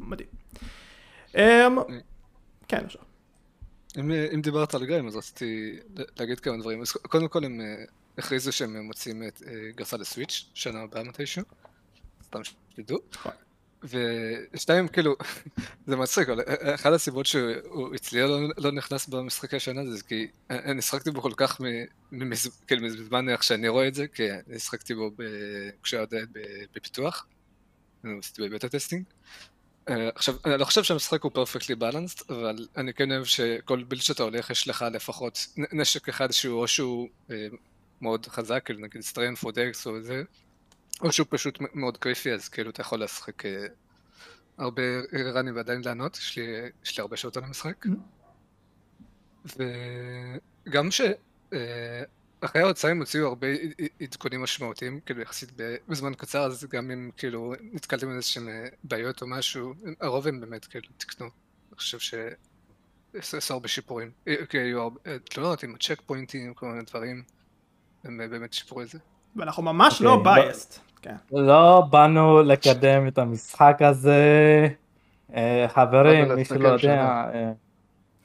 מדהים. 0.00 0.28
אמ, 1.34 1.76
כן, 2.68 2.84
עכשיו. 2.84 3.02
אם, 3.98 4.12
אם 4.34 4.40
דיברת 4.40 4.74
על 4.74 4.86
גיים, 4.86 5.06
אז 5.06 5.16
רציתי 5.16 5.78
להגיד 6.18 6.40
כמה 6.40 6.56
דברים. 6.56 6.80
אז 6.80 6.92
קודם 6.92 7.28
כל 7.28 7.44
הם 7.44 7.60
אה, 7.60 7.84
הכריזו 8.18 8.52
שהם 8.52 8.76
מוצאים 8.86 9.22
את 9.22 9.42
אה, 9.46 9.52
גרסה 9.74 9.96
לסוויץ', 9.96 10.44
שנה 10.54 10.82
הבאה 10.82 11.02
מתישהו. 11.02 11.42
סתם 12.24 12.40
שתדעו. 12.44 12.98
ושתיים, 13.84 14.88
כאילו, 14.88 15.16
זה 15.86 15.96
מצחיק, 15.96 16.28
אבל 16.28 16.40
אה, 16.40 16.74
אחת 16.74 16.92
הסיבות 16.92 17.26
שהוא 17.26 17.94
אצלי 17.94 18.20
לא, 18.20 18.38
לא 18.58 18.72
נכנס 18.72 19.06
במשחקי 19.08 19.56
השנה 19.56 19.86
זה 19.86 20.02
כי 20.02 20.26
אני 20.50 20.82
שחקתי 20.82 21.10
בו 21.10 21.22
כל 21.22 21.32
כך 21.36 21.60
ממז- 22.12 22.50
כאילו 22.66 22.82
מזמן 22.82 23.28
איך 23.28 23.42
שאני 23.42 23.68
רואה 23.68 23.88
את 23.88 23.94
זה, 23.94 24.08
כי 24.08 24.22
אני 24.48 24.58
שחקתי 24.58 24.94
בו 24.94 25.10
ב- 25.10 25.22
כשהוא 25.82 25.98
היה 25.98 26.06
עדיין 26.06 26.26
ב- 26.32 26.40
בפיתוח. 26.74 27.26
אני 28.04 28.18
עשיתי 28.18 28.42
ב 28.48 28.52
beta 28.52 28.68
testing. 28.68 29.04
אה, 29.88 30.08
עכשיו, 30.14 30.34
אני 30.44 30.60
לא 30.60 30.64
חושב 30.64 30.82
שהמשחק 30.82 31.22
הוא 31.22 31.32
perfectly 31.34 31.74
balanced, 31.74 32.30
אבל 32.30 32.66
אני 32.76 32.94
כן 32.94 33.12
אוהב 33.12 33.24
שכל 33.24 33.82
build 33.82 34.02
שאתה 34.02 34.22
הולך 34.22 34.50
יש 34.50 34.68
לך 34.68 34.84
לפחות 34.92 35.46
נשק 35.72 36.08
אחד 36.08 36.32
שהוא 36.32 36.60
או 36.60 36.68
שהוא 36.68 37.08
אה, 37.30 37.46
מאוד 38.00 38.26
חזק, 38.26 38.62
כאילו 38.64 38.80
נגיד 38.80 39.00
strength 39.02 39.44
או 39.44 39.50
dex 39.50 39.86
או 39.86 40.02
זה, 40.02 40.22
או 41.00 41.12
שהוא 41.12 41.26
פשוט 41.30 41.58
מאוד 41.74 41.96
כיפי, 41.96 42.32
אז 42.32 42.48
כאילו 42.48 42.70
אתה 42.70 42.80
יכול 42.80 43.02
לשחק 43.02 43.46
אה, 43.46 43.66
הרבה 44.58 44.82
run 45.34 45.47
ים 45.47 45.56
ועדיין 45.56 45.82
ליהנות, 45.84 46.16
יש 46.16 46.38
לי, 46.38 46.44
יש 46.84 46.98
לי 46.98 47.02
הרבה 47.02 47.16
שעות 47.16 47.36
על 47.36 47.44
המשחק. 47.44 47.86
וגם 50.66 50.90
ש... 50.90 51.00
אה, 51.52 52.02
אחרי 52.40 52.62
ההוצאה 52.62 52.90
הם 52.90 52.98
הוציאו 52.98 53.26
הרבה 53.26 53.46
עדכונים 54.00 54.42
משמעותיים, 54.42 55.00
כאילו 55.00 55.20
יחסית 55.20 55.52
בזמן 55.88 56.14
קצר, 56.14 56.46
אז 56.46 56.64
גם 56.70 56.90
אם 56.90 57.10
כאילו 57.16 57.54
נתקלתם 57.60 58.08
עם 58.08 58.16
איזשהם 58.16 58.48
אה, 58.48 58.68
בעיות 58.84 59.22
או 59.22 59.26
משהו, 59.26 59.74
הרוב 60.00 60.28
הם 60.28 60.40
באמת 60.40 60.64
כאילו 60.64 60.88
תקנו. 60.98 61.26
אני 61.26 61.76
חושב 61.76 61.98
ש... 61.98 62.14
עשו 63.14 63.54
הרבה 63.54 63.68
שיפורים. 63.68 64.10
כי 64.48 64.58
היו 64.58 64.80
הרבה 64.80 65.18
תלונות 65.18 65.62
עם 65.62 65.74
הצ'ק 65.74 66.00
פוינטים, 66.06 66.54
כל 66.54 66.66
מיני 66.66 66.82
דברים, 66.82 67.22
הם 68.04 68.18
באמת 68.30 68.52
שיפרו 68.52 68.82
את 68.82 68.88
זה. 68.88 68.98
ואנחנו 69.36 69.62
ממש 69.62 70.02
אוקיי, 70.02 70.06
לא 70.06 70.22
בייסט. 70.24 70.80
כן. 71.02 71.14
לא 71.32 71.82
באנו 71.90 72.42
לקדם 72.42 73.08
את 73.08 73.18
המשחק 73.18 73.76
הזה. 73.80 74.68
אה, 75.34 75.66
חברים, 75.68 76.32
מי 76.34 76.44
שלא 76.44 76.68
יודע. 76.68 77.24
אה, 77.34 77.52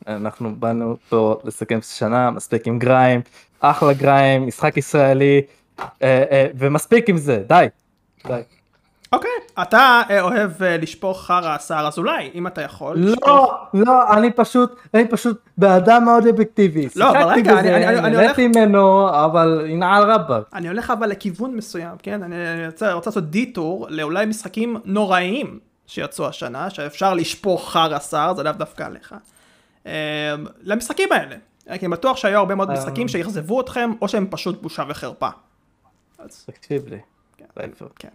אנחנו 0.08 0.56
באנו 0.56 0.98
פה 1.10 1.36
לסכם 1.44 1.80
שנה, 1.82 2.32
מספיק 2.32 2.68
עם 2.68 2.80
גריים, 2.80 3.22
אחלה 3.60 3.94
גריים, 3.94 4.48
משחק 4.48 4.78
ישראלי, 4.78 5.42
אה, 6.02 6.48
ומספיק 6.56 7.10
עם 7.10 7.18
זה, 7.18 7.44
די. 7.48 7.68
די. 8.28 8.42
אוקיי, 9.14 9.30
אתה 9.62 10.02
אה, 10.10 10.22
אוהב 10.22 10.64
אה, 10.64 10.78
לשפוך 10.78 11.24
חרא 11.26 11.58
שר 11.58 11.86
אזולאי, 11.88 12.32
אם 12.36 12.48
אתה 12.48 12.62
יכול. 12.62 12.98
לא, 12.98 13.54
לא, 13.74 14.14
אני 14.14 14.32
פשוט, 14.32 14.76
אני 14.94 15.08
פשוט 15.08 15.42
באדם 15.58 16.06
מאוד 16.06 16.28
אובייקטיבי. 16.28 16.88
לא, 16.96 17.10
אבל 17.12 17.24
רגע, 17.24 17.60
אני- 17.60 17.76
אני- 17.76 18.00
אני 18.00 18.18
נהניתי 18.18 18.48
ממנו, 18.48 19.10
אבל 19.26 19.66
ינעל 19.70 20.12
רבאק. 20.12 20.44
אני 20.54 20.68
הולך 20.68 20.92
אבל 20.92 21.08
לכיוון 21.10 21.56
מסוים, 21.56 21.92
כן? 22.04 22.24
אני 22.24 22.36
רוצה, 22.68 22.94
לעשות 23.06 23.30
דיטור 23.30 23.88
לאולי 23.90 24.26
משחקים 24.26 24.78
נוראיים 24.86 25.60
שיצאו 25.88 26.28
השנה, 26.28 26.70
שאפשר 26.70 27.14
לשפוך 27.14 27.72
חרא 27.72 28.00
שר, 28.00 28.34
זה 28.36 28.44
לאו 28.44 28.52
דווקא 28.54 28.84
עליך. 28.84 29.16
אה, 29.86 29.92
למשחקים 30.64 31.12
האלה. 31.12 31.36
כי 31.80 31.86
אני 31.86 31.92
בטוח 31.92 32.18
שהיו 32.18 32.40
הרבה 32.40 32.56
מאוד. 32.56 32.72
משחקים 32.72 33.08
שאכזבו 33.08 33.62
אתכם, 33.62 33.92
או 34.02 34.08
שהם 34.08 34.28
פשוט 34.30 34.62
בושה 34.62 34.84
וחרפה. 34.88 35.30
אז 36.20 36.46
תקשיב 36.46 36.88
לי, 36.88 36.98
כן. 37.38 38.08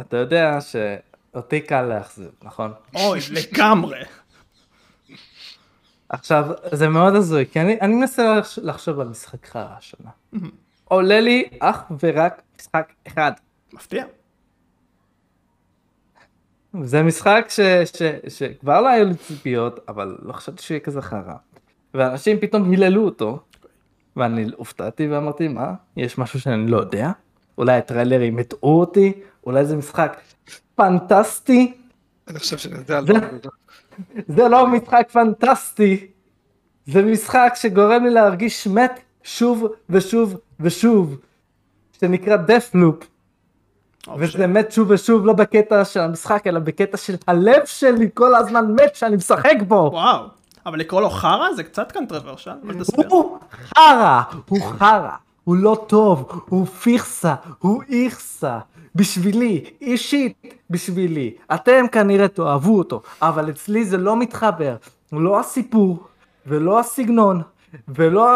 אתה- 0.00 0.16
יודע 0.16 0.58
שאותי 0.60 1.60
קל 1.60 1.82
להחזיר, 1.82 2.30
נכון? 2.42 2.72
אוי, 2.94 3.20
לגמרי. 3.52 4.00
עכשיו, 6.08 6.44
זה 6.72 6.88
מאוד 6.88 7.14
הזוי, 7.14 7.46
כי 7.52 7.60
אני, 7.60 7.80
אני 7.80 7.94
מנסה 7.94 8.34
לחש- 8.40 8.58
לחשוב 8.62 9.00
על 9.00 9.08
משחק 9.08 9.46
חרא 9.46 9.74
השנה. 9.78 10.10
עולה 10.84 11.20
לי 11.20 11.48
אך 11.60 11.82
ורק 12.02 12.42
משחק 12.60 12.92
אחד. 13.06 13.32
מפתיע. 13.72 14.04
זה 16.82 17.02
משחק 17.02 17.46
ש, 17.48 17.60
ש, 17.96 18.02
שכבר 18.28 18.80
לא 18.80 18.88
היו 18.88 19.04
לי 19.06 19.14
ציפיות, 19.14 19.80
אבל 19.88 20.18
לא 20.22 20.32
חשבתי 20.32 20.62
שהוא 20.62 20.74
יהיה 20.74 20.84
כזה 20.84 21.02
חרא. 21.02 21.34
ואנשים 21.94 22.38
פתאום 22.40 22.70
היללו 22.70 23.04
אותו, 23.04 23.40
ואני 24.16 24.46
הופתעתי 24.56 25.08
ואמרתי, 25.08 25.48
מה? 25.48 25.74
יש 25.96 26.18
משהו 26.18 26.40
שאני 26.40 26.66
לא 26.70 26.76
יודע? 26.76 27.10
אולי 27.58 27.76
הטריילרים 27.76 28.38
הטעו 28.38 28.80
אותי? 28.80 29.12
אולי 29.46 29.64
זה 29.64 29.76
משחק 29.76 30.20
פנטסטי? 30.74 31.74
אני 32.28 32.38
חושב 32.38 32.58
על 32.96 33.06
זה-. 33.06 33.12
זה 34.28 34.48
לא 34.48 34.66
משחק 34.66 35.08
פנטסטי, 35.12 36.06
זה 36.86 37.02
משחק 37.02 37.52
שגורם 37.54 38.04
לי 38.04 38.10
להרגיש 38.10 38.66
מת 38.66 39.00
שוב 39.22 39.66
ושוב 39.90 40.36
ושוב, 40.60 41.16
שנקרא 42.00 42.36
death 42.36 42.74
loop, 42.76 43.04
וזה 44.18 44.46
מת 44.46 44.72
שוב 44.72 44.90
ושוב 44.90 45.26
לא 45.26 45.32
בקטע 45.32 45.84
של 45.84 46.00
המשחק 46.00 46.46
אלא 46.46 46.58
בקטע 46.58 46.96
של 46.96 47.14
הלב 47.26 47.64
שלי 47.64 48.08
כל 48.14 48.34
הזמן 48.34 48.72
מת 48.72 48.94
שאני 48.94 49.16
משחק 49.16 49.56
בו. 49.68 49.90
וואו. 49.92 50.26
אבל 50.66 50.78
לקרוא 50.78 51.00
לו 51.00 51.10
חרא 51.10 51.52
זה 51.56 51.62
קצת 51.62 51.92
תסביר. 52.80 53.06
הוא 53.08 53.38
חרא, 53.74 54.22
הוא 54.48 54.60
חרא, 54.62 55.10
הוא 55.46 55.56
לא 55.56 55.84
טוב, 55.86 56.42
הוא 56.48 56.66
פיכסה, 56.66 57.34
הוא 57.58 57.82
איכסה. 57.88 58.58
בשבילי, 58.96 59.64
אישית 59.80 60.54
בשבילי. 60.70 61.34
אתם 61.54 61.84
כנראה 61.92 62.28
תאהבו 62.28 62.78
אותו, 62.78 63.02
אבל 63.22 63.50
אצלי 63.50 63.84
זה 63.84 63.96
לא 63.96 64.16
מתחבר. 64.16 64.76
לא 65.12 65.40
הסיפור, 65.40 66.04
ולא 66.46 66.80
הסגנון, 66.80 67.42
ולא 67.88 68.28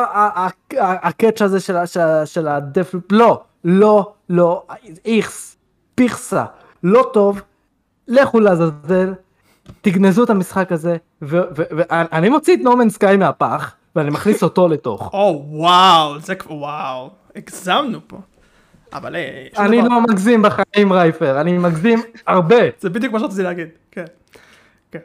הקאץ' 0.78 1.42
הזה 1.42 1.60
של 1.60 1.86
של 1.86 2.24
של 2.24 2.48
הדף... 2.48 2.94
לא, 3.10 3.42
לא, 3.64 4.12
לא, 4.28 4.62
איכס, 5.04 5.56
פיכסה, 5.94 6.44
לא 6.82 7.10
טוב. 7.12 7.42
לכו 8.08 8.40
לעזאזל, 8.40 9.14
תגנזו 9.80 10.24
את 10.24 10.30
המשחק 10.30 10.72
הזה, 10.72 10.96
ואני 11.22 12.28
מוציא 12.28 12.54
את 12.54 12.60
נורמן 12.60 12.90
סקאי 12.90 13.16
מהפח, 13.16 13.74
ואני 13.96 14.10
מכניס 14.10 14.42
אותו 14.42 14.68
לתוך. 14.68 15.10
או 15.14 15.44
וואו, 15.48 16.18
זה 16.18 16.34
כבר, 16.34 16.54
וואו. 16.54 17.10
הגזמנו 17.36 17.98
פה. 18.08 18.18
אבל 18.92 19.16
אה, 19.16 19.46
אני. 19.58 19.76
לא 19.82 20.00
מגזים 20.02 20.42
בחיים 20.42 20.92
רייפר, 20.92 21.40
אני 21.40 21.58
מגזים 21.58 21.98
הרבה. 22.26 22.56
זה 22.80 22.90
בדיוק 22.90 23.12
מה 23.12 23.18
שרציתי 23.20 23.42
להגיד, 23.42 23.68
כן. 23.90 24.04
כן. 24.90 24.98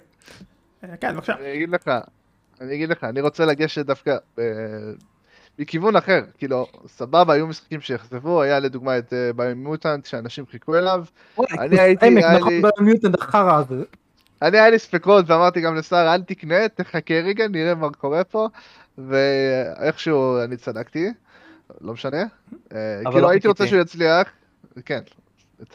אה, 0.84 0.98
כן, 0.98 1.14
בבקשה. 1.16 1.34
אני 1.40 1.54
אגיד 1.54 1.70
לך, 1.70 1.92
אני 2.62 2.76
אגיד 2.76 2.90
לך, 2.90 3.04
אני 3.04 3.22
רוצה 3.22 3.46
לגשת 3.46 3.86
דווקא 3.86 4.16
אה, 4.40 4.44
מכיוון 5.60 5.96
אחר, 5.96 6.22
כאילו, 6.38 6.66
סבבה, 6.88 7.34
היו 7.34 7.48
משחקים 7.48 7.82
שאכזבו, 7.82 8.42
היה 8.42 8.60
לדוגמה 8.60 8.98
את 8.98 9.14
ביומיוטנט 9.36 10.06
שאנשים 10.06 10.46
חיכו 10.52 10.76
אליו, 10.76 11.04
אני 11.60 11.80
הייתי- 11.80 12.06
היה 12.06 12.38
נכון, 12.40 12.54
לי- 12.54 12.62
במיוטנט 12.80 13.16
החרא 13.22 13.60
הזה. 13.60 13.84
אני 14.46 14.58
היה 14.60 14.70
לי 14.70 14.80
ספקות 14.80 15.30
ואמרתי 15.30 15.62
גם 15.62 15.76
לשר 15.76 16.14
אל 16.14 16.22
תקנה, 16.22 16.70
תחכה 16.70 17.14
רגע, 17.14 17.48
נראה 17.48 17.76
מה 17.76 17.90
קורה 17.90 18.24
פה, 18.24 18.48
ואיכשהו 18.98 20.44
אני 20.44 20.58
צדקתי, 20.58 21.08
לא 21.82 21.94
משנה, 21.94 22.24
אה, 22.74 23.02
כאילו 23.04 23.20
לא 23.20 23.30
הייתי 23.30 23.48
רוצה. 23.48 23.68
שהוא 23.68 23.82
יצליח, 23.82 24.28
כן. 24.86 25.00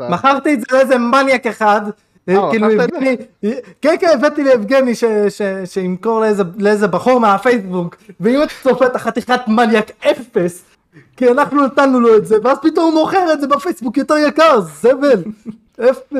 מכרתי 0.00 0.54
את 0.54 0.60
זה 0.60 0.66
לאיזה 0.72 0.98
מניאק 0.98 1.46
אחד. 1.46 1.80
אה, 2.28 2.50
כאילו 2.50 2.66
את 2.66 2.72
יבגני, 2.72 3.16
כן 3.82 3.94
כן 4.00 4.06
הבאתי 4.14 4.44
ליבגני 4.44 4.92
שימכור 5.64 6.22
לאיזה 6.58 6.88
בחור 6.88 7.20
מהפייסבוק 7.20 7.96
ואם 8.20 8.42
אתה 8.42 8.52
צופה 8.62 8.86
את 8.86 8.96
החתיכת 8.96 9.40
מניאק 9.48 9.90
אפס 10.00 10.64
כי 11.16 11.28
אנחנו 11.28 11.66
נתנו 11.66 12.00
לו 12.00 12.16
את 12.16 12.26
זה 12.26 12.36
ואז 12.44 12.58
פתאום 12.62 12.92
הוא 12.92 13.00
מוכר 13.00 13.32
את 13.32 13.40
זה 13.40 13.46
בפייסבוק 13.46 13.96
יותר 13.96 14.14
יקר 14.16 14.60
זבל 14.60 15.22
אפס. 15.80 16.12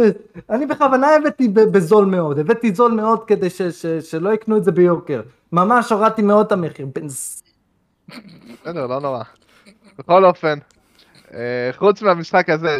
אני 0.50 0.66
בכוונה 0.66 1.06
הבאתי 1.16 1.48
בזול 1.48 2.04
מאוד. 2.06 2.38
הבאתי 2.38 2.74
זול 2.74 2.92
מאוד 2.92 3.24
כדי 3.26 3.50
ש- 3.50 3.62
ש- 3.62 3.86
שלא 4.10 4.34
יקנו 4.34 4.56
את 4.56 4.64
זה 4.64 4.72
ביוקר. 4.72 5.22
ממש 5.52 5.92
הורדתי 5.92 6.22
מאוד 6.22 6.46
את 6.46 6.52
המחיר. 6.52 6.86
בסדר, 8.62 8.86
לא 8.86 9.00
נורא. 9.00 9.22
בכל 9.98 10.24
אופן, 10.24 10.58
אה, 11.34 11.70
חוץ 11.72 12.02
מהמשחק 12.02 12.50
הזה, 12.50 12.78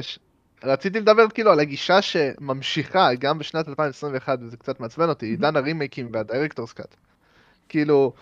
רציתי 0.64 1.00
לדבר 1.00 1.28
כאילו 1.28 1.50
על 1.52 1.60
הגישה 1.60 2.02
שממשיכה 2.02 3.14
גם 3.18 3.38
בשנת 3.38 3.68
2021, 3.68 4.38
וזה 4.42 4.56
קצת 4.56 4.80
מעצבן 4.80 5.08
אותי, 5.08 5.26
עידן 5.26 5.56
הרימייקים 5.56 6.08
והדירקטורס 6.12 6.72
קאט. 6.72 6.96
כאילו, 7.68 8.12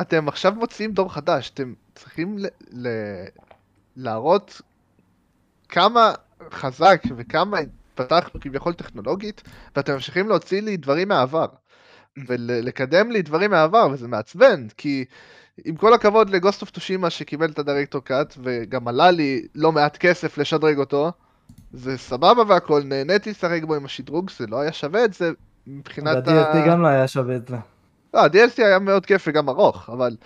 אתם 0.00 0.28
עכשיו 0.28 0.52
מוציאים 0.54 0.92
דור 0.92 1.12
חדש, 1.12 1.50
אתם 1.54 1.72
צריכים 1.94 2.38
ל- 2.38 2.46
ל- 2.72 3.24
להראות 3.96 4.60
כמה 5.68 6.12
חזק 6.52 7.02
וכמה 7.16 7.58
התפתחנו 7.58 8.40
כביכול 8.40 8.72
טכנולוגית, 8.72 9.42
ואתם 9.76 9.92
ממשיכים 9.92 10.28
להוציא 10.28 10.62
לי 10.62 10.76
דברים 10.76 11.08
מהעבר. 11.08 11.46
ולקדם 12.28 13.10
לי 13.10 13.22
דברים 13.22 13.50
מהעבר, 13.50 13.88
וזה 13.92 14.08
מעצבן, 14.08 14.66
כי 14.76 15.04
עם 15.64 15.76
כל 15.76 15.94
הכבוד 15.94 16.30
לגוסט 16.30 16.62
אוף 16.62 16.70
טושימה 16.70 17.10
שקיבל 17.10 17.50
את 17.50 17.58
הדירקטור 17.58 18.04
קאט, 18.04 18.34
וגם 18.42 18.88
עלה 18.88 19.10
לי 19.10 19.46
לא 19.54 19.72
מעט 19.72 19.96
כסף 19.96 20.38
לשדרג 20.38 20.78
אותו, 20.78 21.12
זה 21.72 21.98
סבבה 21.98 22.42
והכל, 22.48 22.82
נהניתי 22.84 23.30
לשחק 23.30 23.64
בו 23.64 23.74
עם 23.74 23.84
השדרוג, 23.84 24.30
זה 24.30 24.46
לא 24.46 24.60
היה 24.60 24.72
שווה 24.72 25.04
את 25.04 25.14
זה 25.14 25.30
מבחינת 25.66 26.28
ה-DLT 26.28 26.68
גם 26.68 26.82
לא 26.82 26.88
היה 26.88 27.08
שווה 27.08 27.36
את 27.36 27.48
זה 27.48 27.56
לא, 28.14 28.20
ה-DLC 28.20 28.64
היה 28.64 28.78
מאוד 28.78 29.06
כיף 29.06 29.24
וגם 29.28 29.48
ארוך, 29.48 29.90
אבל 29.90 30.16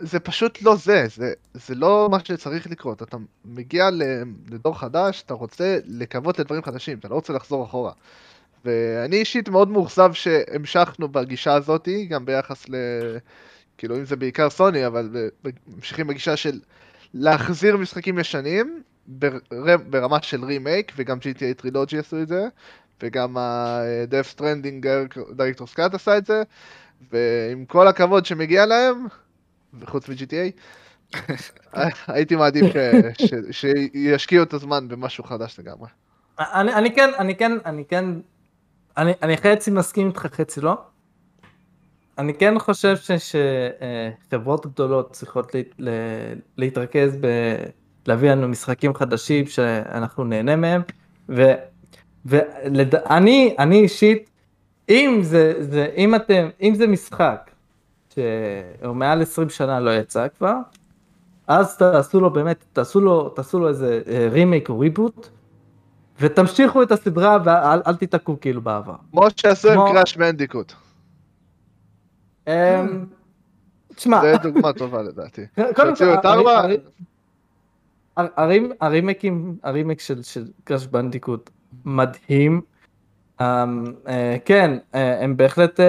זה 0.00 0.20
פשוט 0.20 0.62
לא 0.62 0.76
זה, 0.76 1.04
זה, 1.14 1.32
זה 1.54 1.74
לא 1.74 2.08
מה 2.10 2.18
שצריך 2.24 2.70
לקרות. 2.70 3.02
אתה 3.02 3.16
מגיע 3.44 3.88
לדור 4.50 4.78
חדש, 4.78 5.22
אתה 5.26 5.34
רוצה 5.34 5.78
לקוות 5.84 6.38
לדברים 6.38 6.62
חדשים, 6.62 6.98
אתה 6.98 7.08
לא 7.08 7.14
רוצה 7.14 7.32
לחזור 7.32 7.64
אחורה. 7.64 7.92
ואני 8.64 9.16
אישית 9.16 9.48
מאוד 9.48 9.68
מאוכזב 9.68 10.12
שהמשכנו 10.12 11.08
בגישה 11.08 11.54
הזאתי, 11.54 12.06
גם 12.06 12.26
ביחס 12.26 12.68
ל... 12.68 12.74
כאילו, 13.78 13.96
אם 13.96 14.04
זה 14.04 14.16
בעיקר 14.16 14.50
סוני, 14.50 14.86
אבל 14.86 15.30
ממשיכים 15.66 16.06
בגישה 16.06 16.36
של 16.36 16.60
להחזיר 17.14 17.76
משחקים 17.76 18.18
ישנים, 18.18 18.82
בר... 19.06 19.38
ברמה 19.90 20.22
של 20.22 20.44
רימייק, 20.44 20.92
וגם 20.96 21.18
GTA 21.18 21.54
טרילוגי 21.56 21.98
עשו 21.98 22.22
את 22.22 22.28
זה, 22.28 22.46
וגם 23.02 23.36
ה-Death 23.36 24.38
Stranding 24.38 24.86
Director's 25.36 25.76
Cut 25.76 25.94
עשה 25.94 26.18
את 26.18 26.26
זה, 26.26 26.42
ועם 27.12 27.64
כל 27.64 27.88
הכבוד 27.88 28.26
שמגיע 28.26 28.66
להם, 28.66 29.06
וחוץ 29.80 30.08
מ-GTA, 30.08 30.60
הייתי 32.06 32.36
מעדיף 32.36 32.66
שישקיעו 33.50 34.42
את 34.42 34.52
הזמן 34.52 34.88
במשהו 34.88 35.24
חדש 35.24 35.58
לגמרי. 35.58 35.88
אני, 36.38 36.74
אני 36.74 36.94
כן, 36.94 37.10
אני 37.18 37.36
כן, 37.36 37.52
אני 37.66 37.84
כן, 37.84 38.04
אני, 38.96 39.12
אני 39.22 39.36
חצי 39.36 39.70
מסכים 39.70 40.06
איתך, 40.06 40.26
חצי 40.26 40.60
לא. 40.60 40.74
אני 42.18 42.34
כן 42.34 42.58
חושב 42.58 42.94
שחברות 44.26 44.66
גדולות 44.66 45.12
צריכות 45.12 45.54
לה, 45.54 45.60
לה, 45.78 45.92
להתרכז 46.56 47.16
בלהביא 48.06 48.30
לנו 48.30 48.48
משחקים 48.48 48.94
חדשים 48.94 49.46
שאנחנו 49.46 50.24
נהנה 50.24 50.56
מהם, 50.56 50.82
ואני 52.24 53.54
אני 53.58 53.80
אישית, 53.80 54.30
אם 54.88 55.18
זה, 55.22 55.54
זה, 55.58 55.88
אם 55.96 56.14
אתם, 56.14 56.48
אם 56.62 56.74
זה 56.74 56.86
משחק 56.86 57.50
שהוא 58.14 58.96
מעל 58.96 59.22
20 59.22 59.48
שנה 59.48 59.80
לא 59.80 59.90
יצא 59.90 60.26
כבר, 60.38 60.56
אז 61.46 61.76
תעשו 61.76 62.20
לו 62.20 62.30
באמת, 62.30 62.64
תעשו 62.72 63.00
לו, 63.00 63.28
תעשו 63.28 63.58
לו 63.58 63.68
איזה 63.68 64.02
רימייק 64.30 64.68
או 64.68 64.78
reboot, 64.78 65.28
ותמשיכו 66.20 66.82
את 66.82 66.92
הסדרה 66.92 67.38
ואל 67.44 67.80
אל 67.86 67.96
תיתקעו 67.96 68.40
כאילו 68.40 68.62
בעבר. 68.62 68.94
כמו 69.10 69.26
שעשו 69.36 69.70
עם 69.70 69.92
Crash 69.92 70.16
Bandicoot, 70.16 70.72
אמ, 72.48 73.04
תשמע, 73.94 74.20
זה 74.22 74.36
דוגמה 74.42 74.72
טובה 74.72 75.02
לדעתי. 75.02 75.42
קודם 75.76 75.96
כל, 75.96 76.30
ה 78.80 78.88
remake 78.88 79.33
ים, 79.33 79.56
ה 79.62 79.67
remake 79.67 80.00
של 80.00 80.44
Crash 80.64 80.86
Bandicoot 80.86 81.50
מדהים. 81.84 82.60
Um, 83.40 83.42
uh, 83.42 84.08
כן, 84.44 84.78
uh, 84.92 84.96
הם 84.96 85.36
בהחלט 85.36 85.80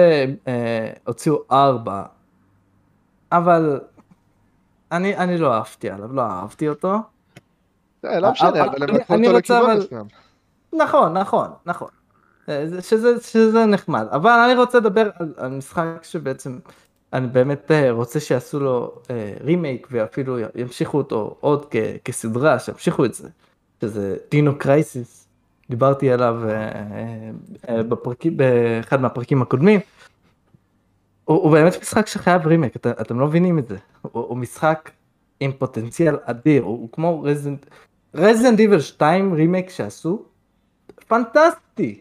הוציאו 1.04 1.42
ארבע, 1.52 2.02
אבל 3.32 3.80
אני, 4.92 5.16
אני 5.16 5.38
לא 5.38 5.54
אהבתי 5.54 5.90
עליו, 5.90 6.12
לא 6.12 6.22
אהבתי 6.22 6.68
אותו. 6.68 6.94
אה, 8.04 8.20
לא 8.20 8.30
משנה, 8.30 8.48
אבל- 8.64 8.82
הם 8.82 8.94
לקחו 8.96 9.14
אותו 9.14 9.32
לכיוון 9.38 9.76
מסוים. 9.78 10.06
נכון, 10.72 11.12
נכון, 11.18 11.48
נכון. 11.66 11.88
אה, 12.48 12.66
זה- 12.66 12.82
שזה, 12.82 13.20
שזה 13.22 13.66
נחמד, 13.66 14.06
אבל 14.12 14.30
אני 14.30 14.54
רוצה 14.54 14.78
לדבר 14.78 15.10
על, 15.18 15.34
על 15.36 15.50
משחק 15.50 15.84
שבעצם 16.02 16.58
אני 17.12 17.26
באמת 17.26 17.70
אה, 17.70 17.90
רוצה 17.90 18.20
שיעשו 18.20 18.60
לו 18.60 18.94
אה, 19.10 19.34
רימייק 19.40 19.88
ואפילו 19.90 20.36
ימשיכו 20.54 20.98
אותו 20.98 21.36
עוד 21.40 21.66
כ, 21.70 21.76
כסדרה, 22.04 22.58
שימשיכו 22.58 23.04
את 23.04 23.14
זה, 23.14 23.28
שזה 23.80 24.16
דינו 24.30 24.58
קרייסיס, 24.58 25.28
דיברתי 25.70 26.12
עליו 26.12 26.36
אה, 26.44 26.50
אה, 26.50 27.30
אה, 27.68 27.82
בפרקים, 27.82 28.36
באחד 28.36 29.00
מהפרקים 29.00 29.42
הקודמים. 29.42 29.80
הוא, 31.26 31.42
הוא 31.42 31.52
באמת 31.52 31.80
משחק 31.80 32.06
שחייב 32.06 32.46
רימייק, 32.46 32.76
את, 32.76 32.86
אתם 32.86 33.20
לא 33.20 33.26
מבינים 33.26 33.58
את 33.58 33.68
זה, 33.68 33.76
הוא, 34.02 34.10
הוא 34.12 34.36
משחק 34.36 34.90
עם 35.40 35.52
פוטנציאל 35.52 36.16
אדיר, 36.24 36.62
הוא, 36.62 36.78
הוא 36.78 36.88
כמו 36.92 37.22
Resident, 37.22 37.66
Resident 38.14 38.58
Evil 38.58 38.80
2 38.80 39.32
רימייק 39.32 39.70
שעשו, 39.70 40.24
פנטסטי, 41.08 42.00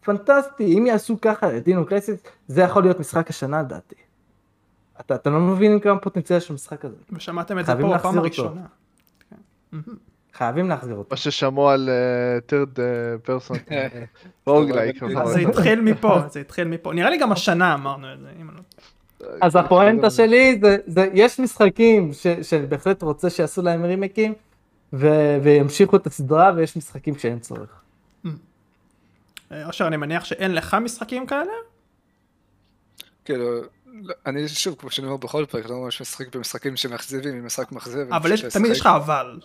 פנטסטי, 0.00 0.78
אם 0.78 0.86
יעשו 0.86 1.20
ככה 1.20 1.56
את 1.56 1.64
Dino 1.64 1.86
Crisis, 1.86 2.20
זה 2.48 2.62
יכול 2.62 2.82
להיות 2.82 3.00
משחק 3.00 3.30
השנה 3.30 3.62
לדעתי. 3.62 3.94
אתה, 5.00 5.14
אתם 5.14 5.32
לא 5.32 5.40
מבינים 5.40 5.80
כמה 5.80 5.98
פוטנציאל 5.98 6.40
של 6.40 6.52
המשחק 6.52 6.84
הזה, 6.84 6.96
ושמעתם 7.12 7.58
את 7.58 7.66
זה 7.66 7.72
פה 7.80 7.94
בפעם. 7.94 8.18
הראשונה. 8.18 8.66
חייבים 10.34 10.68
להחזיר 10.68 10.94
אותו. 10.94 11.08
מה 11.10 11.16
ששמעו 11.16 11.70
על 11.70 11.88
אה, 11.88 12.38
third 12.48 12.80
אה, 12.80 13.14
person, 13.26 13.58
זה 15.24 15.40
התחיל 15.40 15.80
מפה, 15.80 16.18
זה 16.28 16.40
התחיל 16.40 16.68
מפה. 16.68 16.92
נראה 16.92 17.10
לי 17.10 17.18
גם 17.18 17.32
השנה 17.32 17.74
אמרנו 17.74 18.12
את 18.12 18.20
זה, 18.20 18.28
אם 18.40 18.48
אני 18.48 18.56
לא 18.56 18.62
טועה. 19.18 19.36
אז 19.40 19.56
הפואנטה 19.56 20.10
שלי 20.10 20.58
זה, 20.62 20.76
זה 20.86 21.08
יש 21.14 21.40
משחקים 21.40 22.12
ש, 22.12 22.26
שאני 22.42 22.66
בהחלט 22.66 23.02
רוצה 23.02 23.30
שיעשו 23.30 23.62
להם 23.62 23.84
רימייקים 23.84 24.34
ו, 24.92 25.08
וימשיכו 25.42 25.96
את 25.96 26.06
הסדרה 26.06 26.52
ויש 26.56 26.76
משחקים 26.76 27.18
שאין 27.18 27.38
צורך. 27.38 27.80
אה, 29.52 29.66
אושר, 29.66 29.86
אני 29.86 29.96
מניח 29.96 30.24
שאין 30.24 30.54
לך 30.54 30.76
משחקים 30.80 31.26
כאלה? 31.26 31.52
כאילו, 33.24 33.60
לא, 34.02 34.14
אני 34.26 34.48
שוב, 34.48 34.74
כמו 34.78 34.90
שאני 34.90 35.06
אומר 35.06 35.16
בכל 35.16 35.44
פרק, 35.48 35.68
לא 35.68 35.76
ממש 35.76 36.00
משחק 36.00 36.36
במשחקים 36.36 36.76
שמאכזבים, 36.76 37.34
אם 37.34 37.46
משחק 37.46 37.72
מאכזב. 37.72 38.12
אבל 38.12 38.32
תמיד 38.50 38.72
יש 38.72 38.80
לך. 38.80 38.86
אבל. 38.86 39.38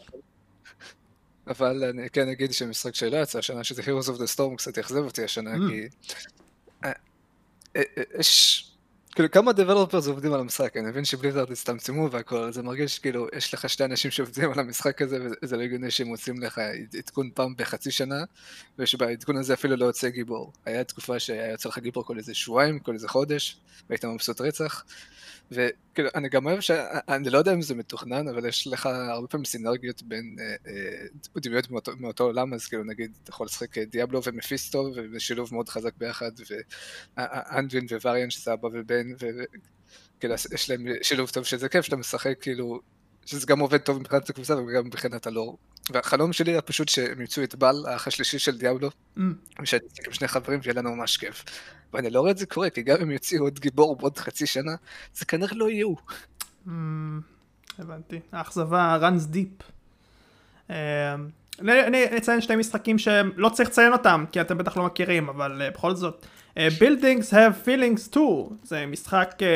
אבל 1.47 1.83
אני 1.83 2.09
כן 2.09 2.29
אגיד 2.29 2.53
שמשחק 2.53 2.95
שלא 2.95 3.17
יצא 3.17 3.39
השנה, 3.39 3.63
שזה 3.63 3.81
Heroes 3.81 4.07
of 4.07 4.17
the 4.19 4.35
Storm, 4.35 4.55
קצת 4.57 4.77
אכזב 4.77 4.97
אותי 5.03 5.23
השנה, 5.23 5.55
Mm. 5.55 5.57
כי... 5.69 5.87
אה, 6.83 6.91
אה, 7.75 7.81
אה, 7.97 8.03
יש... 8.19 8.63
כאילו, 9.17 9.31
כמה 9.31 9.53
דבלופרס 9.53 10.07
עובדים 10.07 10.33
על 10.33 10.39
המשחק, 10.39 10.77
אני 10.77 10.87
מבין 10.87 11.05
שבליזארד 11.05 11.51
הצטמצמו 11.51 12.11
והכל, 12.11 12.51
זה 12.51 12.63
מרגיש 12.63 12.99
כאילו, 12.99 13.27
יש 13.35 13.53
לך 13.53 13.69
שתי 13.69 13.85
אנשים 13.85 14.11
שעובדים 14.11 14.51
על 14.51 14.59
המשחק 14.59 15.01
הזה, 15.01 15.17
וזה 15.41 15.57
לא 15.57 15.61
הגיוני 15.61 15.91
שהם 15.91 16.07
מוצאים 16.07 16.41
לך 16.41 16.61
עדכון 16.97 17.29
פעם 17.33 17.55
בחצי 17.57 17.91
שנה, 17.91 18.23
ושבעדכון 18.79 19.37
הזה 19.37 19.53
אפילו 19.53 19.75
לא 19.75 19.85
יוצא 19.85 20.09
גיבור. 20.09 20.53
היה 20.65 20.83
תקופה 20.83 21.19
שהיה 21.19 21.51
יוצא 21.51 21.69
לך 21.69 21.79
גיבור 21.79 22.05
כל 22.05 22.17
איזה 22.17 22.33
שבועיים, 22.33 22.79
כל 22.79 22.93
איזה 22.93 23.07
חודש, 23.07 23.59
והיית 23.89 24.05
מבסוט 24.05 24.41
רצח. 24.41 24.83
וכאילו, 25.51 26.09
אני 26.15 26.29
גם 26.29 26.45
אוהב 26.45 26.59
ש... 26.59 26.71
אני 27.09 27.29
לא 27.29 27.37
יודע 27.37 27.53
אם 27.53 27.61
זה 27.61 27.75
מתוכנן, 27.75 28.27
אבל 28.27 28.45
יש 28.45 28.67
לך 28.67 28.85
הרבה 28.85 29.27
פעמים 29.27 29.45
סינרגיות 29.45 30.03
בין 30.03 30.35
אה, 30.39 30.55
אה, 30.67 31.39
דמויות 31.41 31.71
מאותו, 31.71 31.91
מאותו 31.99 32.23
עולם, 32.23 32.53
אז 32.53 32.65
כאילו 32.67 32.83
נגיד, 32.83 33.11
אתה 33.23 33.31
יכול 33.31 33.45
לשחק 33.45 33.77
אה, 33.77 33.85
דיאבלו 33.85 34.23
ומפיסטו, 34.23 34.91
ובשילוב 34.95 35.53
מאוד 35.53 35.69
חזק 35.69 35.93
ביחד, 35.97 36.31
ואנדווין 37.17 37.85
ווריאן 38.03 38.29
שזה 38.29 38.53
אבא 38.53 38.67
ובן, 38.73 39.06
וכאילו 39.15 40.33
יש 40.53 40.69
להם 40.69 40.85
שילוב 41.01 41.29
טוב 41.29 41.43
שזה 41.43 41.69
כיף 41.69 41.85
שאתה 41.85 41.95
משחק 41.95 42.35
כאילו, 42.41 42.79
שזה 43.25 43.45
גם 43.47 43.59
עובד 43.59 43.77
טוב 43.77 43.99
מבחינת 43.99 44.29
הקבוצה 44.29 44.57
וגם 44.57 44.85
מבחינת 44.85 45.27
הלור. 45.27 45.57
והחלום 45.91 46.33
שלי 46.33 46.51
היה 46.51 46.61
פשוט 46.61 46.89
שהם 46.89 47.21
ימצאו 47.21 47.43
את 47.43 47.55
בל, 47.55 47.75
האח 47.87 48.07
השלישי 48.07 48.39
של 48.39 48.57
דיאבלו, 48.57 48.89
Mm. 49.17 49.21
ושאני 49.61 49.81
אצליח 49.87 50.07
עם 50.07 50.13
שני 50.13 50.27
חברים 50.27 50.59
ויהיה 50.63 50.73
לנו 50.73 50.95
ממש 50.95 51.17
כיף. 51.17 51.43
ואני 51.93 52.09
לא 52.09 52.19
רואה 52.19 52.31
את 52.31 52.37
זה 52.37 52.45
קורה, 52.45 52.69
כי 52.69 52.81
גם 52.81 52.97
אם 53.01 53.11
יוציאו 53.11 53.43
עוד 53.43 53.59
גיבור 53.59 53.95
בעוד 53.95 54.17
חצי 54.17 54.45
שנה, 54.45 54.71
זה 55.13 55.25
כנראה 55.25 55.55
לא 55.55 55.69
יהיו. 55.69 55.93
Mm, 56.67 56.71
הבנתי. 57.79 58.19
האכזבה 58.31 58.97
runs 59.01 59.33
deep. 59.35 59.63
אמ, 60.69 60.75
אני 61.59 61.83
אני 61.83 62.17
אציין 62.17 62.41
שני 62.41 62.55
משחקים 62.55 62.97
שלא 62.97 63.49
צריך 63.49 63.69
לציין 63.69 63.93
אותם, 63.93 64.25
כי 64.31 64.41
אתם 64.41 64.57
בטח 64.57 64.77
לא 64.77 64.85
מכירים, 64.85 65.29
אבל 65.29 65.61
אה, 65.61 65.71
בכל 65.71 65.95
זאת. 65.95 66.25
אה, 66.57 66.67
Buildings 66.79 67.31
have 67.31 67.67
feelings 67.67 68.13
too, 68.15 68.53
זה 68.63 68.85
משחק 68.85 69.35
אה, 69.41 69.47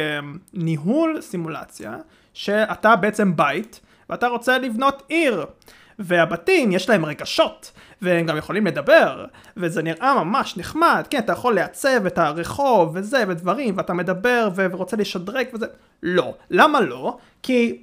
ניהול 0.53 1.21
סימולציה, 1.21 1.97
שאתה 2.33 2.95
בעצם 2.95 3.35
בית, 3.35 3.79
ואתה 4.09 4.27
רוצה 4.27 4.57
לבנות 4.57 5.03
עיר. 5.07 5.45
והבתים 5.99 6.71
יש 6.71 6.89
להם 6.89 7.05
רגשות, 7.05 7.71
והם 8.01 8.25
גם 8.25 8.37
יכולים 8.37 8.67
לדבר, 8.67 9.25
וזה 9.57 9.83
נראה 9.83 10.23
ממש 10.23 10.57
נחמד, 10.57 11.03
כן, 11.09 11.19
אתה 11.19 11.31
יכול 11.31 11.55
לעצב 11.55 12.05
את 12.05 12.17
הרחוב 12.17 12.91
וזה 12.93 13.23
ודברים, 13.27 13.77
ואתה 13.77 13.93
מדבר 13.93 14.49
ו- 14.55 14.65
ורוצה 14.71 14.97
לשדרג 14.97 15.47
וזה, 15.53 15.65
לא. 16.03 16.33
למה 16.49 16.81
לא? 16.81 17.17
כי 17.43 17.81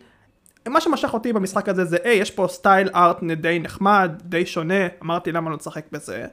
מה 0.69 0.81
שמשך 0.81 1.15
אותי 1.15 1.33
במשחק 1.33 1.69
הזה 1.69 1.85
זה, 1.85 1.97
היי, 2.05 2.19
יש 2.19 2.31
פה 2.31 2.47
סטייל 2.51 2.89
ארט 2.95 3.23
די 3.23 3.59
נחמד, 3.59 4.11
די 4.23 4.47
שונה, 4.47 4.87
אמרתי 5.03 5.33
למה 5.33 5.51
לא 5.51 5.57
לשחק 5.57 5.85
בזה, 5.93 6.27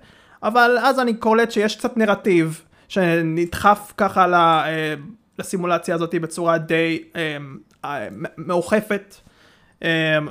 אבל 0.44 0.78
אז 0.82 1.00
אני 1.00 1.14
קולט 1.14 1.52
שיש 1.52 1.76
קצת 1.76 1.98
נרטיב, 1.98 2.62
שנדחף 2.88 3.94
ככה 3.98 4.28
ל- 4.28 4.34
אה, 4.34 4.94
לסימולציה 5.40 5.96
הזאת 5.96 6.16
בצורה 6.16 6.58
די 6.58 7.04
אה, 7.16 7.38
אה, 7.86 8.08
מאוכפת. 8.38 9.16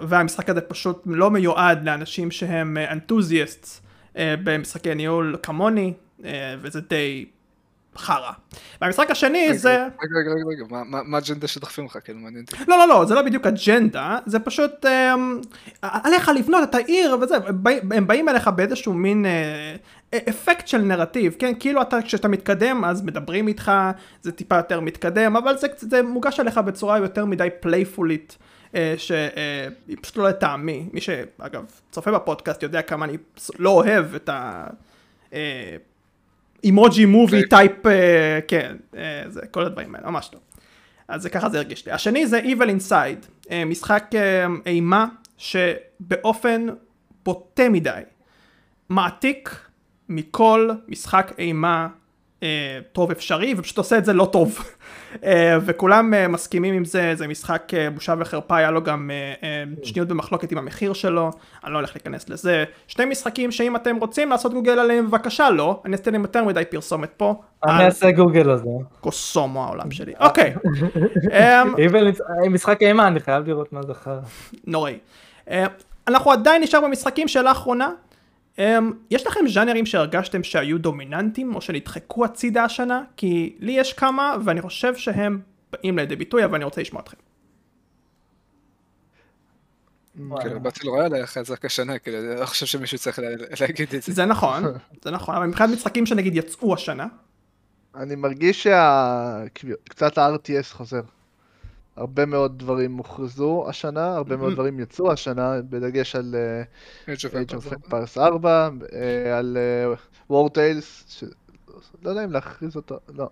והמשחק 0.02 0.48
הזה 0.50 0.60
פשוט 0.60 1.02
לא 1.06 1.30
מיועד 1.30 1.84
לאנשים 1.84 2.30
שהם 2.30 2.76
אנתוזיאסט 2.90 3.86
במשחקי 4.16 4.94
ניהול 4.94 5.36
כמוני, 5.42 5.92
וזה 6.60 6.80
די 6.80 7.24
חרא. 7.96 8.30
והמשחק 8.80 9.10
השני 9.10 9.58
זה... 9.58 9.70
רגע, 9.70 9.84
רגע, 10.20 10.30
רגע, 10.30 10.64
רגע, 10.64 10.84
מה- 10.84 11.16
האג'נדה 11.16 11.48
שדוחפים 11.48 11.84
לך? 11.86 11.98
כאילו, 12.04 12.18
מעניין 12.18 12.44
אותי. 12.52 12.64
לא, 12.68 12.78
לא, 12.78 12.88
לא, 12.88 13.04
זה 13.04 13.14
לא 13.14 13.22
בדיוק 13.22 13.46
אג'נדה, 13.46 14.18
זה 14.26 14.38
פשוט 14.38 14.86
אמ, 14.86 15.40
עליך 15.82 16.28
לבנות 16.28 16.62
את 16.68 16.74
העיר 16.74 17.16
וזה, 17.20 17.36
הם 17.90 18.06
באים- 18.06 18.28
אליך 18.28 18.48
באיזשהו 18.48 18.94
מין 18.94 19.26
אה, 19.26 19.76
אפקט 20.28 20.68
של 20.68 20.78
נרטיב, 20.78 21.36
כן? 21.38 21.52
כאילו 21.60 21.82
אתה, 21.82 22.02
כשאתה 22.02 22.28
מתקדם 22.28 22.84
אז 22.84 23.02
מדברים 23.02 23.48
איתך, 23.48 23.72
זה 24.22 24.32
טיפה 24.32 24.56
יותר 24.56 24.80
מתקדם, 24.80 25.36
אבל 25.36 25.56
זה, 25.58 25.66
זה 25.78 26.02
מוגש 26.02 26.40
עליך 26.40 26.58
בצורה 26.58 26.98
יותר 26.98 27.24
מדי 27.24 27.48
פלייפולית. 27.60 28.36
אה, 28.74 28.94
שהיא 28.98 29.96
פשוט 30.00 30.16
לא 30.16 30.28
לטעמי, 30.28 30.88
מי 30.92 31.00
שאגב 31.00 31.64
צופה 31.90 32.10
בפודקאסט 32.12 32.62
יודע 32.62 32.82
כמה 32.82 33.04
אני 33.04 33.16
לא 33.58 33.70
אוהב 33.70 34.14
את 34.14 34.28
ה... 34.28 34.66
אימוג'י 36.64 37.04
מובי. 37.04 37.48
טייפ, 37.48 37.72
כן, 38.48 38.76
אה, 38.96 39.22
זה 39.28 39.40
כל 39.50 39.64
הדברים 39.64 39.94
האלה, 39.94 40.10
ממש 40.10 40.30
לא. 40.32 40.38
אז 41.08 41.22
זה 41.22 41.30
ככה 41.30 41.48
זה 41.48 41.56
הרגיש 41.56 41.86
לי. 41.86 41.92
השני 41.92 42.26
זה 42.26 42.40
Evil 42.40 42.68
Inside, 42.80 43.50
אה, 43.50 43.64
משחק 43.64 44.10
אה, 44.14 44.46
אימה 44.66 45.06
שבאופן 45.38 46.66
בוטה 47.24 47.68
מדי 47.68 48.00
מעתיק 48.88 49.56
מכל 50.08 50.70
משחק 50.88 51.32
אימה 51.38 51.88
אה, 52.42 52.78
טוב 52.92 53.10
אפשרי 53.10 53.54
ופשוט 53.56 53.78
עושה 53.78 53.98
את 53.98 54.04
זה 54.04 54.12
לא 54.12 54.28
טוב. 54.32 54.58
אה, 55.24 55.58
וכולם 55.66 56.14
אה, 56.14 56.28
מסכימים 56.28 56.74
עם 56.74 56.84
זה, 56.84 57.14
זה 57.14 57.28
משחק 57.28 57.72
אה, 57.74 57.90
בושה 57.90 58.14
וחרפה, 58.18 58.56
היה 58.56 58.70
לו 58.70 58.82
גם 58.82 59.10
שניות 59.82 60.08
במחלוקת 60.08 60.52
עם 60.52 60.58
המחיר 60.58 60.92
שלו, 60.92 61.30
אני 61.64 61.72
לא 61.72 61.78
הולך 61.78 61.90
להיכנס 61.94 62.28
לזה. 62.28 62.64
שני 62.88 63.04
משחקים 63.04 63.50
שאם 63.50 63.76
אתם 63.76 63.96
רוצים 63.96 64.30
לעשות 64.30 64.52
גוגל 64.52 64.78
עליהם 64.78 65.06
בבקשה 65.06 65.50
לא, 65.50 65.82
אני 65.84 65.92
אעשה 65.92 66.10
להם 66.10 66.22
יותר 66.22 66.44
מדי 66.44 66.64
פרסומת 66.70 67.10
פה. 67.16 67.34
אני 67.64 67.84
אעשה 67.84 68.10
גוגל 68.10 68.50
על 68.50 68.56
זה. 68.56 68.64
קוסומו 69.00 69.64
העולם 69.64 69.90
שלי. 69.90 70.12
אוקיי. 70.20 70.54
אמ, 71.32 71.74
משחק 72.52 72.82
אימה, 72.82 73.06
אני 73.06 73.20
חייב 73.20 73.48
לראות 73.48 73.72
מה 73.72 73.82
זה 73.82 73.94
חרא. 73.94 74.20
נוראי. 74.66 74.98
אנחנו 76.08 76.32
עדיין 76.32 76.62
נשאר 76.62 76.80
במשחקים 76.80 77.28
שאלה 77.28 77.50
אחרונה. 77.50 77.90
אה, 78.58 78.78
יש 79.10 79.26
לכם 79.26 79.40
ז'אנרים 79.48 79.86
שהרגשתם 79.86 80.42
שהיו 80.42 80.78
דומיננטיים 80.78 81.54
או 81.54 81.60
שנדחקו 81.60 82.24
הצידה 82.24 82.64
השנה? 82.64 83.02
כי 83.16 83.56
לי 83.60 83.72
יש 83.72 83.92
כמה 83.92 84.36
ואני 84.44 84.62
חושב 84.62 84.96
שהם 84.96 85.40
באים 85.72 85.98
לידי 85.98 86.16
ביטוי 86.16 86.44
אבל 86.44 86.54
אני 86.54 86.64
רוצה 86.64 86.80
לשמוע 86.80 87.02
אתכם. 87.02 87.16
כאילו, 90.40 90.60
באטל 90.60 90.88
רויאל 90.88 91.14
היה 91.14 91.26
חזק 91.26 91.64
השנה, 91.64 91.98
כאילו, 91.98 92.18
אני 92.32 92.40
לא 92.40 92.46
חושב 92.46 92.66
שמישהו 92.66 92.98
צריך 92.98 93.18
לה- 93.18 93.28
להגיד 93.60 93.94
את 93.94 94.02
זה. 94.02 94.12
זה 94.12 94.24
נכון, 94.24 94.62
זה 95.04 95.10
נכון, 95.10 95.34
אבל 95.34 95.46
מבחינת 95.46 95.70
משחקים 95.70 96.06
שנגיד 96.06 96.36
יצאו 96.36 96.74
השנה, 96.74 97.06
אני 97.94 98.14
מרגיש 98.14 98.66
שקצת 98.66 100.18
ה-RTS 100.18 100.72
חוזר. 100.72 101.00
הרבה 101.96 102.26
מאוד 102.26 102.58
דברים 102.58 102.96
הוכרזו 102.96 103.66
השנה, 103.68 104.16
הרבה 104.16 104.36
מאוד 104.36 104.52
דברים 104.52 104.80
יצאו 104.80 105.12
השנה, 105.12 105.62
בדגש 105.70 106.16
על 106.16 106.34
אה, 106.34 106.62
Age 107.14 107.18
of 107.18 107.72
Empires. 107.72 107.88
Empires 107.88 108.18
4, 108.20 108.68
אה, 108.92 109.38
על 109.38 109.56
אה, 109.60 109.94
War 110.30 110.50
Tales, 110.50 110.84
ש- 111.08 111.24
לא 112.02 112.10
יודע 112.10 112.24
אם 112.24 112.30
להכריז 112.32 112.76
אותו, 112.76 112.98
לא, 113.14 113.28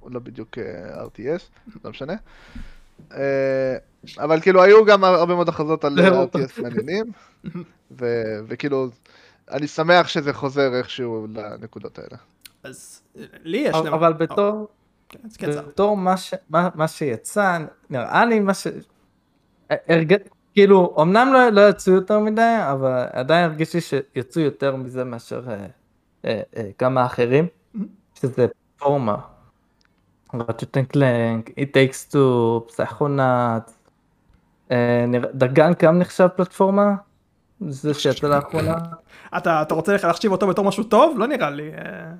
הוא 0.00 0.10
לא 0.10 0.20
בדיוק 0.20 0.58
אה, 0.58 1.04
RTS, 1.04 1.42
לא 1.84 1.90
משנה. 1.90 2.14
אבל 4.18 4.40
כאילו 4.40 4.62
היו 4.62 4.84
גם 4.84 5.04
הרבה 5.04 5.34
מאוד 5.34 5.48
הכרזות 5.48 5.84
על. 5.84 5.98
RTS 6.32 6.62
מעניינים, 6.62 7.04
ו- 8.00 8.38
וכאילו, 8.48 8.88
אני 9.50 9.66
שמח 9.66 10.08
שזה 10.08 10.32
חוזר 10.32 10.74
איכשהו 10.74 11.26
לנקודות 11.34 11.98
האלה. 11.98 12.16
אז 12.62 13.02
לי 13.42 13.58
יש... 13.58 13.74
אבל- 13.74 13.88
אבל 13.94 14.12
בתור, 14.12 14.68
כן. 15.38 15.50
בתור 15.68 15.96
מה 15.96 16.16
ש- 16.16 16.34
מה- 16.50 16.68
מה 16.74 16.88
שיצא, 16.88 17.58
נראה 17.90 18.24
לי 18.24 18.40
מה 18.40 18.54
ש... 18.54 18.66
הרג... 19.88 20.14
כאילו, 20.54 20.96
אמנם 21.02 21.32
לא, 21.32 21.48
לא 21.48 21.68
יצאו 21.68 21.92
יותר 21.92 22.18
מדי, 22.18 22.56
אבל 22.72 23.06
עדיין 23.12 23.44
הרגיש 23.50 23.74
לי 23.74 23.80
שיצאו 23.80 24.42
יותר 24.42 24.76
מזה 24.76 25.04
מאשר 25.04 25.42
אה, 25.50 25.66
אה, 26.24 26.40
אה, 26.56 26.70
כמה 26.78 27.06
אחרים, 27.06 27.46
שזה 28.14 28.46
פלטפורמה. 28.78 29.16
Ratchet 30.34 30.76
and 30.76 30.86
Clank, 30.86 31.48
It 31.50 31.52
Takes 31.52 32.12
Two, 32.12 32.68
Psychonauts, 32.68 33.70
אה, 34.70 35.04
דגן 35.34 35.72
גם 35.82 35.98
נחשב 35.98 36.28
פלטפורמה? 36.36 36.94
זה 37.68 37.94
שיצא 37.94 38.28
לאחרונה? 38.28 38.74
אתה 39.36 39.62
אתה 39.62 39.74
רוצה 39.74 39.96
להחשיב 40.04 40.32
אותו 40.32 40.46
בתור 40.46 40.64
משהו 40.64 40.84
טוב? 40.84 41.18
לא 41.18 41.26
נראה 41.26 41.50
לי 41.50 41.70
אה, 41.74 42.12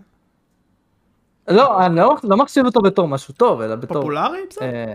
לא, 1.49 1.87
אני 1.87 1.97
לא, 1.97 2.17
לא 2.25 2.37
מחשיב 2.37 2.67
אותו 2.67 2.81
בתור 2.81 3.09
משהו 3.09 3.35
טוב, 3.35 3.61
אלא 3.61 3.75
בתור... 3.75 3.97
פופולרי? 3.97 4.39
בסדר. 4.51 4.65
אה, 4.65 4.95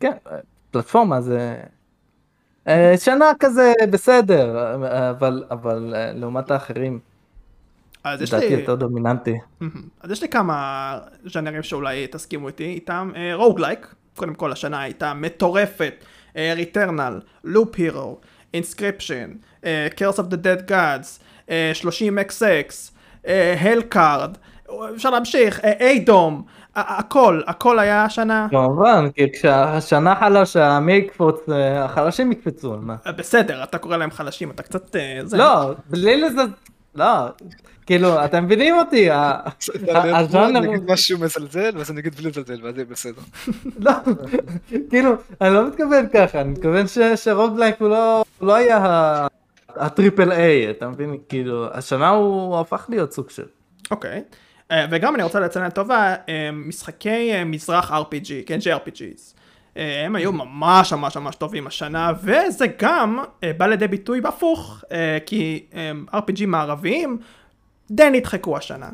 כן, 0.00 0.12
אה, 0.30 0.38
פלטפורמה 0.70 1.20
זה... 1.20 1.56
אה, 2.68 2.94
שנה 2.98 3.32
כזה 3.40 3.72
בסדר, 3.90 4.56
אה, 4.58 5.10
אבל, 5.10 5.44
אבל 5.50 5.94
אה, 5.96 6.12
לעומת 6.12 6.50
האחרים, 6.50 6.98
אז 8.04 8.22
יש 8.22 8.34
לדעתי 8.34 8.48
לי... 8.48 8.60
יותר 8.60 8.74
דומיננטי. 8.74 9.38
אז 10.00 10.10
יש 10.10 10.22
לי 10.22 10.28
כמה 10.28 10.98
ז'אנרים 11.24 11.62
שאולי 11.62 12.06
תסכימו 12.06 12.48
איתי 12.48 12.64
איתם. 12.64 13.12
roguelike, 13.34 13.94
קודם 14.16 14.34
כל 14.34 14.52
השנה 14.52 14.82
הייתה 14.82 15.14
מטורפת. 15.14 16.04
Returnal, 16.36 17.20
Loop 17.44 17.76
Hero, 17.76 18.18
Inscryption, 18.54 19.30
Curse 19.96 20.18
of 20.18 20.26
the 20.26 20.36
Dead 20.36 20.66
Gods, 20.66 21.20
30XX, 21.82 23.20
Hellcard, 23.60 24.36
אפשר 24.94 25.10
להמשיך, 25.10 25.60
איידום, 25.80 26.42
הכל, 26.74 27.40
הכל 27.46 27.78
היה 27.78 28.04
השנה. 28.04 28.46
כמובן, 28.50 29.08
כי 29.14 29.32
כשהשנה 29.32 30.14
חלשה, 30.16 30.80
מי 30.80 30.92
יקפוץ? 30.92 31.48
אה, 31.48 31.84
החלשים 31.84 32.32
יקפצו, 32.32 32.76
מה? 32.80 32.96
אה, 33.06 33.12
בסדר, 33.12 33.62
אתה 33.62 33.78
קורא 33.78 33.96
להם 33.96 34.10
חלשים, 34.10 34.50
אתה 34.50 34.62
קצת... 34.62 34.96
אה. 34.96 35.20
לא, 35.32 35.74
בלי 35.90 36.20
לזה... 36.20 36.42
לא, 36.94 37.06
כאילו, 37.86 38.24
אתם 38.24 38.44
מבינים 38.44 38.74
אותי, 38.78 39.10
ה- 39.10 39.16
ה- 39.16 40.18
הז'אנר... 40.18 40.60
נגיד 40.60 40.90
משהו 40.90 41.18
מזלזל, 41.18 41.70
ואז 41.78 41.90
אני 41.90 42.00
אגיד 42.00 42.14
בלי 42.14 42.28
לזלזל, 42.28 42.60
ואז 42.64 42.74
יהיה 42.76 42.86
בסדר. 42.90 43.22
לא, 43.86 43.92
כאילו, 44.90 45.12
אני 45.40 45.54
לא 45.54 45.68
מתכוון 45.68 46.06
ככה, 46.14 46.40
אני 46.40 46.48
מתכוון 46.50 46.86
ש- 46.86 46.98
שרוגלייק 47.24 47.76
הוא 47.80 47.88
לא, 47.88 48.24
הוא 48.38 48.48
לא 48.48 48.54
היה 48.54 49.26
הטריפל 49.76 50.32
איי, 50.32 50.70
אתה 50.70 50.88
מבין? 50.88 51.16
כאילו, 51.28 51.66
השנה 51.72 52.08
הוא 52.08 52.58
הפך 52.60 52.86
להיות 52.88 53.12
סוג 53.12 53.30
של... 53.30 53.44
אוקיי. 53.90 54.10
אה, 54.10 54.18
וגם 54.72 55.14
אני 55.14 55.22
רוצה 55.22 55.40
לציין 55.40 55.64
לטובה, 55.64 56.14
אה, 56.28 56.50
משחקי 56.52 57.32
אה, 57.34 57.44
מזרח 57.44 57.92
RPG, 57.92 58.46
כן, 58.46 58.58
JRPGs. 58.58 59.34
אה, 59.76 60.04
הם 60.04 60.16
היו 60.16 60.32
ממש 60.32 60.92
ממש 60.92 61.16
ממש 61.16 61.36
טובים 61.36 61.66
השנה, 61.66 62.12
וזה 62.22 62.66
גם 62.78 63.18
אה, 63.44 63.52
בא 63.56 63.66
לידי 63.66 63.88
ביטוי 63.88 64.20
בהפוך, 64.20 64.84
אה, 64.92 65.18
כי 65.26 65.64
אה, 65.74 65.92
RPG 66.20 66.46
מערביים 66.46 67.18
די 67.90 68.10
נדחקו 68.10 68.56
השנה. 68.56 68.88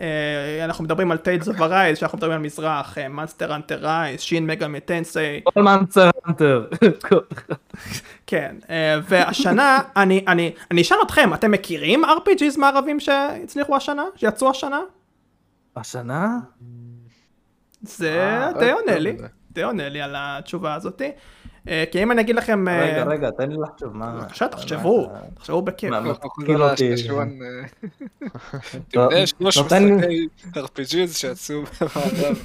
אה, 0.00 0.64
אנחנו 0.64 0.84
מדברים 0.84 1.10
על 1.10 1.18
Tales 1.18 1.48
of 1.48 1.60
Arise, 1.60 1.98
שאנחנו 1.98 2.18
מדברים 2.18 2.36
על 2.36 2.42
מזרח, 2.42 2.98
Monster 3.10 3.54
Hunter 3.54 3.78
Rise, 3.82 4.20
Shin 4.20 4.46
Megami 4.46 4.68
Tensei, 4.68 5.40
כל 5.44 5.62
Monster 5.62 6.10
Hunter. 6.28 6.66
כן, 8.26 8.56
אה, 8.70 8.98
והשנה, 9.08 9.78
אני 9.96 10.80
אשאל 10.80 10.98
אתכם, 11.06 11.34
אתם 11.34 11.50
מכירים 11.50 12.04
RPGs 12.04 12.58
מערבים 12.58 13.00
שהצליחו 13.00 13.76
השנה? 13.76 14.04
שיצאו 14.16 14.50
השנה? 14.50 14.80
השנה? 15.78 16.38
זה 17.82 18.20
אה, 18.20 18.52
די 18.58 18.70
לא 18.70 18.80
עונה 18.80 18.90
יודע 18.90 18.98
לי. 18.98 19.16
די 19.52 19.62
עונה 19.62 19.88
לי 19.88 20.00
על 20.00 20.14
התשובה 20.18 20.74
הזאתי. 20.74 21.10
אה, 21.68 21.84
כי 21.90 22.02
אם 22.02 22.12
אני 22.12 22.20
אגיד 22.20 22.36
לכם, 22.36 22.68
אה, 22.68 22.80
רגע, 22.80 23.04
רגע, 23.04 23.30
תן 23.30 23.50
לי 23.50 23.56
לחשוב, 23.62 23.96
מה... 23.96 24.12
בבקשה 24.12 24.48
תחשבו, 24.48 25.10
תחשבו 25.34 25.62
בכיף. 25.62 25.92
אה, 25.92 26.00
אתה 28.88 29.00
יודע, 29.00 29.18
יש 29.18 29.34
שלוש 29.38 29.58
משחקי 29.58 30.28
RPGs 30.54 31.12
שיצאו 31.12 31.62
במערב. 31.80 32.44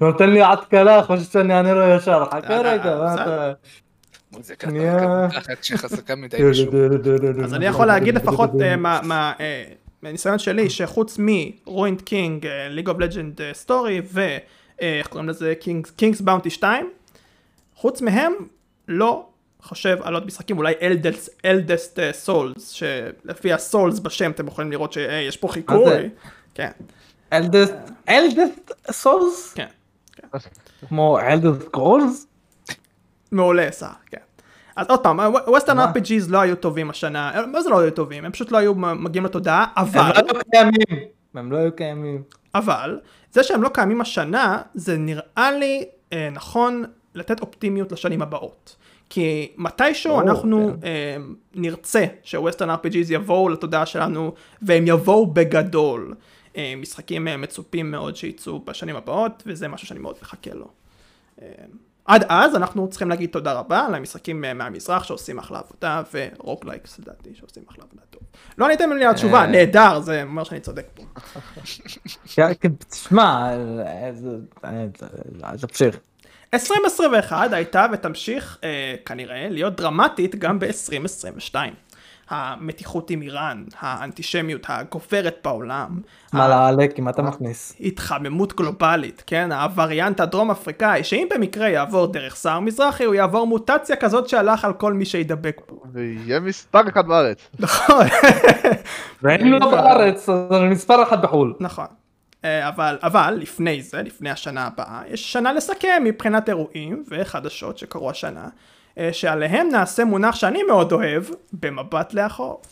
נותן 0.00 0.30
לי 0.30 0.42
התקלה, 0.52 1.02
חושב 1.06 1.22
שאני 1.22 1.54
אענה 1.54 1.72
לו 1.74 1.88
ישר, 1.88 2.24
חכה 2.24 2.54
אה, 2.54 2.60
רגע, 2.60 2.98
מה. 2.98 3.14
אתה... 3.14 3.52
מוזיקה 4.32 4.68
שחזקה 5.62 6.14
מדי. 6.14 6.36
אז 7.44 7.54
אני 7.54 7.66
יכול 7.66 7.86
להגיד 7.86 8.14
לפחות 8.14 8.50
אה, 8.60 9.00
אה, 9.40 9.64
מהניסיון 10.04 10.38
שלי, 10.38 10.70
שחוץ 10.70 11.18
מ 11.18 11.30
Ruined 11.30 12.02
King, 12.02 12.46
League 12.70 12.88
of 12.88 12.98
Legends 12.98 13.40
Story, 13.52 14.00
ואיך 14.12 15.06
קוראים 15.06 15.28
לזה, 15.28 15.54
King's 15.96 16.20
Bounty 16.20 16.50
2, 16.50 16.90
חוץ 17.74 18.02
מהם, 18.02 18.32
לא 18.88 19.26
חושב 19.62 19.98
על 20.02 20.14
עוד 20.14 20.26
משחקים, 20.26 20.58
אולי 20.58 20.74
Eldest 21.44 21.98
Souls, 22.12 22.68
שלפי 22.68 23.52
ה 23.52 23.60
Souls 23.60 23.98
בשם 23.98 24.30
אתם 24.30 24.46
יכולים 24.46 24.72
לראות 24.72 24.92
שיש 24.92 25.36
פה 25.36 25.48
זה? 25.48 25.52
חיקוי. 25.52 26.10
כן, 26.54 26.70
Eldest, 28.08 28.72
Souls? 28.90 29.52
כן. 29.52 29.66
כמו 30.88 31.18
Elder 31.20 31.68
Scrolls? 31.68 32.26
מעולה 33.32 33.72
סער, 33.72 33.90
כן. 34.06 34.18
אז 34.76 34.86
עוד 34.88 35.00
פעם, 35.00 35.20
ווסטרן? 35.46 35.78
RPGs 35.78 36.24
לא 36.28 36.40
היו 36.40 36.56
טובים 36.56 36.90
השנה, 36.90 37.46
מה 37.52 37.62
זה 37.62 37.70
לא 37.70 37.78
היו 37.78 37.90
טובים? 37.90 38.24
הם 38.24 38.32
פשוט 38.32 38.52
לא 38.52 38.58
היו 38.58 38.74
מגיעים 38.74 39.24
לתודעה, 39.24 39.66
הם 39.76 39.86
אבל, 39.86 40.00
לא 40.08 40.32
היו 40.32 40.42
קיימים. 40.50 41.08
הם 41.34 41.52
לא 41.52 41.56
היו 41.56 41.76
קיימים. 41.76 42.22
אבל, 42.54 43.00
זה 43.32 43.42
שהם 43.42 43.62
לא 43.62 43.68
קיימים 43.68 44.00
השנה, 44.00 44.62
זה 44.74 44.98
נראה 44.98 45.50
לי 45.58 45.84
אה, 46.12 46.28
נכון 46.32 46.84
לתת 47.14 47.40
אופטימיות 47.40 47.92
לשנים 47.92 48.22
הבאות. 48.22 48.76
כי 49.10 49.52
מתישהו 49.56 50.20
אנחנו 50.20 50.70
כן. 50.80 50.86
אה, 50.86 51.16
נרצה 51.54 52.04
שווסטרן 52.22 52.70
RPGs 52.70 53.06
יבואו 53.08 53.48
לתודעה 53.48 53.86
שלנו, 53.86 54.34
והם 54.62 54.84
יבואו 54.86 55.26
בגדול. 55.26 56.14
אה, 56.56 56.74
משחקים 56.76 57.28
אה, 57.28 57.36
מצופים 57.36 57.90
מאוד 57.90 58.16
שיצאו 58.16 58.60
בשנים 58.60 58.96
הבאות, 58.96 59.42
וזה 59.46 59.68
משהו 59.68 59.86
שאני 59.86 60.00
מאוד 60.00 60.16
מחכה 60.22 60.54
לו. 60.54 60.68
אה, 61.42 61.48
עד 62.04 62.24
אז 62.28 62.56
אנחנו 62.56 62.88
צריכים 62.88 63.08
להגיד 63.08 63.30
תודה 63.30 63.52
רבה 63.52 63.86
למשחקים 63.92 64.44
אה, 64.44 64.54
מהמזרח 64.54 65.02
שעושים 65.04 65.38
אחלה 65.38 65.58
עבודה, 65.58 66.02
ו 66.14 66.22
roguelikes 66.22 66.98
לדעתי 66.98 67.30
שעושים 67.34 67.62
אחלה 67.70 67.84
עבודה 67.84 68.02
טוב. 68.10 68.22
לא 68.58 68.64
עניתם 68.66 68.92
לי 68.92 69.06
התשובה, 69.06 69.40
אה. 69.40 69.46
נהדר, 69.46 70.00
זה 70.00 70.22
אומר 70.22 70.44
שאני 70.44 70.60
צודק 70.60 70.86
פה. 70.94 71.02
כן, 72.34 72.46
כן, 72.60 72.72
תשמע, 72.90 73.50
זה- 73.76 73.82
אה, 73.86 74.10
זה- 75.56 75.66
תמשיך. 75.66 75.96
2021 76.54 77.52
הייתה 77.52 77.86
ותמשיך 77.92 78.58
אה, 78.64 78.94
כנראה 79.06 79.48
להיות 79.50 79.76
דרמטית 79.76 80.34
גם 80.34 80.58
ב-2022. 80.58 81.54
המתיחות 82.30 83.10
עם 83.10 83.22
איראן, 83.22 83.64
האנטישמיות 83.80 84.66
הגוברת 84.68 85.36
בעולם, 85.44 86.00
מה 86.32 86.48
לעלק, 86.48 86.98
אם 86.98 87.08
אתה 87.08 87.22
מכניס. 87.22 87.76
התחממות 87.80 88.56
גלובלית, 88.56 89.22
כן? 89.26 89.52
הווריאנט 89.52 90.20
הדרום 90.20 90.50
אפריקאי, 90.50 91.04
שאם 91.04 91.26
במקרה 91.34 91.68
יעבור 91.68 92.06
דרך 92.06 92.34
סער 92.34 92.60
מזרחי, 92.60 93.04
הוא 93.04 93.14
יעבור 93.14 93.46
מוטציה 93.46 93.96
כזאת 93.96 94.28
שהלך 94.28 94.64
על 94.64 94.72
כל 94.72 94.92
מי 94.92 95.04
שידבק 95.04 95.60
בו. 95.68 95.82
ויהיה 95.92 96.40
מספר 96.40 96.88
אחד 96.88 97.06
בארץ. 97.06 97.38
נכון, 97.58 98.06
ואם 99.22 99.52
לא 99.52 99.70
בארץ, 99.70 100.28
אז 100.28 100.52
אני 100.52 100.68
מספר 100.68 101.02
אחד 101.02 101.22
בחו"ל. 101.22 101.54
נכון. 101.60 101.86
אה, 102.44 102.68
אבל, 102.68 102.98
אבל 103.02 103.38
לפני 103.40 103.82
זה, 103.82 104.02
לפני 104.02 104.30
השנה 104.30 104.66
הבאה, 104.66 105.02
יש 105.08 105.32
שנה 105.32 105.52
לסכם 105.52 106.02
מבחינת 106.04 106.48
אירועים 106.48 107.04
וחדשות 107.08 107.78
שקרו 107.78 108.10
השנה, 108.10 108.48
שעליהם 109.12 109.68
נעשה 109.72 110.04
מונח 110.04 110.34
שאני 110.34 110.62
מאוד 110.62 110.92
אוהב, 110.92 111.24
במבט 111.52 112.14
לאחור. 112.14 112.62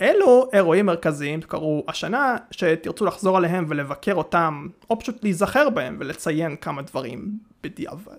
אלו 0.00 0.48
אירועים 0.52 0.86
מרכזיים 0.86 1.42
שקרו 1.42 1.84
השנה, 1.88 2.36
שתרצו 2.50 3.04
לחזור 3.04 3.36
עליהם 3.36 3.66
ולבקר 3.68 4.14
אותם, 4.14 4.66
או 4.90 4.98
פשוט 4.98 5.22
להיזכר 5.22 5.70
בהם 5.70 5.96
ולציין 6.00 6.56
כמה 6.56 6.82
דברים 6.82 7.38
בדיעבד. 7.62 8.18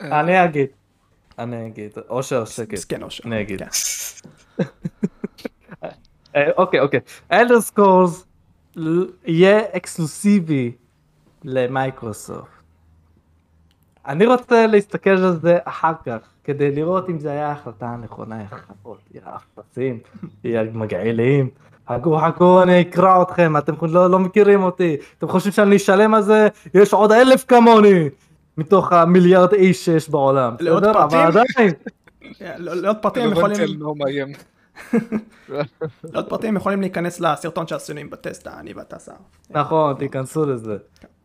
אני 0.00 0.44
אגיד. 0.44 0.66
אני 1.38 1.66
אגיד. 1.66 1.90
אושר 2.08 2.44
שקט. 2.44 2.72
מסכן 2.72 3.02
אושר. 3.02 3.24
אני 3.26 3.40
אגיד. 3.40 3.62
כן. 3.62 4.64
אה, 6.36 6.50
אוקיי, 6.56 6.80
אוקיי. 6.80 7.00
אלדר 7.32 7.60
סקורס 7.60 8.24
יהיה 9.26 9.60
אקסקלוסיבי 9.72 10.72
למייקרוסופט. 11.44 12.59
אני 14.10 14.26
רוצה 14.26 14.66
להסתכל 14.66 15.10
על 15.10 15.36
זה 15.42 15.58
אחר 15.64 15.92
כך, 16.06 16.18
כדי 16.44 16.70
לראות 16.70 17.08
אם 17.08 17.18
זה 17.18 17.30
היה 17.30 17.48
ההחלטה 17.48 17.86
הנכונה 17.86 18.42
יחפות, 18.42 18.98
יא 19.14 19.20
אפסים, 19.58 19.98
יא 20.44 20.60
מגעילים. 20.72 21.50
חכו 21.88 22.18
חכו 22.18 22.62
אני 22.62 22.80
אקרע 22.80 23.22
אתכם, 23.22 23.56
אתם 23.56 23.72
לא, 23.82 24.10
לא 24.10 24.18
מכירים 24.18 24.62
אותי, 24.62 24.96
אתם 25.18 25.28
חושבים 25.28 25.52
שאני 25.52 25.76
אשלם 25.76 26.14
על 26.14 26.22
זה? 26.22 26.48
יש 26.74 26.92
עוד 26.92 27.12
אלף 27.12 27.44
כמוני! 27.44 28.08
מתוך 28.58 28.92
המיליארד 28.92 29.52
איש 29.52 29.84
שיש 29.84 30.10
בעולם. 30.10 30.54
לעוד? 30.60 30.84
פרטים? 30.84 31.18
אבל 31.18 31.40
עדיין, 31.40 31.74
לא- 32.64 32.74
לעוד 32.74 32.96
פרטים 33.02 33.30
לא 33.30 33.38
יכולים, 33.38 33.80
מאיים. 33.96 34.32
לעוד 36.12 36.28
פרטים 36.28 36.48
הם 36.48 36.56
יכולים 36.56 36.80
להיכנס 36.80 37.20
לסרטון 37.20 37.66
שעשינו 37.66 38.00
עם 38.00 38.10
בטסטה, 38.10 38.50
אני 38.60 38.72
ואתה 38.72 38.98
שר. 38.98 39.12
נכון, 39.50 39.94
תיכנסו 39.94 40.46
לזה. 40.46 40.76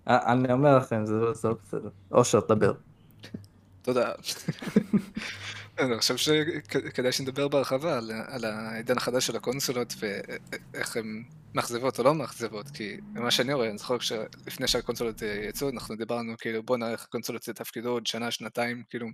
אני 0.07 0.53
אומר 0.53 0.77
לכם, 0.77 1.05
זה 1.05 1.13
לא 1.13 1.33
זה 1.33 1.47
לא 1.47 1.55
בסדר. 1.63 1.89
אושר, 2.11 2.39
תדבר. 2.39 2.73
תודה. 3.81 4.11
אני 5.79 5.99
חושב 5.99 6.17
שכדאי 6.17 7.11
שנדבר 7.11 7.47
בהרחבה 7.47 7.97
על, 7.97 8.11
על 8.27 8.45
העידן 8.45 8.97
החדש 8.97 9.27
של 9.27 9.35
הקונסולות 9.35 9.93
ואיך 9.99 10.97
הן 10.97 11.23
מאכזבות 11.53 11.99
או 11.99 12.03
לא 12.03 12.15
מאכזבות, 12.15 12.69
כי 12.69 12.97
ממה 13.13 13.31
שאני 13.31 13.53
רואה, 13.53 13.69
אני 13.69 13.77
זוכר 13.77 13.99
שלפני 13.99 14.67
שהקונסולות 14.67 15.23
אה, 15.23 15.45
יצאו, 15.49 15.69
אנחנו 15.69 15.95
דיברנו 15.95 16.33
כאילו 16.37 16.63
בוא 16.63 16.77
נראה 16.77 16.91
איך 16.91 17.03
הקונסולות 17.03 17.47
יתפקדו 17.47 17.89
עוד 17.89 18.07
שנה, 18.07 18.31
שנתיים, 18.31 18.83
כאילו 18.89 19.07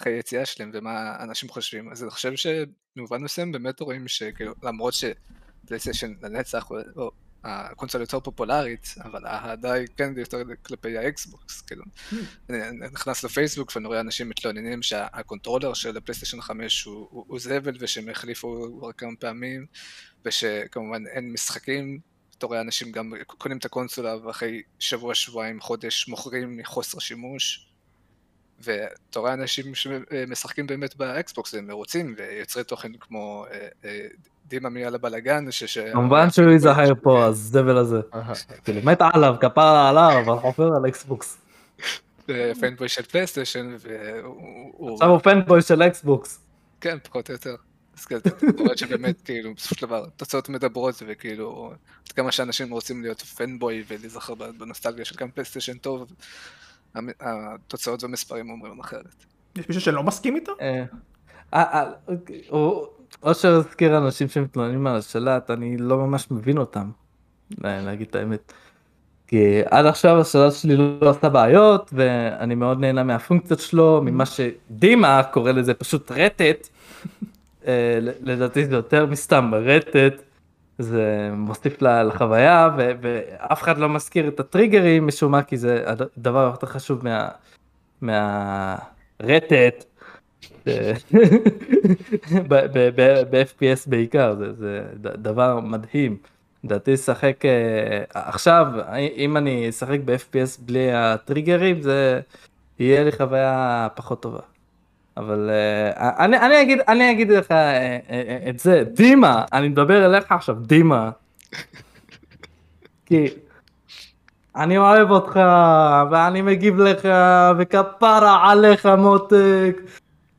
אחרי 0.00 0.12
היציאה 0.12 0.46
שלהם 0.46 0.70
ומה 0.74 1.16
אנשים 1.20 1.48
חושבים. 1.48 1.92
אז 1.92 2.02
אני 2.02 2.10
חושב 2.10 2.32
שבמובן 2.36 3.22
מסוים 3.22 3.52
באמת 3.52 3.80
רואים 3.80 4.08
שכאילו 4.08 4.54
למרות 4.62 4.94
שפלייסטיישן 4.94 6.12
לנצח, 6.22 6.70
או, 6.70 6.76
או 6.96 7.10
הקונסולה 7.44 8.02
יותר 8.02 8.20
פופולרית, 8.20 8.94
אבל 9.04 9.26
האהדה 9.26 9.72
היא 9.72 9.86
כן 9.96 10.12
יותר 10.16 10.42
כלפי 10.62 10.98
האקסבוקס, 10.98 11.60
כאילו. 11.60 11.84
אני 12.50 12.68
אני 12.68 12.78
נכנס 12.92 13.24
לפייסבוק 13.24 13.72
ואני 13.76 13.86
רואה 13.86 14.00
אנשים 14.00 14.28
מתלוננים 14.28 14.82
שה 14.82 15.03
controller 15.03 15.74
של 15.74 15.96
הפלייסטיישן 15.96 16.40
5 16.40 16.84
הוא, 16.84 17.38
זבל 17.40 17.76
ושהם 17.80 18.08
החליפו 18.08 18.66
כבר 18.78 18.92
כמה 18.92 19.16
פעמים, 19.18 19.66
ושכמובן 20.24 21.06
אין 21.06 21.32
משחקים, 21.32 21.98
אתה 22.38 22.46
רואה 22.46 22.60
אנשים 22.60 22.92
גם 22.92 23.12
קונים 23.26 23.58
את 23.58 23.64
הקונסולה 23.64 24.26
ואחרי 24.26 24.62
שבוע, 24.78 25.14
שבועיים, 25.14 25.60
חודש 25.60 26.08
מוכרים 26.08 26.56
מחוסר 26.56 26.98
שימוש. 26.98 27.66
ואתה 28.60 29.20
רואה 29.20 29.34
אנשים 29.34 29.74
שמשחקים 29.74 30.66
באמת 30.66 30.96
באקסבוקס 30.96 31.54
והם 31.54 31.66
מרוצים 31.66 32.14
ויוצרי 32.16 32.64
תוכן 32.64 32.92
כמו 32.92 33.46
אה, 33.50 33.68
אה, 33.84 34.06
דימה 34.50 34.68
מי 34.68 34.84
על 34.84 34.94
הבלאגן 34.94 35.50
ש... 35.50 35.78
כמובן 35.78 36.30
שהוא 36.30 36.50
ייזהר 36.50 36.92
פה, 37.02 37.24
הזבל 37.24 37.76
הזה. 37.76 38.00
כאילו, 38.64 38.80
מת 38.84 38.98
עליו, 39.00 39.34
כפרה 39.40 39.88
עליו, 39.88 40.22
אבל 40.24 40.38
חופר 40.38 40.76
על 40.76 40.88
אקסבוקס. 40.88 41.38
אה, 42.30 42.52
fanboy 42.60 42.88
של 42.88 43.02
פלייסטיישן 43.02 43.74
והוא... 43.78 44.72
הוא- 44.76 44.92
עכשיו 44.94 45.08
הוא 45.08 45.18
fanboy 45.18 45.62
של 45.62 45.82
אקסבוקס. 45.82 46.40
כן, 46.80 46.98
פחות 47.02 47.28
או 47.28 47.34
יותר. 47.34 47.54
אז 47.98 48.04
כן, 48.04 48.16
אתה 48.16 48.30
רואה 48.58 48.76
שבאמת, 48.76 49.22
כאילו, 49.24 49.54
בסופו 49.54 49.74
של 49.74 49.86
דבר, 49.86 50.06
תוצאות 50.16 50.48
מדברות, 50.48 51.02
וכאילו, 51.06 51.72
עד 52.06 52.12
כמה 52.12 52.32
שאנשים 52.32 52.70
רוצים 52.70 53.02
להיות 53.02 53.20
fanboy 53.20 53.84
ולהיזכר 53.88 54.34
בנוסטלגיה 54.34 55.04
של 55.04 55.16
גם 55.16 55.30
פלייסטיישן 55.30 55.78
טוב, 55.78 56.12
התוצאות 57.20 58.02
והמספרים 58.02 58.50
אומרים 58.50 58.80
אחרת. 58.80 59.24
יש 59.56 59.68
מישהו 59.68 59.82
שלא 59.82 60.02
מסכים 60.02 60.36
איתו? 60.36 60.52
אושר 63.22 63.54
הזכיר 63.54 63.98
אנשים 63.98 64.28
שמתלוננים 64.28 64.86
על 64.86 64.96
השלט, 64.96 65.50
אני 65.50 65.76
לא 65.76 65.98
ממש 65.98 66.30
מבין 66.30 66.58
אותם, 66.58 66.90
לה- 67.64 67.82
להגיד 67.82 68.06
את 68.10 68.14
האמת. 68.14 68.52
כי 69.26 69.60
עד 69.70 69.86
עכשיו 69.86 70.20
השלט 70.20 70.52
שלי 70.52 70.76
לא 70.76 71.10
עשה 71.10 71.28
בעיות, 71.28 71.90
ואני 71.92 72.54
מאוד 72.54 72.80
נהנה 72.80 73.02
מהפונקציות 73.04 73.60
שלו, 73.60 74.00
ממה 74.04 74.24
שדימה 74.26 75.22
קורא 75.22 75.52
לזה 75.52 75.74
פשוט 75.74 76.10
רטט. 76.10 76.68
אה, 77.66 77.98
לדעתי 78.22 78.66
זה 78.66 78.74
יותר 78.74 79.06
מסתם 79.06 79.50
רטט. 79.54 80.22
זה 80.78 81.30
מוסיף 81.36 81.82
לחוויה 81.82 82.70
ואף 82.76 83.62
אחד 83.62 83.78
לא 83.78 83.88
מזכיר 83.88 84.28
את 84.28 84.40
הטריגרים 84.40 85.06
משום 85.06 85.32
מה 85.32 85.42
כי 85.42 85.56
זה 85.56 85.84
הדבר 85.86 86.50
יותר 86.52 86.66
חשוב 86.66 87.04
מה... 87.04 87.28
מהרטט 89.20 89.84
ב-FPS 93.30 93.86
בעיקר 93.86 94.34
זה, 94.38 94.52
זה 94.58 94.80
דבר 95.16 95.60
מדהים. 95.60 96.16
לדעתי 96.64 96.92
לשחק 96.92 97.44
אה, 97.44 98.02
עכשיו 98.14 98.66
אם 99.16 99.36
אני 99.36 99.68
אשחק 99.68 99.98
ב-FPS 100.04 100.60
בלי 100.60 100.92
הטריגרים 100.92 101.80
זה 101.80 102.20
יהיה 102.78 103.04
לי 103.04 103.12
חוויה 103.12 103.88
פחות 103.94 104.22
טובה. 104.22 104.40
אבל 105.16 105.50
אה, 105.50 106.24
אני, 106.24 106.38
אני 106.38 106.62
אגיד 106.62 106.78
אני 106.88 107.10
אגיד 107.10 107.30
לך 107.30 107.50
אה, 107.50 107.98
את 108.48 108.58
זה 108.58 108.84
דימה 108.94 109.44
אני 109.52 109.68
מדבר 109.68 110.06
אליך 110.06 110.32
עכשיו 110.32 110.54
דימה. 110.54 111.10
כי 113.06 113.26
אני 114.56 114.78
אוהב 114.78 115.10
אותך 115.10 115.40
ואני 116.10 116.42
מגיב 116.42 116.78
לך 116.78 117.08
וכפרה 117.58 118.50
עליך 118.50 118.86
מותק 118.86 119.80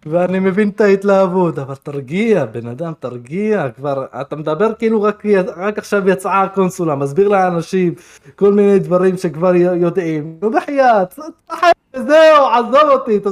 ואני 0.06 0.40
מבין 0.40 0.70
את 0.70 0.82
ההתלהבות 0.82 1.60
אבל 1.60 1.76
תרגיע 1.76 2.46
בן 2.46 2.68
אדם 2.68 2.94
תרגיע 3.00 3.70
כבר 3.70 4.06
אתה 4.22 4.36
מדבר 4.36 4.74
כאילו 4.74 5.02
רק, 5.02 5.24
רק 5.58 5.78
עכשיו 5.78 6.10
יצאה 6.10 6.42
הקונסולה 6.42 6.96
מסביר 6.96 7.28
לאנשים 7.28 7.94
כל 8.36 8.54
מיני 8.54 8.80
דברים 8.80 9.18
שכבר 9.18 9.56
יודעים 9.56 10.38
נו 10.42 10.52
בחייאת 10.52 11.14
זהו 12.08 12.46
עזוב 12.54 12.90
אותי 12.90 13.20
ת- 13.20 13.26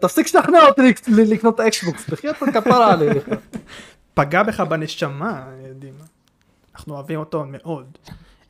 תפסיק 0.00 0.26
לשכנע 0.26 0.66
אותי 0.66 0.82
לק- 0.82 1.08
לקנות 1.08 1.60
אקסבוקס 1.60 2.08
בחייאת 2.10 2.36
כפרה 2.36 2.92
עליך 2.92 3.28
פגע 4.14 4.42
בך 4.42 4.60
בנשמה, 4.60 5.44
דימה. 5.78 6.04
אנחנו 6.74 6.94
אוהבים 6.94 7.18
אותו 7.20 7.44
מאוד. 7.48 7.86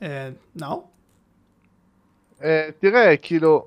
אה, 0.01 0.29
נאור? 0.55 0.87
אה, 2.43 2.69
תראה, 2.79 3.17
כאילו, 3.21 3.65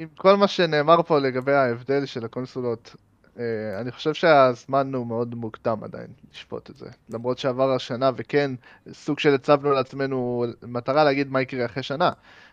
עם 0.00 0.08
כל 0.16 0.36
מה 0.36 0.48
שנאמר 0.48 1.02
פה 1.02 1.18
לגבי 1.18 1.52
ההבדל 1.52 2.06
של 2.06 2.24
הקונסולות, 2.24 2.96
אה, 3.38 3.80
אני 3.80 3.92
חושב 3.92 4.14
שהזמן 4.14 4.94
הוא 4.94 5.06
מאוד 5.06 5.34
מוקדם 5.34 5.84
עדיין 5.84 6.06
לשפוט 6.32 6.70
את 6.70 6.76
זה. 6.76 6.88
למרות 7.08 7.38
שעבר 7.38 7.70
השנה, 7.70 8.10
וכן, 8.16 8.50
סוג 8.92 9.18
של 9.18 9.34
הצבנו 9.34 9.72
לעצמנו 9.72 10.44
מטרה 10.62 11.04
להגיד 11.04 11.30
מה 11.30 11.40
יקרה 11.40 11.66
אחרי 11.66 11.82
שנה, 11.82 12.10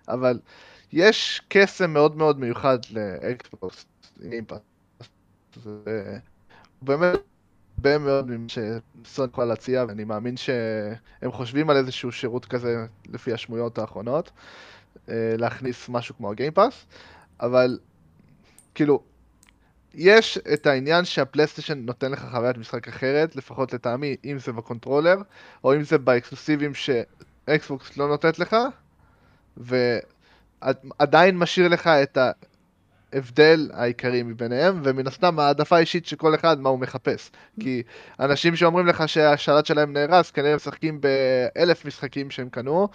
אבל 0.07 0.39
יש 0.93 1.41
קסם 1.47 1.93
מאוד 1.93 2.17
מאוד 2.17 2.39
מיוחד 2.39 2.77
לאקסבוקס, 2.91 3.85
אימפקט. 4.31 4.61
באמת 6.81 7.19
הרבה 7.77 7.97
מאוד 7.97 8.27
ממה 8.27 8.47
שסוני 8.49 9.29
יכולה 9.29 9.47
להציע, 9.47 9.85
ואני 9.87 10.03
מאמין 10.03 10.37
שהם 10.37 11.31
חושבים 11.31 11.69
על 11.69 11.77
איזשהו 11.77 12.11
שירות 12.11 12.45
כזה 12.45 12.85
לפי 13.09 13.33
השמועות 13.33 13.77
האחרונות. 13.77 14.31
אה, 15.09 15.35
להכניס 15.37 15.89
משהו 15.89 16.15
כמו 16.15 16.31
ה 16.31 16.37
Game 16.37 16.58
Pass, 16.58 16.85
אבל 17.41 17.79
כאילו, 18.75 19.03
יש 19.93 20.37
את 20.53 20.67
העניין 20.67 21.05
שהפלייסטיישן 21.05 21.77
נותן 21.77 22.11
לך 22.11 22.25
חוויית 22.31 22.57
משחק 22.57 22.87
אחרת, 22.87 23.35
לפחות 23.35 23.73
לטעמי, 23.73 24.15
אם 24.25 24.39
זה 24.39 24.51
ב 24.51 24.57
controller, 24.57 25.17
או 25.63 25.75
אם 25.75 25.83
זה 25.83 25.97
באקסקלוסיבים 25.97 26.71
שאקסבוקס 26.73 27.97
לא 27.97 28.07
נותנת 28.07 28.39
לך, 28.39 28.55
ועדיין 29.57 31.37
משאיר 31.37 31.67
לך 31.67 31.87
את 31.87 32.17
ההבדל 33.13 33.69
העיקרי 33.73 34.23
מביניהם, 34.23 34.81
ומן 34.83 35.07
הסתם 35.07 35.39
העדפה 35.39 35.77
אישית 35.77 36.05
של 36.05 36.15
כל 36.15 36.35
אחד 36.35 36.59
מה 36.59 36.69
הוא 36.69 36.79
מחפש. 36.79 37.31
כי 37.59 37.83
אנשים 38.19 38.55
שאומרים 38.55 38.87
לך 38.87 39.09
שהשלט 39.09 39.65
שלהם 39.65 39.93
נהרס, 39.93 40.31
כנראה 40.31 40.49
הם 40.49 40.55
משחקים 40.55 41.01
באלף 41.01 41.85
משחקים 41.85 42.31
שהם 42.31 42.49
קנו, 42.49 42.87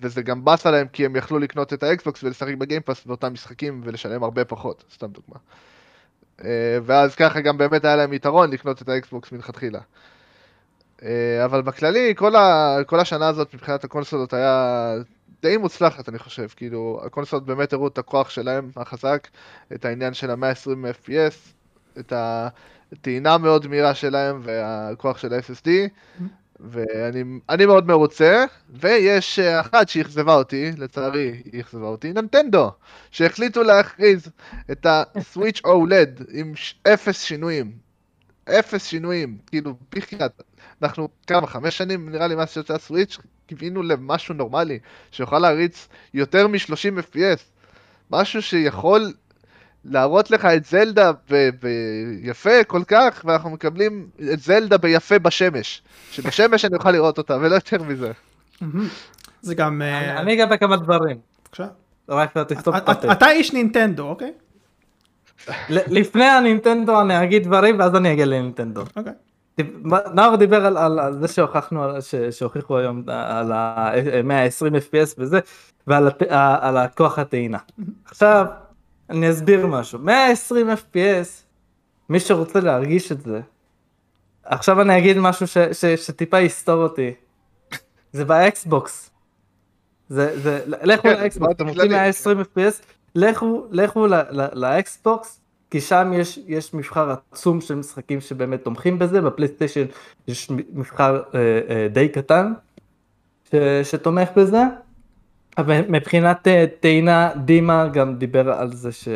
וזה 0.00 0.22
גם 0.22 0.44
באסה 0.44 0.70
להם 0.70 0.86
כי 0.92 1.06
הם 1.06 1.16
יכלו 1.16 1.38
לקנות 1.38 1.72
את 1.72 1.82
האקסבוקס 1.82 2.24
ולשחק 2.24 2.54
ב 2.54 2.60
Game 2.60 2.83
Pass 2.83 3.06
באותם 3.06 3.32
משחקים 3.32 3.80
ולשלם 3.84 4.22
הרבה 4.22 4.44
פחות, 4.44 4.84
סתם 4.94 5.06
דוגמה. 5.06 5.36
אה, 6.44 6.78
ואז 6.84 7.14
ככה 7.14 7.40
גם 7.40 7.58
באמת 7.58 7.84
היה 7.84 7.96
להם 7.96 8.12
יתרון 8.12 8.50
לקנות 8.50 8.82
את 8.82 8.88
האקסבוקס 8.88 9.32
מלכתחילה. 9.32 9.80
אה, 11.02 11.44
אבל 11.44 11.62
בכללי, 11.62 12.14
כל, 12.16 12.36
ה... 12.36 12.76
כל 12.86 13.00
השנה 13.00 13.28
הזאת 13.28 13.54
מבחינת 13.54 13.84
הקונסולות 13.84 14.32
היה 14.32 14.94
די 15.42 15.56
מוצלחת, 15.56 16.08
אני 16.08 16.18
חושב. 16.18 16.46
כאילו, 16.56 17.00
הקונסולות 17.04 17.46
באמת 17.46 17.72
הראו 17.72 17.88
את 17.88 17.98
הכוח 17.98 18.30
שלהם 18.30 18.70
החזק, 18.76 19.28
את 19.74 19.84
העניין 19.84 20.14
של 20.14 20.30
ה-120 20.30 21.04
FPS, 21.04 21.34
את 21.98 22.12
הטעינה 22.16 23.38
מאוד 23.38 23.66
מהירה 23.66 23.94
שלהם 23.94 24.40
והכוח 24.42 25.18
של 25.18 25.34
ה-SSD. 25.34 25.68
ואני 26.60 27.24
אני 27.48 27.66
מאוד 27.66 27.86
מרוצה, 27.86 28.44
ויש 28.70 29.38
אה, 29.38 29.60
אחת 29.60 29.88
שאכזבה 29.88 30.34
אותי, 30.34 30.70
לצערי 30.78 31.42
היא 31.52 31.60
אכזבה 31.60 31.86
אותי, 31.86 32.12
ננטנדו, 32.12 32.70
שהחליטו 33.10 33.62
להכריז 33.62 34.28
את 34.70 34.86
הסוויץ' 34.88 35.60
אולד 35.64 36.22
עם 36.38 36.52
אפס 36.86 37.22
שינויים. 37.22 37.72
אפס 38.48 38.86
שינויים, 38.86 39.38
כאילו, 39.46 39.74
בחייאת. 39.94 40.42
אנחנו 40.82 41.08
כמה, 41.26 41.46
חמש 41.46 41.78
שנים 41.78 42.08
נראה 42.08 42.26
לי 42.26 42.34
מאז 42.34 42.50
שיוצא 42.50 42.74
הסוויץ', 42.74 43.18
קיווינו 43.46 43.82
למשהו 43.82 44.34
נורמלי, 44.34 44.78
שיוכל 45.10 45.38
להריץ 45.38 45.88
יותר 46.14 46.46
מ-30 46.48 47.00
FPS. 47.12 47.40
משהו 48.10 48.42
שיכול 48.42 49.12
להראות 49.84 50.30
לך 50.30 50.44
את 50.44 50.64
זלדה 50.64 51.12
ב- 51.30 51.48
ביפה 51.62 52.64
כל 52.66 52.82
כך, 52.88 53.22
ואנחנו 53.24 53.50
מקבלים 53.50 54.08
את 54.32 54.40
זלדה 54.40 54.78
ביפה 54.78 55.18
בשמש. 55.18 55.82
שבשמש 56.10 56.64
אני 56.64 56.76
אוכל 56.76 56.90
לראות 56.90 57.18
אותה, 57.18 57.36
ולא 57.40 57.54
יותר 57.54 57.82
מזה. 57.82 58.12
זה 59.42 59.54
גם... 59.54 59.82
אה, 59.82 60.20
אני 60.20 60.34
אגע 60.34 60.46
בכמה 60.46 60.76
דברים. 60.76 61.16
בבקשה. 61.44 61.66
רק 62.08 62.38
תסתום 62.38 62.76
את 62.76 62.82
את- 62.82 62.88
הפה. 62.88 63.12
אתה 63.12 63.30
איש 63.30 63.52
נינטנדו, 63.52 64.08
אוקיי? 64.08 64.32
לפני 65.68 66.24
הנינטנדו 66.24 67.00
אני 67.00 67.22
אגיד 67.24 67.44
דברים 67.44 67.78
ואז 67.78 67.94
אני 67.96 68.12
אגיע 68.12 68.26
לנינטנדו. 68.26 68.84
אוקיי. 68.96 69.12
נאור 70.14 70.36
דיבר 70.36 70.66
על, 70.66 70.76
על, 70.76 70.98
על 70.98 71.18
זה 71.20 71.28
שהוכחנו, 71.28 71.84
על- 71.84 72.00
ש, 72.00 72.14
שהוכיחו 72.14 72.78
היום 72.78 73.02
על 73.08 73.52
ה-120 73.52 74.74
FPS 74.74 75.14
וזה, 75.18 75.40
ועל 75.86 76.10
על 76.60 76.76
הכוח 76.76 77.18
הטעינה. 77.18 77.58
עכשיו, 78.04 78.46
אני 79.10 79.30
אסביר 79.30 79.66
משהו. 79.66 79.98
120 79.98 80.70
FPS, 80.70 81.28
מי 82.08 82.20
שרוצה 82.20 82.60
להרגיש 82.60 83.12
את 83.12 83.20
זה, 83.20 83.40
עכשיו 84.44 84.80
אני 84.80 84.98
אגיד 84.98 85.18
משהו 85.18 85.46
ש, 85.46 85.58
ש, 85.58 85.84
שטיפה 85.84 86.40
יסתור 86.40 86.82
אותי. 86.82 87.14
זה 88.12 88.24
באקסבוקס. 88.24 89.10
זה, 90.08 90.40
זה, 90.40 90.60
לכו 90.66 91.02
כן, 91.02 91.20
לאקסבוקס, 91.22 91.54
אתם 91.54 91.66
רוצים 91.68 91.80
כללי. 91.82 91.94
120 91.94 92.40
FPS, 92.40 92.82
לכו, 93.14 93.66
לכו 93.70 94.06
לאקסבוקס, 94.52 95.40
כי 95.70 95.80
שם 95.80 96.12
יש, 96.14 96.38
יש 96.46 96.74
מבחר 96.74 97.14
עצום 97.32 97.60
של 97.60 97.74
משחקים 97.74 98.20
שבאמת 98.20 98.64
תומכים 98.64 98.98
בזה, 98.98 99.20
בפלייסטיישן 99.20 99.84
יש 100.28 100.50
מבחר 100.50 101.22
אה, 101.34 101.40
אה, 101.68 101.88
די 101.92 102.08
קטן 102.08 102.52
ש, 103.50 103.54
שתומך 103.82 104.28
בזה. 104.36 104.62
אבל 105.58 105.80
מבחינת 105.88 106.48
אה, 106.48 106.64
טעינה, 106.80 107.30
דימה 107.44 107.88
גם 107.88 108.16
דיבר 108.16 108.52
על 108.52 108.72
זה 108.72 108.92
ש, 108.92 109.08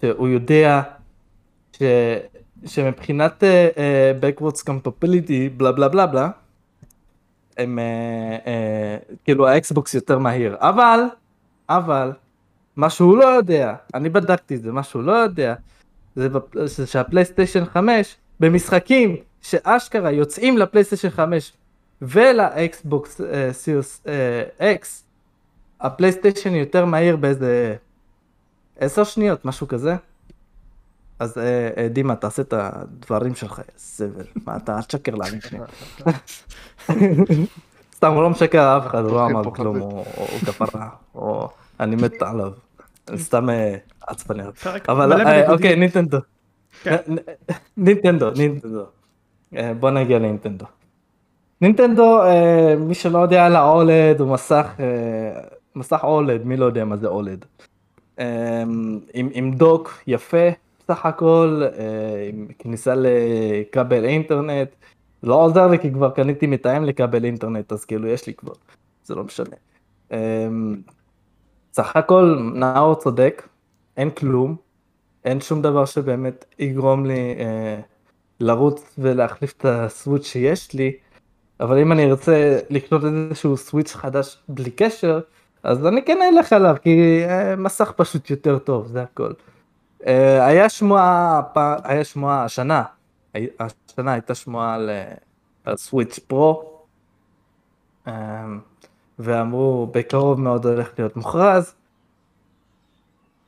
שהוא 0.00 0.28
יודע 0.28 0.82
ש, 1.72 1.82
שמבחינת 2.66 3.44
אה, 3.44 3.68
אה, 3.76 4.12
backwards 4.20 4.62
compatibility 4.68 5.50
בלה 5.56 5.72
בלה 5.72 5.88
בלה 5.88 6.06
בלה, 6.06 6.30
הם 7.58 7.78
אה, 7.78 7.84
אה, 8.46 8.96
כאילו 9.24 9.48
האקסבוקס 9.48 9.94
יותר 9.94 10.18
מהיר, 10.18 10.56
אבל, 10.58 11.00
אבל, 11.68 12.12
מה 12.78 12.90
שהוא 12.90 13.16
לא 13.16 13.24
יודע, 13.24 13.74
אני 13.94 14.08
בדקתי 14.08 14.54
את 14.54 14.62
זה, 14.62 14.72
מה 14.72 14.82
שהוא 14.82 15.02
לא 15.02 15.12
יודע, 15.12 15.54
זה, 16.16 16.86
שהפלייסטיישן 16.86 17.64
5, 17.64 18.16
במשחקים 18.40 19.16
שאשכרה 19.42 20.10
יוצאים 20.10 20.58
לפלייסטיישן 20.58 21.10
5 21.10 21.52
ולאקסבוקס 22.02 23.20
אה, 23.20 23.52
Series 23.52 24.02
אה, 24.06 24.72
X, 24.72 25.04
הפלייסטיישן 25.80 26.54
יותר 26.54 26.84
מהיר 26.84 27.16
באיזה 27.16 27.76
10 28.78 29.04
שניות, 29.04 29.44
משהו 29.44 29.68
כזה. 29.68 29.96
אז 31.18 31.38
אה, 31.38 31.70
אה, 31.76 31.88
דימה, 31.88 32.16
תעשה 32.16 32.42
את 32.42 32.52
הדברים 32.56 33.34
שלך, 33.34 33.60
זבל. 33.76 34.24
מה 34.46 34.56
אתה, 34.56 34.76
אל 34.76 34.82
תשקר 34.82 35.14
לאנשים. 35.14 35.60
סתם, 37.96 38.12
הוא 38.12 38.22
לא 38.22 38.30
משקר 38.30 38.74
לאף 38.74 38.86
אחד, 38.86 39.04
הוא 39.04 39.12
לא 39.12 39.26
אמר 39.26 39.54
כלום, 39.54 39.78
הוא 39.78 40.04
כפרה, 40.46 40.88
או 41.14 41.48
אני 41.80 41.96
מת 41.96 42.22
עליו. 42.22 42.52
סתם 43.16 43.50
אה, 43.50 43.76
עצבני 44.06 44.42
אבל 44.88 45.12
אה. 45.12 45.52
אוקיי, 45.52 45.76
נינטנדו. 45.76 46.18
כן. 46.82 46.96
נינטנדו, 47.76 48.30
נינטנדו. 48.30 48.84
אה, 49.56 49.74
בוא 49.74 49.90
נגיע 49.90 50.18
לנינטנדו. 50.18 50.64
נינטנדו, 51.60 52.20
מי 52.78 52.94
שלא 52.94 53.18
יודע 53.18 53.46
על 53.46 53.56
האולד 53.56 54.20
הוא 54.20 54.28
מסך, 54.32 54.66
מסך 55.76 56.00
אולד, 56.04 56.44
מי 56.44 56.56
לא 56.56 56.64
יודע 56.64 56.84
מה 56.84 56.96
זה 56.96 57.06
אולד. 57.06 57.44
אה, 58.18 58.62
עם, 59.14 59.28
עם 59.32 59.52
דוק 59.52 60.02
יפה 60.06 60.48
בסך 60.78 61.06
הכל, 61.06 61.62
עם 62.28 62.46
כניסה 62.58 62.94
לכבל 62.96 64.04
אינטרנט. 64.04 64.68
לא 65.22 65.34
עוזר 65.34 65.66
לי 65.66 65.78
כי 65.78 65.92
כבר 65.92 66.10
קניתי 66.10 66.46
מתאם 66.46 66.84
לכבל 66.84 67.24
אינטרנט, 67.24 67.72
אז 67.72 67.84
כאילו 67.84 68.08
יש 68.08 68.26
לי 68.26 68.34
כבר, 68.34 68.52
זה 69.04 69.14
לא 69.14 69.24
משנה. 69.24 69.56
סך 71.72 71.96
הכל 71.96 72.38
נאור 72.54 72.94
צודק, 72.94 73.48
אין 73.96 74.10
כלום, 74.10 74.56
אין 75.24 75.40
שום 75.40 75.62
דבר 75.62 75.84
שבאמת 75.84 76.44
יגרום 76.58 77.06
לי 77.06 77.34
אה, 77.38 77.80
לרוץ 78.40 78.94
ולהחליף 78.98 79.54
את 79.58 79.64
הסוויץ' 79.64 80.26
שיש 80.26 80.72
לי, 80.74 80.92
אבל 81.60 81.78
אם 81.78 81.92
אני 81.92 82.10
ארצה 82.10 82.58
לקנות 82.70 83.02
איזשהו 83.04 83.56
סוויץ' 83.56 83.94
חדש 83.94 84.38
בלי 84.48 84.70
קשר, 84.70 85.20
אז 85.62 85.86
אני 85.86 86.04
כן 86.04 86.18
אלך 86.22 86.52
עליו, 86.52 86.76
כי 86.82 87.24
אה, 87.24 87.56
מסך 87.56 87.92
פשוט 87.96 88.30
יותר 88.30 88.58
טוב, 88.58 88.86
זה 88.86 89.02
הכל. 89.02 89.32
אה, 90.06 90.46
היה 90.46 90.68
שמועה, 90.68 91.40
היה 91.84 92.04
שמועה 92.04 92.44
השנה, 92.44 92.82
השנה 93.60 94.12
הייתה 94.12 94.34
שמועה 94.34 94.74
על, 94.74 94.90
על 95.64 95.76
Switch 95.76 96.18
Pro, 96.18 96.82
אה, 98.08 98.46
ואמרו 99.18 99.88
בקרוב 99.92 100.40
מאוד 100.40 100.66
הולך 100.66 100.90
להיות 100.98 101.16
מוכרז. 101.16 101.74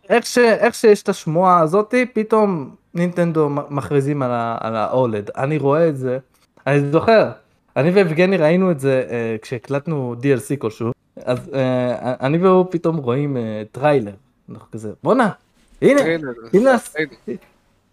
איך, 0.09 0.27
ש, 0.27 0.39
איך 0.39 0.75
שיש 0.75 1.03
את 1.03 1.09
השמועה 1.09 1.61
הזאתי, 1.61 2.07
פתאום 2.07 2.75
נינטנדו 2.95 3.49
מכריזים 3.49 4.23
על, 4.23 4.31
ה, 4.31 4.59
על 4.61 4.77
ה-OLED. 4.77 5.31
אני 5.37 5.59
רואה 5.59 5.89
את 5.89 5.97
זה, 5.97 6.19
אני 6.67 6.91
זוכר, 6.91 7.31
אני 7.77 7.91
ויבגני 7.91 8.37
ראינו 8.37 8.71
את 8.71 8.81
זה 8.81 9.07
אה, 9.11 9.37
כשהקלטנו 9.43 10.15
DLC 10.23 10.57
כלשהו, 10.59 10.93
אז 11.25 11.39
אה, 11.55 12.15
אני 12.21 12.39
והוא 12.39 12.67
פתאום 12.71 12.97
רואים 12.97 13.37
אה, 13.37 13.63
טריילר, 13.73 14.13
אנחנו 14.51 14.71
כזה, 14.71 14.93
בואנה, 15.03 15.31
הנה, 15.83 16.01
טריילר, 16.01 16.33
הנה, 16.53 16.71
טריילר. 16.79 17.37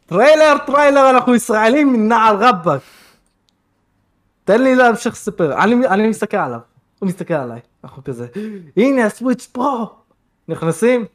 טריילר, 0.06 0.58
טריילר, 0.66 1.10
אנחנו 1.10 1.36
ישראלים 1.36 2.08
נעל 2.08 2.36
רבאק. 2.36 2.82
תן 4.44 4.62
לי 4.62 4.76
להמשיך 4.76 5.14
לספר, 5.14 5.64
אני, 5.64 5.88
אני 5.88 6.08
מסתכל 6.08 6.38
עליו, 6.38 6.60
הוא 7.00 7.08
מסתכל 7.08 7.34
עליי, 7.34 7.60
אנחנו 7.84 8.04
כזה, 8.04 8.28
הנה 8.78 9.06
ה 9.06 9.12
Switch 9.12 9.48
Pro, 9.52 9.90
נכנסים, 10.48 11.06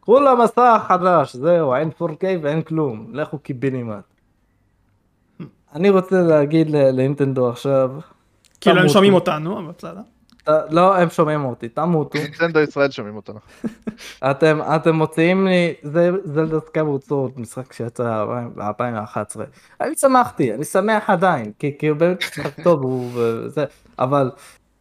כולה 0.00 0.34
מסך 0.34 0.84
חדש, 0.88 1.36
זהו, 1.36 1.74
אין 1.74 1.90
4K 2.00 2.24
ואין 2.42 2.62
כלום, 2.62 3.06
לכו 3.12 3.38
קיבינימט. 3.38 4.04
אני 5.74 5.90
רוצה 5.90 6.22
להגיד 6.22 6.70
ל- 6.70 6.90
לנינטנדו 6.90 7.48
עכשיו, 7.48 7.90
כאילו 8.60 8.80
הם. 8.80 8.88
שומעים 8.88 9.14
אותנו, 9.14 9.58
אבל 9.58 9.72
בסדר. 9.78 10.00
לא, 10.70 10.96
הם 10.96 11.10
שומעים 11.10 11.44
אותי, 11.44 11.68
תמותו. 11.68 12.18
נינטנדו 12.18 12.60
ישראל 12.60 12.90
שומעים 12.90 13.16
אותנו. 13.16 13.38
אתם, 14.30 14.60
אתם 14.76 14.94
מוציאים 14.94 15.46
לי, 15.46 15.74
זה 15.82 16.10
זלדה 16.24 16.60
Skyward 16.60 17.02
Sword, 17.02 17.40
משחק 17.40 17.72
שיצא 17.72 18.24
ב-2011. 18.54 19.40
אני 19.80 19.96
שמחתי, 19.96 20.54
אני 20.54 20.64
שמח 20.64 21.10
עדיין, 21.10 21.52
כי, 21.58 21.78
כי 21.78 21.88
הוא 21.88 21.98
באמת 21.98 22.18
משחק 22.22 22.60
טוב, 22.64 23.16
אבל, 23.98 24.30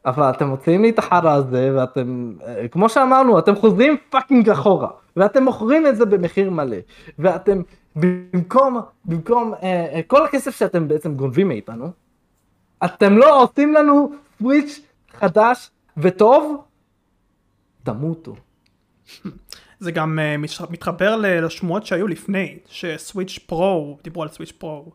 אבל 0.06 0.30
אתם 0.30 0.48
מוציאים 0.48 0.82
לי 0.82 0.90
את 0.90 1.00
החרא 1.00 1.32
הזה, 1.34 1.72
ואתם, 1.76 2.34
אה, 2.46 2.68
כמו 2.68 2.90
שאמרנו, 2.90 3.40
אתם 3.40 3.56
חוזרים 3.56 3.98
fucking 4.10 4.50
אחורה, 4.50 4.88
ואתם 5.16 5.44
מוכרים 5.44 5.88
את 5.88 5.96
זה 5.96 6.06
במחיר 6.06 6.50
מלא, 6.50 6.78
ואתם, 7.20 7.62
במקום, 7.96 8.80
במקום, 9.06 9.54
אה, 9.54 9.60
אה, 9.94 10.02
כל 10.08 10.26
הכסף 10.26 10.58
שאתם 10.58 10.88
בעצם 10.88 11.14
גונבים 11.16 11.48
מאיתנו, 11.48 11.92
אתם 12.86 13.18
לא 13.18 13.44
עושים 13.44 13.74
לנו 13.74 14.12
סוויץ' 14.38 14.82
חדש 15.12 15.70
וטוב, 15.98 16.64
תמותו. 17.84 18.36
זה 19.80 19.92
גם 19.92 20.20
מתש- 20.40 20.72
מתחבר 20.72 21.16
לשמועות 21.18 21.86
שהיו 21.86 22.08
לפני, 22.08 22.58
שסוויץ' 22.68 23.40
פרו, 23.46 23.98
דיברו 24.04 24.24
על 24.24 24.30
סוויץ' 24.30 24.52
פרו, 24.52 24.92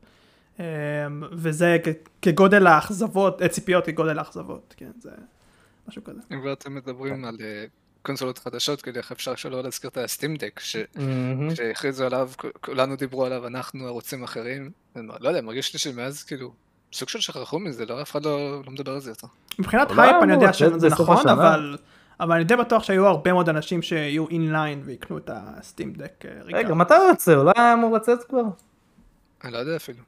וזה 1.33 1.77
כ- 1.85 2.09
כגודל 2.23 2.67
האכזבות, 2.67 3.43
אה, 3.43 3.49
ציפיות 3.49 3.87
כגודל 3.87 4.19
האכזבות, 4.19 4.75
כן, 4.77 4.91
זה 5.01 5.11
משהו 5.89 6.05
כזה. 6.05 6.21
אם 6.33 6.41
כבר 6.41 6.53
אתם 6.53 6.75
מדברים 6.75 7.25
על 7.25 7.37
אה, 7.41 7.65
קונסולות 8.03 8.39
חדשות, 8.39 8.83
כאילו 8.83 8.97
איך 8.97 9.13
אפשר 9.13 9.35
שלא 9.35 9.63
להזכיר 9.63 9.91
את 9.91 9.97
הסטים 9.97 10.37
דק, 10.37 10.61
מהמם. 10.97 11.55
שהכריזו 11.55 12.07
עליו, 12.07 12.31
כולנו 12.61 12.97
דיברו 12.97 13.25
עליו, 13.25 13.47
אנחנו 13.47 13.87
ערוצים 13.87 14.25
אחרים. 14.25 14.71
לא 14.97 15.29
יודע, 15.29 15.41
מרגיש 15.41 15.73
לי 15.73 15.79
שמאז 15.79 16.25
כאילו, 16.25 16.53
סוג 16.93 17.09
של 17.09 17.21
שכחו 17.21 17.59
מזה, 17.59 17.87
לא, 17.87 18.03
אף 18.03 18.11
אחד 18.11 18.25
לא 18.25 18.63
לא 18.67 18.73
מדבר 18.73 18.93
על 18.93 19.01
זה 19.01 19.11
יותר. 19.11 19.27
מבחינת 19.59 19.89
הייפ 19.99 20.17
אני 20.23 20.33
יודע 20.33 20.53
שזה 20.53 20.89
נכון. 20.89 21.29
אבל... 21.29 21.77
אבל 22.21 22.35
אני 22.37 22.45
די 22.45 22.57
בטוח 22.57 22.83
שהיו 22.83 23.07
הרבה 23.07 23.33
מאוד 23.33 23.49
אנשים 23.49 23.83
שיהיו 23.83 24.29
in 24.29 24.47
line 24.47 24.83
ויקנו 24.85 25.19
את 25.19 25.31
ה 25.33 25.43
Steam 25.43 25.93
Deck 25.93 26.25
רגע, 26.45 26.75
מתי 26.75 26.95
הוא 26.95 27.05
יוצא? 27.05 27.35
אולי 27.35 27.53
היה 27.57 27.73
אמור 27.73 27.97
לצאת 27.97 28.25
כבר? 28.25 28.43
אני 29.45 29.53
לא 29.53 29.59
יודע 29.59 29.77
אפילו. 29.77 29.99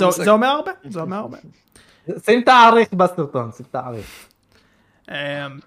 לא 0.00 0.10
זה. 0.10 0.30
אומר 0.30 0.46
הרבה, 0.46 0.70
זה 0.84 1.00
אומר 1.00 1.16
הרבה. 1.16 1.38
שים 2.24 2.42
תאריך 2.42 2.92
בסרטון, 2.92 3.50
שים 3.56 3.66
תאריך. 3.70 4.26
אמ, 5.10 5.14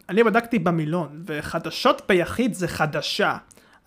אני 0.09 0.23
בדקתי 0.23 0.59
במילון, 0.59 1.23
וחדשות 1.25 2.01
ביחיד 2.09 2.53
זה 2.53 2.67
חדשה. 2.67 3.37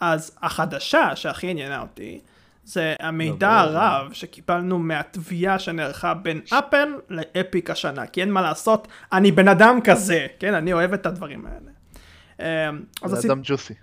אז 0.01 0.39
החדשה 0.43 1.17
שהכי 1.17 1.47
עניינה 1.51 1.81
אותי, 1.81 2.21
זה 2.65 2.95
המידע 3.01 3.51
הרב 3.51 4.13
שקיבלנו 4.13 4.79
מהתביעה 4.79 5.59
שנערכה 5.59 6.15
בין 6.15 6.41
אפל 6.53 6.89
לאפיק 7.11 7.71
השנה. 7.71 8.07
כי 8.07 8.21
אין 8.21 8.31
מה 8.31 8.43
לעשות, 8.43 8.89
אני 9.13 9.33
בן 9.33 9.49
אדם 9.49 9.79
כזה, 9.85 10.27
כן? 10.39 10.55
אני 10.55 10.73
אוהב 10.73 10.93
את 10.93 11.07
הדברים 11.07 11.47
האלה. 11.47 11.71
אמ, 12.41 12.81
אז. 13.03 13.27
אדם 13.27 13.41
ג'וסי. 13.43 13.75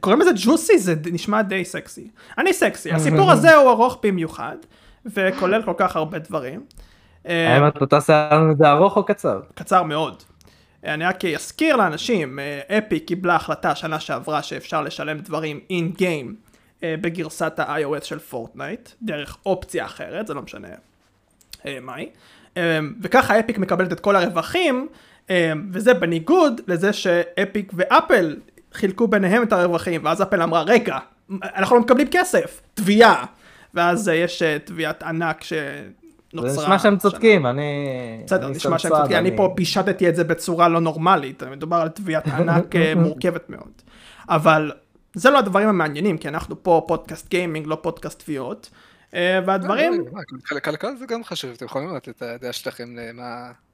קוראים 0.00 0.20
לזה 0.20 0.30
ג'וסי, 0.34 0.78
זה 0.78 0.94
נשמע 1.12 1.42
די 1.42 1.64
סקסי. 1.64 2.08
אני 2.38 2.52
סקסי, 2.52 2.92
הסיפור 2.92 3.30
הזה 3.30 3.54
הוא 3.54 3.70
ארוך 3.70 3.98
במיוחד, 4.02 4.56
וכולל 5.06 5.62
כל 5.62 5.74
כך 5.76 5.96
הרבה 5.96 6.18
דברים. 6.18 6.64
אה, 7.28 7.54
האם 7.54 7.68
אתה 7.68 7.86
תעשה 7.86 8.28
לנו 8.32 8.52
את 8.52 8.58
זה 8.58 8.70
ארוך 8.70 8.96
או 8.96 9.04
קצר? 9.04 9.40
קצר 9.54 9.82
מאוד. 9.82 10.22
אני 10.84 11.04
רק 11.04 11.24
אזכיר 11.24 11.76
לאנשים, 11.76 12.38
אה, 12.38 12.78
אפי 12.78 13.00
קיבלה 13.00 13.34
החלטה 13.34 13.74
שנה 13.74 14.00
שעברה 14.00 14.42
שאפשר 14.42 14.82
לשלם 14.82 15.18
דברים 15.18 15.60
אין 15.70 15.92
גיים 15.92 16.34
בגרסת 16.82 17.58
ה-iOS 17.58 18.04
של 18.04 18.18
פורטנייט, 18.18 18.88
דרך 19.02 19.36
אופציה 19.46 19.84
אחרת, 19.84 20.26
זה 20.26 20.34
לא 20.34 20.42
משנה 20.42 20.68
אה, 21.66 21.78
מהי. 21.82 22.08
אה, 22.56 22.78
וככה 23.02 23.40
אפיק 23.40 23.58
מקבלת 23.58 23.92
את 23.92 24.00
כל 24.00 24.16
הרווחים, 24.16 24.88
אה, 25.30 25.52
וזה 25.72 25.94
בניגוד 25.94 26.60
לזה 26.68 26.92
שאפיק 26.92 27.72
ואפל 27.76 28.36
חילקו 28.74 29.08
ביניהם 29.08 29.42
את 29.42 29.52
הרווחים, 29.52 30.00
ואז 30.04 30.22
אפל 30.22 30.42
אמרה, 30.42 30.62
רגע, 30.62 30.98
אנחנו 31.42 31.76
לא 31.76 31.82
מקבלים 31.82 32.08
כסף, 32.10 32.62
תביעה. 32.74 33.24
ואז 33.74 34.08
אה, 34.08 34.14
יש 34.14 34.42
אה, 34.42 34.58
תביעת 34.58 35.02
ענק 35.02 35.44
שנוצרה. 35.44 36.50
זה 36.50 36.60
נשמע 36.62 36.78
שהם. 36.78 36.96
צודקים, 36.96 37.46
אני... 37.46 37.72
בסדר, 38.26 38.48
נשמע 38.48 38.78
שהם 38.78 38.92
צודקים, 38.92 39.16
אני 39.16 39.36
פה 39.36 39.52
פישטתי 39.56 40.08
את 40.08 40.16
זה 40.16 40.24
בצורה 40.24 40.68
לא 40.68 40.80
נורמלית, 40.80 41.42
מדובר 41.42 41.76
על 41.76 41.88
תביעת 41.88 42.28
ענק 42.28 42.76
אה, 42.76 42.94
מורכבת 43.04 43.50
מאוד. 43.50 43.82
אבל 44.28 44.72
זה 45.14 45.30
לא 45.30 45.38
הדברים 45.38 45.68
המעניינים, 45.68 46.18
כי 46.18 46.28
אנחנו 46.28 46.62
פה 46.62 46.84
פודקאסט 46.88 47.30
גיימינג, 47.30 47.66
לא 47.66 47.78
פודקאסט 47.82 48.22
תביעות. 48.22 48.70
אה, 49.14 49.40
והדברים, 49.46 50.04
כל- 50.48 50.60
כלכלה 50.60 50.96
זה 50.96 51.06
גם 51.06 51.24
חשוב, 51.24 51.50
אתם 51.56 51.64
יכולים 51.64 51.94
לתת 51.96 52.08
את 52.08 52.22
הדעה 52.22 52.52
שלכם 52.52 52.84
למה 52.96 53.24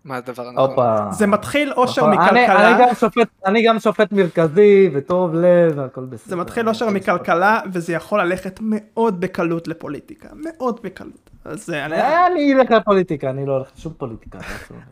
מה 0.05 0.16
הדבר 0.16 0.49
הנכון. 0.49 0.76
זה 1.12 1.26
מתחיל 1.26 1.72
אושר 1.72 2.03
נכון, 2.07 2.14
מכלכלה, 2.24 2.70
אני 2.76 2.82
גם 2.88 2.95
שופט- 2.95 3.47
אני 3.47 3.62
גם 3.66 3.78
שופט 3.78 4.12
מרכזי 4.12 4.91
וטוב 4.95 5.34
לב 5.34 5.72
והכל 5.78 6.05
בסדר. 6.05 6.30
זה 6.30 6.36
מתחיל 6.36 6.68
אושר 6.68 6.91
מכלכלה, 6.91 7.61
וזה 7.72 7.93
יכול 7.93 8.20
ללכת 8.20 8.59
מאוד 8.62 9.20
בקלות 9.20 9.68
לפוליטיקה, 9.68 10.28
מאוד 10.34 10.80
בקלות. 10.82 11.30
אז 11.45 11.70
אה, 11.70 11.86
אני... 11.86 11.95
אה, 11.95 12.26
אני 12.26 12.55
אלך 12.55 12.70
לפוליטיקה, 12.70 13.30
אני 13.30 13.47
לא 13.47 13.53
הולך 13.53 13.68
לשום 13.76 13.93
פוליטיקה. 13.99 14.38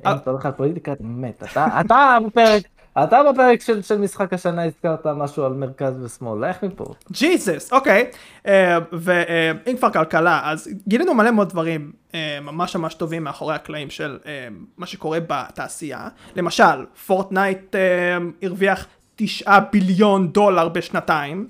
אם 0.06 0.16
אתה 0.16 0.30
הולך 0.30 0.46
לפוליטיקה, 0.46 0.92
אתה 0.92 1.02
מת. 1.04 1.42
אתה- 1.52 1.80
אתה 1.80 2.18
בפרק, 2.26 2.62
אתה 3.04 3.20
בפרק 3.32 3.60
של 3.60 3.82
של 3.82 3.98
משחק 3.98 4.32
השנה 4.32 4.64
הזכרת 4.64 5.06
משהו 5.06 5.44
על 5.44 5.52
מרכז 5.52 6.02
ושמאל, 6.04 6.48
לך 6.50 6.62
מפה. 6.62 6.84
ג'יזוס, 7.12 7.72
אוקיי. 7.72 8.10
אה, 8.46 8.78
ואם 8.92 9.76
כבר 9.76 9.90
כלכלה, 9.90 10.40
אז 10.44 10.68
גילינו 10.88 11.14
מלא 11.14 11.30
מאוד 11.30 11.48
דברים 11.48 11.92
אה, 12.14 12.38
ממש 12.42 12.76
ממש 12.76 12.94
טובים 12.94 13.24
מאחורי 13.24 13.54
הקלעים 13.54 13.90
של 13.90 14.18
אה, 14.26 14.48
מה 14.76 14.86
שקורה 14.86 15.18
בתעשייה. 15.26 16.08
למשל, 16.36 16.86
פורטנייט 17.06 17.74
אה, 17.74 18.16
הרוויח 18.42 18.86
תשעה 19.16 19.60
billion 19.60 20.28
דולר 20.32 20.68
בשנתיים. 20.68 21.48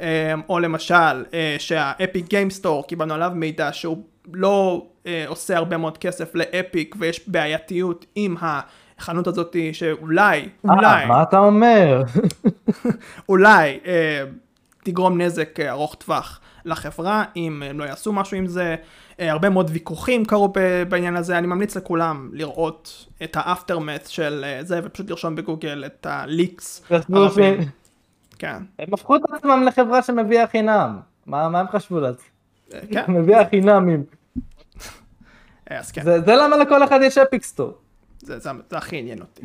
אה, 0.00 0.34
או 0.48 0.58
למשל, 0.58 1.24
אה, 1.34 1.56
שה 1.58 1.88
Epic 1.88 2.28
Games 2.28 2.54
Store, 2.54 2.86
קיבלנו 2.86 3.14
עליו 3.14 3.32
מידע 3.34 3.72
שהוא 3.72 4.04
לא 4.32 4.86
אה, 5.06 5.24
עושה 5.28 5.56
הרבה 5.56 5.76
מאוד 5.76 5.98
כסף 5.98 6.34
לאפיק 6.34 6.94
ויש 6.98 7.28
בעייתיות 7.28 8.06
עם 8.14 8.36
החנות 8.98 9.26
הזאת 9.26 9.56
שאולי, 9.72 10.48
אולי, 10.64 10.86
אה, 10.86 11.06
מה 11.06 11.22
אתה 11.22 11.38
אומר? 11.38 12.02
אולי 13.28 13.78
אה, 13.86 14.24
תגרום 14.84 15.20
נזק 15.20 15.60
אה, 15.60 15.70
ארוך 15.70 15.94
טווח 15.94 16.40
לחברה 16.64 17.24
אם 17.36 17.62
הם 17.62 17.78
לא 17.78 17.84
יעשו 17.84 18.12
משהו 18.12 18.36
עם 18.36 18.46
זה. 18.46 18.76
אה, 19.20 19.32
הרבה 19.32 19.50
מאוד 19.50 19.70
ויכוחים 19.72 20.24
קרו 20.24 20.52
בעניין 20.88 21.16
הזה, 21.16 21.38
אני 21.38 21.46
ממליץ 21.46 21.76
לכולם 21.76 22.30
לראות 22.32 23.06
את 23.22 23.36
האפטרמט 23.40 24.06
של 24.06 24.44
אה, 24.46 24.64
זה 24.64 24.80
ופשוט 24.84 25.10
לרשום 25.10 25.34
בגוגל 25.34 25.84
את 25.86 26.06
הליקס 26.06 26.84
הרבים. 27.12 27.60
כן, 28.38 28.56
הם 28.78 28.94
הפכו 28.94 29.16
את 29.16 29.20
עצמם 29.32 29.62
לחברה 29.66 30.02
שמביאה 30.02 30.46
חינם. 30.46 30.98
מה 31.26 31.48
מה 31.48 31.60
הם 31.60 31.68
חשבו 31.68 32.00
לעצמם? 32.00 32.24
אה, 32.74 32.80
כן, 32.92 33.04
מביאה 33.14 33.48
חינמים. 33.48 34.04
אה, 35.70 35.78
אז 35.78 35.92
כן, 35.92 36.02
זה 36.02 36.20
זה 36.20 36.34
למה 36.36 36.56
לכל 36.56 36.84
אחד 36.84 36.98
יש 37.02 37.18
אפיק 37.18 37.42
סטור. 37.42 37.78
זה, 38.24 38.38
זה, 38.38 38.50
זה 38.70 38.78
הכי 38.78 38.96
עניין 38.96 39.20
אותי. 39.20 39.42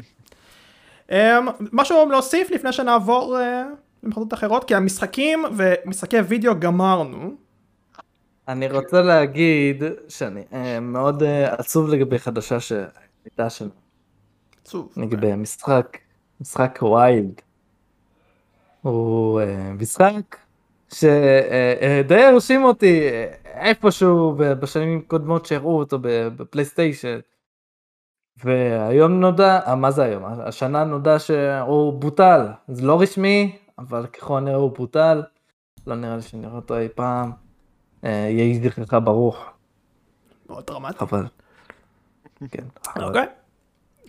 אה, 1.11 1.39
משהו 1.71 2.09
להוסיף 2.11 2.51
לפני 2.51 2.71
שנעבור 2.73 3.39
אה, 3.39 3.63
למחוזות 4.03 4.33
אחרות? 4.33 4.63
כי 4.63 4.75
המשחקים 4.75 5.43
ומשחקי 5.57 6.19
וידאו 6.19 6.59
גמרנו. 6.59 7.35
אני 8.49 8.71
רוצה 8.71 9.01
להגיד 9.01 9.83
שאני 10.07 10.43
אה, 10.53 10.79
מאוד 10.79 11.23
אה, 11.23 11.53
עצוב 11.53 11.89
לגבי 11.89 12.19
חדשה 12.19 12.59
שהייתה 12.59 13.49
שם. 13.49 13.67
עצוב. 14.61 14.93
לגבי 14.97 15.31
המשחק, 15.31 15.97
משחק 16.41 16.79
ויילד. 16.83 17.41
הוא 18.81 19.41
אה, 19.41 19.73
משחק 19.73 20.37
שדי 20.93 22.23
הרשים 22.23 22.63
אותי 22.63 23.01
איפשהו 23.45 24.35
בשנים 24.37 25.01
קודמות 25.01 25.45
שהראו 25.45 25.79
אותו 25.79 25.97
בפלייסטיישן. 26.01 27.19
והיום 28.43 29.19
נודע, 29.19 29.59
אה, 29.67 29.75
מה 29.75 29.91
זה 29.91 30.03
היום? 30.03 30.23
השנה 30.25 30.83
נודע 30.83 31.19
שהוא 31.19 31.93
בוטל, 31.93 32.47
זה 32.67 32.81
לא 32.85 33.01
רשמי, 33.01 33.57
אבל 33.79 34.05
ככל 34.07 34.37
הנראה 34.37 34.55
הוא 34.55 34.71
בוטל. 34.77 35.23
לא 35.87 35.95
נראה 35.95 36.15
לי 36.15 36.21
שנראה 36.21 36.55
אותו 36.55 36.77
אי 36.77 36.87
פעם. 36.95 37.31
אה, 38.03 38.09
יהי 38.09 38.59
זכרך 38.63 38.93
ברוך, 39.03 39.45
מאוד 40.49 40.65
דרמטי. 40.67 40.97
חבל. 40.97 41.25
כן. 42.51 42.63
אוקיי. 43.01 43.25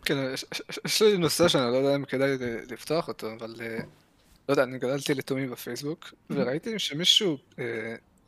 כן, 0.05 0.17
יש- 0.85 1.03
לי 1.03 1.19
נושא 1.19 1.49
שאני 1.49 1.73
לא 1.73 1.77
יודע 1.77 1.97
אם 1.97 2.05
כדאי 2.05 2.37
לפתוח 2.71 3.09
אותו, 3.09 3.27
אבל 3.39 3.55
אה, 3.61 3.79
לא 4.49 4.53
יודע, 4.53 4.63
אני 4.63 4.79
גדלתי 4.79 5.15
לתומי 5.15 5.47
בפייסבוק, 5.47 6.05
וראיתי 6.31 6.79
שמישהו 6.79 7.37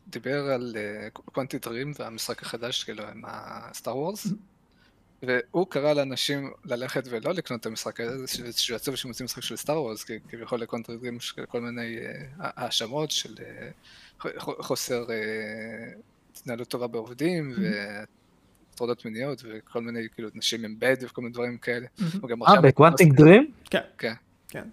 דיבר 0.09 0.45
על 0.53 0.77
קוונטי 1.13 1.59
דרים 1.59 1.93
והמשחק 1.99 2.43
החדש, 2.43 2.85
כאילו, 2.85 3.05
עם 3.09 3.23
הסטאר 3.27 3.97
וורס, 3.97 4.27
והוא 5.27 5.67
קרא 5.67 5.93
לאנשים 5.93 6.51
ללכת 6.65 7.03
ולא 7.11 7.33
לקנות 7.33 7.61
את 7.61 7.67
המשחק 7.67 8.01
הזה, 8.01 8.27
ש- 8.27 8.67
שיצאו 8.67 8.93
ושמוצאים 8.93 9.25
משחק 9.25 9.43
של 9.43 9.57
סטאר 9.57 9.83
וורס, 9.83 10.05
כי 10.05 10.13
כביכול 10.29 10.61
לקוונטי 10.61 10.97
דרים 10.97 11.17
יש 11.17 11.35
כל 11.49 11.61
מיני 11.61 11.97
אה, 11.99 12.13
האשמות 12.39 13.11
של 13.11 13.35
אה, 13.41 14.31
חוסר 14.39 15.05
אה, 15.11 15.17
התנהלות 16.37 16.69
טובה 16.69 16.87
בעובדים, 16.87 17.53
והטרדות 18.73 19.05
מיניות, 19.05 19.43
וכל 19.45 19.81
מיני, 19.83 20.09
כאילו, 20.15 20.29
נשים 20.35 20.65
עם 20.65 20.77
בד 20.79 20.97
וכל 21.01 21.21
מיני 21.23 21.33
דברים 21.33 21.59
כאלה. 21.59 21.87
גם 22.29 22.43
אה, 22.43 22.61
ב 22.61 22.68
Quantic 22.68 23.17
Dream? 23.17 23.51
כן. 23.99 24.13
כן. 24.49 24.69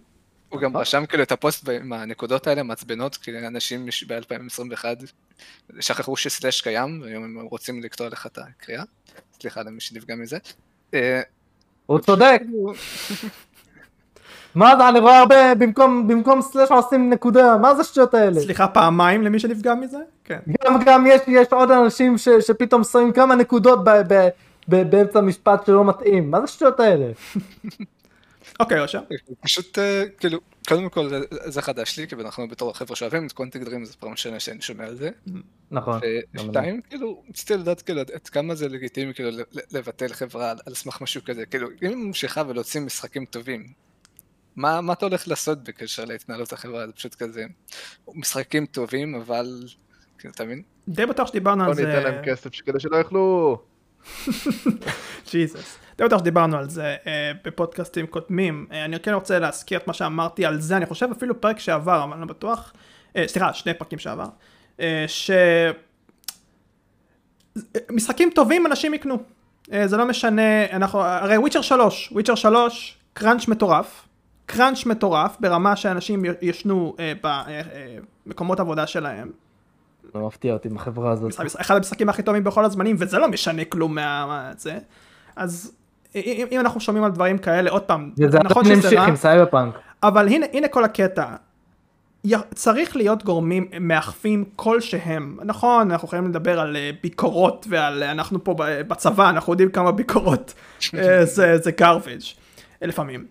הוא 0.50 0.62
גם 0.62 0.78
רשם 0.78 1.06
כאילו 1.06 1.24
את 1.24 1.32
הפוסט 1.32 1.70
עם 1.70 1.94
הנקודות 1.94 2.48
האלה 2.48 2.64
מעצבנות, 2.64 3.18
כי 3.18 3.32
אנשים 3.48 3.86
ב-2021 4.08 4.86
שכחו 5.80 6.18
ש 6.18 6.30
slash 6.30 6.62
קיים, 6.62 7.02
והיום 7.04 7.24
הם 7.24 7.46
רוצים 7.46 7.84
לקטוע 7.84 8.10
לך 8.10 8.26
את 8.26 8.38
הקריאה. 8.38 8.84
סליחה 9.42 9.62
למי 9.62 9.80
שנפגע 9.80 10.16
מזה. 10.16 10.38
אה, 10.94 11.22
הוא 11.86 12.00
צודק. 12.00 12.42
כאילו, 12.46 12.74
מה 14.56 14.78
זה, 14.78 14.90
אני 14.90 15.00
רואה 15.00 15.20
הרבה, 15.20 15.56
במקום, 15.56 16.08
במקום 16.08 16.42
slash 16.42 16.72
עושים 16.72 17.10
נקודה, 17.10 17.58
מה 17.58 17.76
זה 17.76 17.82
השטויות 17.82 18.14
האלה? 18.14 18.40
סליחה 18.40 18.68
פעמיים 18.68 19.24
למי 19.24 19.40
שנפגע 19.40 19.76
מזה? 19.76 19.98
כן. 20.24 20.40
גם, 20.66 20.80
גם 20.86 21.08
יש, 21.08 21.22
יש 21.28 21.48
עוד 21.52 21.72
אנשים 21.72 22.18
ש, 22.18 22.30
שפתאום 22.30 22.84
שמים 22.84 23.12
כמה 23.12 23.36
נקודות 23.36 23.84
ב, 23.84 23.90
ב, 23.90 24.30
ב, 24.70 24.90
באמצע 24.90 25.22
משפט 25.22 25.66
שלא 25.66 25.86
מתאים, 25.86 26.32
מה 26.32 26.38
זה 26.38 26.44
השטויות 26.44 26.80
האלה? 26.80 27.06
אוקיי, 28.60 28.80
אושר. 28.80 29.00
פשוט 29.42 29.80
אה, 29.80 30.04
כאילו, 30.18 30.40
קודם 30.68 30.90
כל 30.90 31.10
זה- 31.46 31.62
חדש 31.62 32.00
לי, 32.00 32.08
כי 32.08 32.16
אנחנו 32.16 32.48
בתור 32.48 32.72
החבר'ה 32.72 32.96
שאוהבים 32.96 33.28
את 33.28 33.32
קוונטי 33.32 33.60
דרים, 33.60 33.86
זה 33.86 33.94
פעם 34.00 34.12
ראשונה 34.12 34.40
שאני 34.40 34.62
שומע 34.62 34.84
על 34.86 34.96
זה. 34.96 35.10
נכון. 35.72 36.00
ושתיים, 36.36 36.82
כאילו, 36.82 37.24
רציתי 37.30 37.54
לדעת 37.54 37.82
כאילו 37.82 38.02
עד 38.02 38.28
כמה 38.32 38.56
זה 38.56 38.70
לגיטימי 38.70 39.14
כאילו 39.14 39.30
לבטל 39.72 40.08
חברה 40.14 40.54
על 40.66 40.74
סמך 40.74 41.02
משהו 41.02 41.22
כזה, 41.26 41.46
כאילו, 41.46 41.68
אם 41.70 41.88
היא 41.90 41.96
ממשיכה 41.96 42.44
ולהוציא 42.48 42.82
משחקים 42.82 43.26
טובים, 43.26 43.68
מה 44.56 44.82
מה 44.82 44.94
אתה 44.94 45.06
הולך 45.06 45.28
לעשות 45.28 45.64
בקשר 45.64 46.06
להתנהלות 46.06 46.54
החברה? 46.54 46.88
זה 46.88 46.94
פשוט 46.94 47.16
כזה, 47.16 47.46
משחקים 48.16 48.66
טובים, 48.66 49.16
אבל, 49.16 49.64
כאילו, 50.18 50.34
אתה 50.34 50.46
מבין? 50.46 50.62
די 50.88 51.06
בטוח 51.06 51.28
שדיברנו 51.28 51.64
בוא 51.64 51.70
על 51.70 51.76
זה. 51.76 51.86
ניתן 51.86 52.04
להם 52.04 52.26
כסף 52.26 52.50
כדי 52.66 52.80
שלא 52.80 52.98
יאכלו. 52.98 53.58
ג'יזוס. 55.32 55.78
די 56.00 56.06
בטוח 56.06 56.20
שדיברנו 56.20 56.58
על 56.58 56.70
זה 56.70 56.96
אה, 57.08 57.32
בפודקאסטים 57.44 58.08
קודמים. 58.08 58.68
אה, 58.72 58.86
אני 58.86 59.00
כן 59.00 59.14
רוצה 59.14 59.40
להזכיר 59.40 59.80
את 59.80 59.88
מה 59.88 59.94
שאמרתי 59.94 60.46
על 60.46 60.62
זה, 60.62 60.78
אני 60.78 60.86
חושב 60.86 61.08
אפילו 61.18 61.42
פרק 61.42 61.60
שעבר, 61.60 62.04
אבל 62.04 62.12
אני 62.12 62.22
לא 62.22 62.28
בטוח. 62.28 62.74
אה, 63.16 63.24
סליחה, 63.28 63.54
שני 63.54 63.74
פרקים 63.74 64.00
שעבר. 64.00 64.26
אה, 64.80 65.06
ש... 65.08 65.32
משחקים 67.92 68.30
טובים 68.36 68.66
אנשים 68.66 68.94
יקנו. 68.94 69.18
אה, 69.74 69.88
זה 69.88 69.98
לא 69.98 70.06
משנה, 70.06 70.66
אנחנו, 70.72 71.02
הרי 71.02 71.38
וויצ'ר 71.38 71.62
3, 71.62 72.12
וויצ'ר 72.12 72.36
3, 72.36 72.98
קראנץ' 73.14 73.48
מטורף. 73.48 74.06
crunch 74.46 74.86
מטורף 74.86 75.38
ברמה 75.40 75.76
שאנשים 75.76 76.26
ישנו 76.42 76.96
אה, 77.00 77.14
במקומות 78.26 78.60
עבודה 78.60 78.88
שלהם. 78.88 79.32
לא 80.16 80.28
מפתיע 80.28 80.54
אותי 80.54 80.68
עם 80.68 80.76
החברה 80.76 81.12
הזאת. 81.12 81.34
אחד 81.62 81.76
המשחקים 81.76 82.10
הכי 82.10 82.24
טובים 82.24 82.44
בכל 82.44 82.66
הזמנים, 82.66 82.96
וזה 83.00 83.18
לא 83.18 83.28
משנה 83.28 83.66
כלום. 83.66 83.96
מה 83.96 84.52
זה. 84.58 84.80
אז 85.36 85.79
אם, 86.16 86.48
אם 86.52 86.60
אנחנו 86.60 86.80
שומעים 86.80 87.04
על 87.04 87.12
דברים 87.12 87.38
כאלה, 87.38 87.70
עוד 87.70 87.82
פעם, 87.82 88.12
וזה 88.18 88.40
נכון 88.40 88.66
שזה 88.66 89.00
רע, 89.00 89.06
עם 89.06 89.16
סייבר 89.16 89.46
פאנק. 89.46 89.74
אבל 90.04 90.28
הנה, 90.28 90.46
הנה 90.54 90.68
כל 90.68 90.84
הקטע. 90.84 91.26
צריך 92.56 92.96
להיות 92.96 93.24
גורמים 93.24 93.68
מאכפים 93.80 94.46
כלשהם. 94.56 95.38
נכון, 95.44 95.92
אנחנו 95.92 96.06
יכולים 96.06 96.28
לדבר 96.28 96.60
על 96.60 96.76
אה, 96.76 96.92
ביקורות 97.04 97.66
ועל, 97.70 98.04
אה, 98.04 98.12
אנחנו 98.12 98.44
פה 98.44 98.54
ב- 98.54 98.82
בצבא, 98.82 99.30
אנחנו 99.30 99.54
יודעים 99.54 99.70
כמה 99.70 99.92
ביקורות 99.92 100.54
אה, 100.98 101.26
זה, 101.36 101.58
זה 101.58 101.72
garbage, 101.82 102.36
לפעמים. 102.82 103.26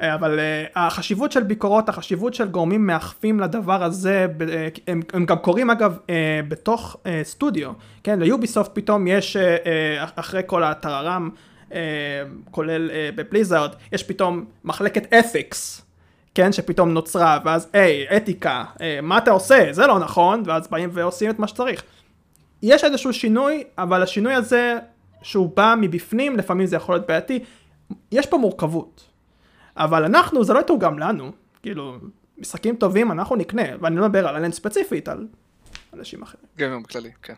אבל 0.00 0.40
החשיבות 0.76 1.32
של 1.32 1.42
ביקורות, 1.42 1.88
החשיבות 1.88 2.34
של 2.34 2.48
גורמים 2.48 2.86
מאכפים 2.86 3.40
לדבר 3.40 3.84
הזה, 3.84 4.26
הם, 4.86 5.00
הם 5.12 5.26
גם 5.26 5.36
קורים 5.36 5.70
אגב 5.70 5.98
בתוך 6.48 6.96
סטודיו, 7.22 7.72
כן, 8.02 8.20
ליוביסופט 8.20 8.70
פתאום 8.74 9.06
יש, 9.06 9.36
אחרי 10.16 10.42
כל 10.46 10.64
הטררם, 10.64 11.30
כולל 12.50 12.90
uh, 12.90 12.92
בבליזארד, 13.16 13.70
יש 13.92 14.02
פתאום 14.02 14.44
מחלקת 14.64 15.12
אתיקס, 15.14 15.82
כן, 16.34 16.52
שפתאום 16.52 16.90
נוצרה, 16.90 17.38
ואז 17.44 17.68
היי, 17.72 18.16
אתיקה, 18.16 18.64
uh, 18.74 18.80
מה 19.02 19.18
אתה 19.18 19.30
עושה, 19.30 19.68
זה 19.70 19.86
לא 19.86 19.98
נכון, 19.98 20.42
ואז 20.46 20.68
באים 20.68 20.90
ועושים 20.92 21.30
את 21.30 21.38
מה 21.38 21.48
שצריך. 21.48 21.82
יש 22.62 22.84
איזשהו 22.84 23.12
שינוי, 23.12 23.64
אבל 23.78 24.02
השינוי 24.02 24.34
הזה, 24.34 24.78
שהוא 25.22 25.50
בא 25.56 25.74
מבפנים, 25.80 26.36
לפעמים 26.36 26.66
זה 26.66 26.76
יכול 26.76 26.94
להיות 26.94 27.06
בעייתי, 27.06 27.44
יש 28.12 28.26
פה 28.26 28.36
מורכבות. 28.36 29.04
אבל 29.76 30.04
אנחנו, 30.04 30.44
זה 30.44 30.52
לא 30.52 30.58
יתורגם 30.58 30.98
לנו. 30.98 31.32
כאילו, 31.62 31.96
משחקים 32.38 32.76
טובים 32.76 33.12
אנחנו 33.12 33.36
נקנה, 33.36 33.62
ואני 33.80 33.96
לא 33.96 34.04
מדבר 34.04 34.28
על 34.28 34.36
אלן 34.36 34.52
ספציפית, 34.52 35.08
על 35.08 35.26
אנשים 35.94 36.22
אחרים. 36.22 36.44
גיימר 36.56 36.78
בכללי, 36.78 37.10
כן. 37.22 37.34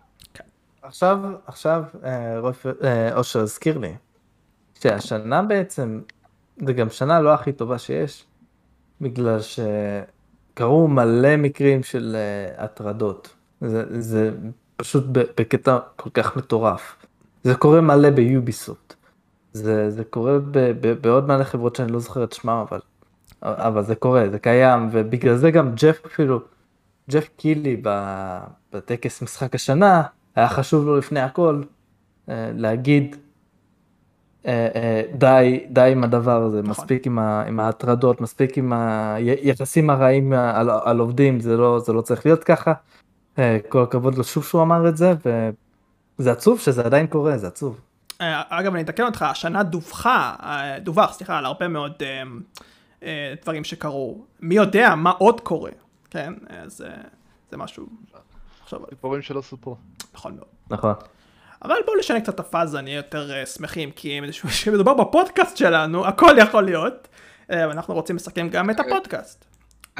עכשיו, 0.82 1.18
עכשיו, 1.46 1.82
אה, 2.04 2.40
רופ- 2.40 2.84
אה, 2.84 3.16
אושר 3.16 3.40
הזכיר 3.40 3.78
לי, 3.78 3.94
שהשנה 4.80 5.42
בעצם, 5.42 6.00
זה 6.66 6.72
גם 6.72 6.90
שנה 6.90 7.20
לא 7.20 7.34
הכי 7.34 7.52
טובה 7.52 7.78
שיש, 7.78 8.24
בגלל 9.00 9.38
שקרו 9.40 10.88
מלא 10.88 11.36
מקרים 11.36 11.82
של 11.82 12.16
אה, 12.16 12.64
הטרדות. 12.64 13.34
זה, 13.60 14.00
זה 14.00 14.30
פשוט 14.76 15.04
בקטע 15.10 15.78
כל 15.96 16.10
כך 16.10 16.36
מטורף. 16.36 16.96
זה 17.44 17.54
קורה 17.54 17.80
מלא 17.80 18.10
ביוביסופט. 18.10 18.94
זה, 19.52 19.90
זה 19.90 20.04
קורה 20.04 20.38
ב, 20.38 20.58
ב, 20.58 20.92
בעוד 20.92 21.28
מלא 21.28 21.44
חברות 21.44 21.76
שאני 21.76 21.92
לא 21.92 21.98
זוכר 21.98 22.24
את 22.24 22.32
שמם, 22.32 22.64
אבל, 22.68 22.80
אבל 23.42 23.82
זה 23.82 23.94
קורה, 23.94 24.24
זה 24.30 24.38
קיים, 24.38 24.88
ובגלל 24.92 25.36
זה 25.36 25.50
גם 25.50 25.74
ג'ף 25.74 26.06
אפילו, 26.06 26.40
ג'ף 27.10 27.28
קילי 27.36 27.82
בטקס 28.72 29.22
משחק 29.22 29.54
השנה, 29.54 30.02
היה 30.36 30.48
חשוב 30.48 30.86
לו 30.86 30.96
לפני 30.96 31.20
הכל 31.20 31.62
אה, 32.28 32.50
להגיד 32.54 33.16
די, 35.14 35.64
די 35.70 35.88
עם 35.92 36.04
הדבר 36.04 36.42
הזה, 36.42 36.62
נכון. 36.62 36.70
מספיק 36.70 37.06
עם, 37.06 37.18
ה, 37.18 37.42
עם 37.42 37.60
ההטרדות, 37.60 38.20
מספיק 38.20 38.58
עם 38.58 38.72
היחסים 38.72 39.90
הרעים 39.90 40.32
על, 40.32 40.70
על 40.84 40.98
עובדים, 40.98 41.40
זה 41.40 41.56
לא, 41.56 41.78
זה 41.78 41.92
לא 41.92 42.00
צריך 42.00 42.26
להיות 42.26 42.44
ככה. 42.44 42.72
אה, 43.38 43.58
כל 43.68 43.82
הכבוד 43.82 44.14
לו 44.14 44.24
שוב 44.24 44.44
שהוא 44.44 44.62
אמר 44.62 44.88
את 44.88 44.96
זה, 44.96 45.14
וזה 46.18 46.32
עצוב 46.32 46.60
שזה 46.60 46.84
עדיין 46.84 47.06
קורה, 47.06 47.38
זה 47.38 47.46
עצוב. 47.46 47.80
אה, 48.20 48.42
אגב, 48.48 48.74
אני 48.74 48.82
אתקן 48.82 49.02
אותך, 49.02 49.22
השנה 49.22 49.62
דווחה, 49.62 50.34
אה, 50.42 50.78
דווח, 50.78 51.12
סליחה, 51.12 51.38
על 51.38 51.44
הרבה 51.44 51.68
מאוד 51.68 51.92
אה, 52.02 52.22
אה, 53.02 53.34
דברים 53.42 53.64
שקרו. 53.64 54.24
מי 54.40 54.54
יודע 54.54 54.94
מה 54.94 55.10
עוד 55.10 55.40
קורה, 55.40 55.70
כן? 56.10 56.32
אז 56.48 56.82
אה, 56.82 56.96
זה 57.50 57.56
משהו... 57.56 57.86
סיפורים 58.90 59.22
שלא 59.22 59.40
סופרו. 59.40 59.76
נכון 60.14 60.36
מאוד. 60.36 60.48
נכון. 60.70 60.94
אבל 61.64 61.76
בואו 61.86 61.98
נשנה 61.98 62.20
קצת 62.20 62.34
את 62.34 62.40
הפאזה, 62.40 62.80
נהיה 62.80 62.96
יותר 62.96 63.30
uh, 63.42 63.46
שמחים, 63.46 63.90
כי 63.90 64.20
כשמדובר 64.48 64.94
בפודקאסט 64.94 65.56
שלנו, 65.56 66.06
הכל 66.06 66.36
יכול 66.38 66.64
להיות, 66.64 67.08
uh, 67.42 67.54
ואנחנו 67.54 67.94
רוצים 67.94 68.16
לסכם 68.16 68.48
גם 68.48 68.70
את 68.70 68.80
הפודקאסט. 68.80 69.44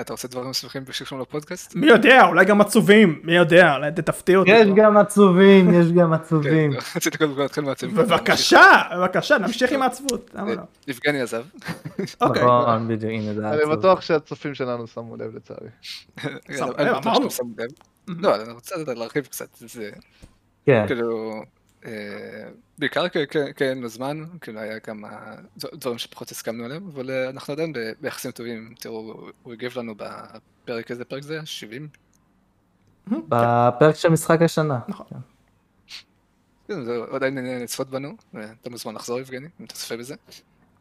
אתה 0.01 0.13
עושה 0.13 0.29
דברים 0.29 0.53
שמחים 0.53 0.85
שקשורים 0.91 1.23
לפודקאסט? 1.23 1.75
מי 1.75 1.87
יודע, 1.87 2.27
אולי 2.27 2.45
גם 2.45 2.61
עצובים, 2.61 3.21
מי 3.25 3.37
יודע, 3.37 3.75
אולי 3.75 3.91
תפתיע 3.93 4.39
אותי. 4.39 4.51
יש 4.51 4.67
גם 4.77 4.97
עצובים, 4.97 5.81
יש 5.81 5.93
גם 5.93 6.13
עצובים. 6.13 6.73
כן, 6.73 6.79
רציתי 6.97 7.19
קודם 7.19 7.35
כל 7.35 7.43
להתחיל 7.43 7.65
מעצבים. 7.65 7.95
בבקשה, 7.95 8.83
בבקשה, 8.97 9.39
נמשיך 9.39 9.73
עם 9.73 9.83
העצבות, 9.83 10.31
למה 10.35 10.55
לא? 10.55 10.63
יבגני 10.89 11.21
עזב. 11.21 11.45
אוקיי, 12.21 12.43
נכון, 12.43 12.89
בדיוק, 12.89 13.13
הנה 13.13 13.35
זה 13.35 13.49
אני 13.49 13.57
עצוב. 13.57 13.73
בטוח 13.73 14.01
שהצופים 14.01 14.55
שלנו 14.55 14.87
שמו 14.87 15.17
לב 15.17 15.37
לצערי. 15.37 15.69
שמו 16.57 16.73
אני 16.79 16.91
לב, 16.91 16.95
אמרנו. 16.95 17.29
לב. 17.59 17.67
לא, 18.09 18.43
אני 18.43 18.53
רוצה 18.53 18.75
להרחיב 18.97 19.27
קצת. 19.27 19.59
כן, 20.67 20.87
כאילו, 20.87 21.43
אה, 21.87 21.91
בעיקר 22.79 23.09
כי- 23.09 23.27
כי 23.31 23.39
כי 23.57 23.65
אין 23.65 23.81
לו 23.81 23.89
זמן, 23.89 24.25
כאילו 24.41 24.61
היה 24.61 24.81
כמה 24.81 25.09
דברים 25.75 25.99
שפחות 25.99 26.31
הסכמנו 26.31 26.65
עליהם, 26.65 26.87
אבל 26.95 27.11
אה, 27.11 27.29
אנחנו 27.31 27.53
עדיין 27.53 27.73
ביחסים 28.01 28.31
טובים. 28.31 28.75
תראו, 28.81 29.15
הוא 29.43 29.53
הגיב 29.53 29.79
לנו 29.79 29.95
בפרק 29.95 30.91
איזה 30.91 31.05
פרק 31.05 31.23
זה? 31.23 31.41
70? 31.45 31.89
בפרק 33.29 33.95
של 33.95 34.09
משחק 34.09 34.43
השנה. 34.43 34.79
נכון. 34.89 35.07
כן. 35.11 35.17
כן, 36.69 36.85
זה 36.85 36.97
עדיין 37.13 37.35
נהנה 37.35 37.59
לצפות 37.63 37.91
בנו, 37.91 38.17
אתה 38.61 38.71
מוזמן 38.71 38.95
לחזור 38.95 39.21
יבגני, 39.21 39.49
אם 39.61 39.65
אתה 39.65 39.75
צופה 39.75 39.97
בזה. 39.97 40.15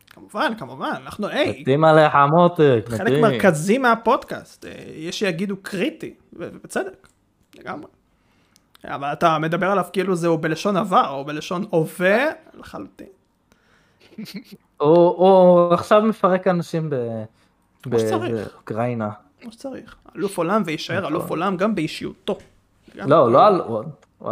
כמובן, 0.10 0.54
כמובן, 0.58 0.92
אנחנו, 0.98 1.28
היי, 1.28 1.62
מתים 1.62 1.84
עליך 1.84 2.16
המותק, 2.16 2.86
חלק. 2.90 3.22
מרכזי 3.22 3.78
מהפודקאסט, 3.78 4.66
אה, 4.66 4.72
יש 4.96 5.20
שיגידו 5.20 5.58
קריטי, 5.62 6.14
ובצדק, 6.34 7.08
לגמרי. 7.56 7.88
אבל 8.88 9.14
אתה 9.14 9.40
מדבר 9.40 9.72
עליו 9.72 9.86
כאילו 9.94 10.16
זהו 10.16 10.38
בלשון 10.38 10.78
עבר, 10.78 11.10
או 11.10 11.26
בלשון 11.26 11.66
הווה, 11.70 12.26
לחלוטין. 12.60 13.08
הוא 14.78 14.98
הוא 14.98 15.74
עכשיו 15.74 16.02
מפרק 16.02 16.48
אנשים 16.48 16.90
ב- 16.90 17.24
כמו 17.84 18.00
שצריך. 18.00 18.54
באוקראינה. 18.54 19.10
כמו 19.42 19.52
שצריך. 19.52 19.96
אלוף 20.16 20.38
עולם 20.38 20.62
ויישאר 20.66 21.00
נכון. 21.00 21.12
אלוף 21.12 21.30
עולם 21.30 21.58
גם 21.58 21.76
באישיותו. 21.76 22.38
גם- 22.98 23.10
לא, 23.10 23.32
לא, 23.32 23.48
אל- 23.48 23.62
הוא- 23.62 23.84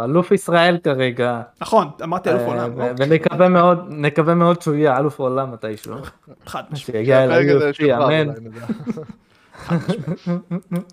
אלוף 0.04 0.32
ישראל 0.32 0.78
כרגע. 0.84 1.42
נכון, 1.60 1.88
אמרתי 2.02 2.30
אלוף 2.30 2.40
אה, 2.42 2.46
עולם, 2.46 2.72
אוקיי, 2.80 2.94
ונקווה 3.08 3.48
מאוד, 3.48 3.86
נקווה 3.90 4.34
מאוד 4.34 4.62
שהוא 4.62 4.74
יהיה 4.74 4.98
אלוף 4.98 5.20
העולם 5.20 5.52
מתישהו. 5.52 5.94
חד 6.46 6.62
משמעית. 6.70 6.78
שיגיע 6.86 7.24
אל 7.24 7.30
הפרק 7.30 7.46
הזה 7.56 7.94
ה-UFC, 7.96 8.02
אמן. 8.04 8.28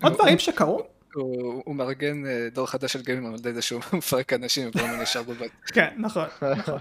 עוד 0.02 0.12
דברים 0.12 0.38
שקרו? 0.38 0.80
הוא 1.14 1.62
הוא 1.66 1.74
מארגן 1.74 2.26
אה, 2.26 2.48
דור 2.52 2.66
חדש 2.66 2.92
של 2.92 3.02
גיימים 3.02 3.26
על 3.26 3.34
ידי 3.34 3.52
זה 3.52 3.62
שהוא 3.62 3.80
מפרק 3.98 4.32
אנשים 4.32 4.68
וכל 4.68 4.82
מיני 4.86 5.02
נשאר 5.02 5.22
בבית. 5.22 5.52
כן, 5.74 5.94
נכון. 5.96 6.26
נכון. 6.58 6.78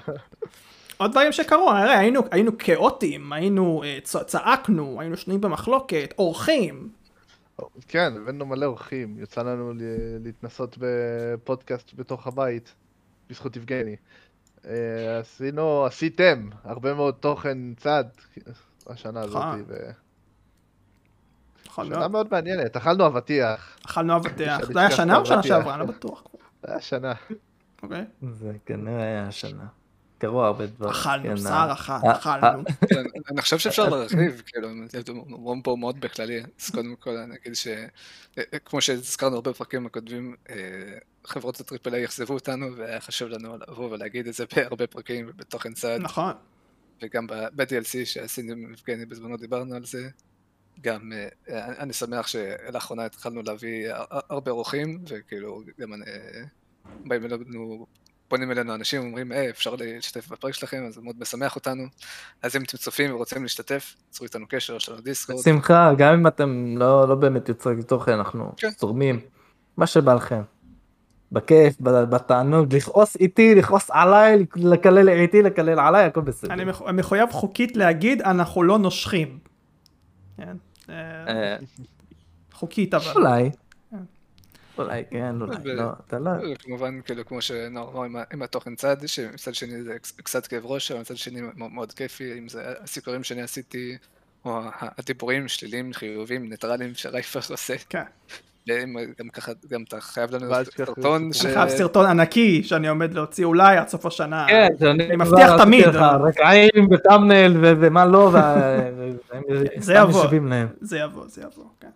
עוד 0.98 1.12
דברים 1.12 1.32
שקרו, 1.32 1.70
הרי 1.72 1.96
היינו, 1.98 2.22
היינו 2.32 2.52
כאוטים, 2.58 3.34
היינו, 3.34 3.84
אה, 3.84 3.98
צ- 4.04 4.18
צעקנו, 4.26 5.02
היינו 5.02 5.18
שנויים 5.18 5.42
במחלוקת, 5.42 6.14
אורחים. 6.18 6.90
כן, 7.88 8.14
הבאנו 8.18 8.46
מלא 8.46 8.66
אורחים, 8.66 9.16
יצא 9.20 9.42
לנו 9.42 9.74
ל- 9.74 9.78
להתנסות 10.24 10.78
בפודקאסט 10.80 11.92
בתוך 11.96 12.28
הבית, 12.28 12.74
בזכות 13.30 13.56
יבגני. 13.56 13.96
אה, 14.66 14.72
עשינו, 15.20 15.86
עשיתם 15.86 16.50
הרבה 16.64 16.94
מאוד 16.94 17.14
תוכן 17.20 17.58
צד 17.78 18.04
השנה 18.88 19.22
הזאת, 19.22 19.44
נכון. 21.72 21.88
ושנה 21.92 22.08
מאוד. 22.08 22.28
מעניינת, 22.32 22.76
אכלנו 22.78 23.08
אבטיח, 23.08 23.78
אכלנו 23.86 24.16
אבטיח. 24.16 24.72
זה 24.74 24.80
היה 24.80 24.92
שנה 24.92 25.18
או 25.18 25.26
שנה. 25.26 25.44
שעברה? 25.44 25.74
אני 25.74 25.80
לא 25.80 25.86
בטוח. 25.86 26.24
זה 26.64 26.72
היה 26.72 26.82
שנה. 26.82 27.14
אוקיי. 27.84 28.06
זה 28.32 28.52
כנראה 28.66 29.04
היה 29.04 29.28
השנה. 29.28 29.66
קרו 30.18 30.44
הרבה 30.44 30.66
דברים. 30.66 30.92
אכלנו, 30.92 31.24
כן, 31.24 31.34
בשר 31.34 31.54
ה- 31.54 31.72
אחת, 31.72 32.04
ה- 32.04 32.12
אכלנו. 32.12 32.64
כן, 32.90 33.04
אני 33.32 33.42
חושב 33.42 33.58
שאפשר 33.58 33.90
להרחיב, 33.90 34.42
כאילו, 34.46 34.68
אתם 35.00 35.18
אומרים 35.18 35.62
פה 35.62 35.76
מאוד 35.80 36.00
בכללי, 36.00 36.44
אז 36.62 36.70
קודם 36.70 36.96
כל 37.00 37.18
אני 37.18 37.36
אגיד 37.42 37.54
שכמו 37.56 38.82
שהזכרנו 38.82 39.36
הרבה 39.36 39.52
בפרקים 39.52 39.86
הקודמים, 39.86 40.36
אה, 40.50 40.56
חברות 41.26 41.60
הטריפל 41.60 41.94
איי 41.96 42.06
אכזבו 42.06 42.34
אותנו, 42.34 42.78
והיה 42.78 43.00
חשוב 43.00 43.30
לנו 43.30 43.58
לבוא 43.68 43.90
ולהגיד 43.92 44.28
את 44.28 44.34
זה 44.34 44.46
בהרבה 44.56 44.88
פרקים 44.88 45.26
ובתוכן 45.30 45.74
צד, 45.74 45.98
נכון. 46.02 46.34
וגם 47.04 47.28
ב-DLC 47.28 48.06
שעשינו 48.06 48.52
עם 48.52 48.74
יבגני 48.74 49.06
בזמנו 49.06 49.38
דיברנו 49.38 49.76
על 49.76 49.86
זה. 49.86 50.10
גם 50.82 51.12
אה, 51.16 51.28
אני 51.66 51.76
אני 51.80 51.94
שמח 51.94 52.28
שלאחרונה 52.28 53.06
התחלנו 53.06 53.42
להביא 53.42 53.90
הר- 53.94 54.06
הר- 54.10 54.20
הרבה 54.30 54.52
אורחים, 54.52 55.00
וכאילו 55.10 55.62
גם 55.80 55.94
אה, 55.94 56.00
באים 57.06 57.26
אלינו, 57.26 57.86
פונים 58.28 58.52
אלינו 58.52 58.76
אנשים 58.76 59.02
ואומרים, 59.02 59.32
היי, 59.32 59.50
אפשר 59.50 59.76
להשתתף 59.76 60.28
בפרק 60.30 60.54
שלכם, 60.54 60.84
אז 60.88 60.94
זה 60.94 61.02
מאוד 61.02 61.16
משמח 61.20 61.56
אותנו. 61.56 61.84
אז 62.42 62.56
אם 62.56 62.64
אתם 62.64 62.78
צופים 62.78 63.14
ורוצים 63.16 63.44
להשתתף, 63.44 63.96
צרו 64.10 64.26
איתנו 64.26 64.46
קשר, 64.50 64.76
יש 64.76 64.90
לנו 64.90 65.02
דיסקורד. 65.02 65.40
בשמחה, 65.40 65.92
גם 65.98 66.14
אם 66.14 66.28
אתם 66.28 66.76
לא 66.78 67.08
לא 67.10 67.16
באמת 67.16 67.50
יוצרים 67.50 67.82
תוכן, 67.82 68.12
אנחנו 68.12 68.52
כן. 68.58 68.70
מה 69.78 69.88
שבא 69.88 70.14
לכם. 70.14 70.42
בכיף, 71.32 71.76
בתענוג, 71.82 72.76
לכעוס 72.76 73.16
איתי, 73.16 73.56
לכעוס 73.56 73.90
עליי, 73.92 74.46
לקלל 74.56 75.10
איתי, 75.10 75.42
לקלל 75.42 75.80
עליי, 75.80 76.06
הכל 76.06 76.22
בסדר. 76.22 76.54
אני 76.54 76.64
מחו- 76.66 76.94
מחויב 76.94 77.32
חוקית 77.32 77.78
להגיד, 77.78 78.22
אנחנו 78.22 78.64
לא 78.64 78.80
נושכים. 78.80 79.40
כן. 80.38 80.58
אה, 80.92 81.58
חוקית 82.52 82.94
אבל. 82.94 83.12
אולי. 83.16 83.50
אולי 84.78 85.04
כן, 85.12 85.42
אולי 85.42 85.56
לא, 85.64 85.90
אתה 86.08 86.20
לא... 86.20 86.32
כמובן, 86.60 87.02
כאילו, 87.02 87.26
כמו 87.26 87.42
שנאור 87.42 88.06
אמר 88.06 88.24
עם 88.34 88.42
התוכן 88.42 88.76
צד, 88.76 89.08
שמצד 89.08 89.56
שני 89.56 89.84
זה 89.84 89.98
קצת 90.00 90.48
כאב 90.48 90.66
ראש, 90.66 90.92
אבל 90.92 91.00
מצד 91.00 91.18
שני 91.18 91.42
מאוד 91.56 91.92
כיפי, 91.92 92.38
אם 92.38 92.50
זה 92.50 92.74
הסיכורים 92.84 93.24
שאני 93.24 93.42
עשיתי, 93.42 93.98
או 94.46 94.62
הדיבורים 94.74 95.48
שליליים, 95.48 95.94
חיוביים, 95.94 96.50
ניטרלים 96.50 96.96
שרייפר 96.96 97.40
עושה. 97.50 97.78
כן. 97.90 98.04
גם 99.20 99.30
ככה, 99.34 99.52
גם 99.70 99.84
אתה 99.88 100.02
חייב 100.02 100.36
לנו 100.36 100.54
סרטון. 100.78 101.30
אני 101.46 101.54
חייב 101.54 101.70
סרטון 101.70 102.06
ענקי 102.06 102.64
שאני 102.64 102.88
עומד 102.88 103.14
להוציא 103.14 103.46
אולי 103.46 103.78
עד 103.78 103.88
סוף 103.88 104.06
השנה. 104.06 104.46
כן, 104.50 104.68
אני 104.90 105.16
מבטיח 105.16 105.64
תמיד. 105.64 105.88
לך 105.88 106.06
רגעים 106.24 106.88
וטאמנייל 106.92 107.58
ו- 107.58 107.74
ומה 107.80 108.06
לא, 108.06 108.32
זה 109.78 109.94
יבוא. 109.94 110.26
זה 110.82 110.98
יבוא, 110.98 111.24
זה 111.28 111.42
יבוא, 111.42 111.66
כן. 111.80 111.88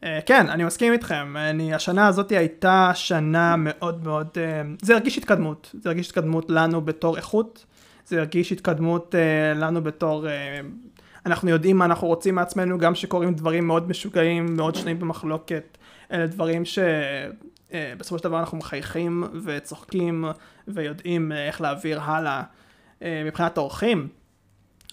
Uh, 0.00 0.06
כן, 0.26 0.48
אני 0.48 0.64
מסכים 0.64 0.92
איתכם, 0.92 1.34
אני, 1.36 1.74
השנה 1.74 2.06
הזאת 2.06 2.32
הייתה 2.32 2.90
שנה 2.94 3.54
מאוד 3.58 4.04
מאוד, 4.04 4.28
uh, 4.34 4.84
זה 4.86 4.94
הרגיש 4.94 5.18
התקדמות, 5.18 5.74
זה 5.82 5.88
הרגיש 5.88 6.06
התקדמות 6.06 6.50
לנו 6.50 6.80
בתור 6.80 7.16
איכות, 7.16 7.64
זה 8.06 8.18
הרגיש 8.18 8.52
התקדמות 8.52 9.14
לנו 9.56 9.82
בתור, 9.82 10.26
אנחנו 11.28 11.50
יודעים 11.50 11.76
מה 11.76 11.84
אנחנו 11.84 12.06
רוצים 12.06 12.34
מעצמנו, 12.34 12.78
גם 12.78 12.94
שקורים 12.94 13.34
דברים 13.34 13.66
מאוד 13.66 13.88
משוגעים, 13.88 14.56
מאוד 14.56 14.74
שנויים 14.74 14.98
במחלוקת, 14.98 15.78
אלה 16.12 16.26
דברים 16.26 16.62
שבסופו 16.64 18.18
של 18.18 18.24
דבר 18.24 18.40
אנחנו 18.40 18.58
מחייכים 18.58 19.24
וצוחקים 19.44 20.24
ויודעים 20.68 21.32
uh, 21.32 21.34
איך 21.34 21.60
להעביר 21.60 22.00
הלאה 22.00 22.42
uh, 22.42 23.02
מבחינת 23.26 23.58
האורחים. 23.58 24.08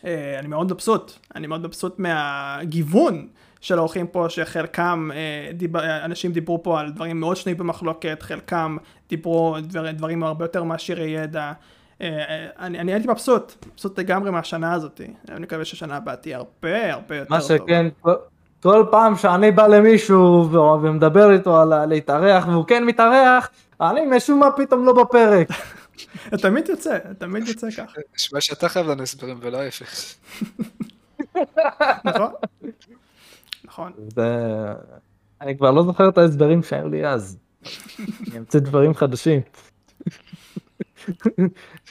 אה, 0.06 0.40
אני 0.40 0.48
מאוד 0.48 0.74
מבסוט, 0.74 1.14
אני 1.36 1.48
מאוד 1.48 1.62
מבסוט 1.66 2.00
מהגיוון 2.00 3.28
של 3.62 3.78
האורחים 3.78 4.08
פה, 4.08 4.26
שחלקם, 4.30 5.10
אה, 5.14 5.52
דיב... 5.54 5.78
אנשים 5.78 6.32
דיברו 6.32 6.64
פה 6.64 6.80
על 6.80 6.92
דברים 6.92 7.20
מאוד 7.20 7.38
שנויים 7.38 7.58
במחלוקת, 7.58 8.22
חלקם 8.22 8.78
דיברו 9.10 9.58
דבר... 9.62 9.92
דברים 9.92 10.24
הרבה 10.24 10.46
יותר 10.46 10.64
מעשירי 10.64 11.10
ידע. 11.10 11.54
אה, 12.02 12.08
אה, 12.08 12.48
אני, 12.60 12.80
אני 12.80 12.94
הייתי 12.94 13.08
מבסוט, 13.08 13.66
מבסוט 13.74 14.00
לגמרי 14.00 14.32
מהשנה 14.32 14.74
הזאת. 14.74 15.02
אני 15.30 15.40
מקווה 15.40 15.66
שהשנה 15.66 15.96
הבאה 15.98 16.16
תהיה 16.16 16.38
הרבה 16.38 16.94
הרבה 16.94 17.16
יותר 17.18 17.34
מה 17.34 17.42
טובה. 17.42 17.58
שכן, 17.58 17.88
כל- 18.02 18.14
כל 18.64 18.86
פעם 18.92 19.16
שאני 19.16 19.52
בא 19.52 19.68
למישהו 19.68 20.50
ומדבר 20.82 21.32
איתו 21.32 21.62
על 21.62 21.86
להתארח, 21.86 22.48
והוא 22.48 22.66
כן 22.66 22.84
מתארח, 22.86 23.50
אני 23.82 24.02
משום 24.06 24.40
מה 24.40 24.52
פתאום 24.58 24.86
לא 24.86 25.04
בפרק. 25.04 25.48
אתה 26.28 26.38
תמיד 26.38 26.70
יוצא, 26.70 26.96
אתה 26.98 27.14
תמיד 27.14 27.48
יוצא 27.48 27.72
ככה, 27.72 28.00
נשמע 28.16 28.42
שאתה 28.42 28.70
חייב 28.70 28.88
לנו 28.88 29.04
הסברים 29.04 29.38
ולא 29.42 29.58
ההפך. 29.58 29.92
נכון? 32.06 32.32
נכון. 33.66 33.92
אני 35.42 35.58
כבר 35.58 35.72
לא 35.72 35.84
זוכר 35.84 36.10
את 36.10 36.18
ההסברים 36.18 36.64
שהיו 36.64 36.90
לי 36.90 37.08
אז. 37.08 37.38
אני 38.30 38.38
אמציא 38.38 38.60
דברים 38.60 38.94
חדשים. 38.94 39.42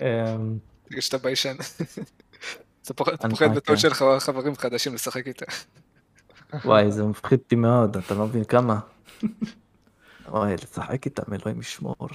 אמ, 0.00 0.58
בגלל 0.86 1.00
שאתה 1.00 1.18
ביישן. 1.18 1.54
אתה 2.82 2.94
פוחד 2.94 3.12
מחכה. 3.24 3.48
בטעות 3.48 3.78
שלך 3.78 4.04
חברים 4.18 4.56
חדשים 4.56 4.94
לשחק 4.94 5.26
איתה. 5.26 5.46
וואי, 6.64 6.92
זה 6.92 7.04
מפחיד 7.04 7.38
אותי 7.38 7.56
מאוד, 7.56 7.96
אתה 7.96 8.14
לא 8.14 8.26
מבין 8.26 8.44
כמה. 8.44 8.78
וואי, 10.28 10.54
לשחק 10.54 11.04
איתם, 11.04 11.22
אלוהים 11.32 11.60
ישמור. 11.60 12.08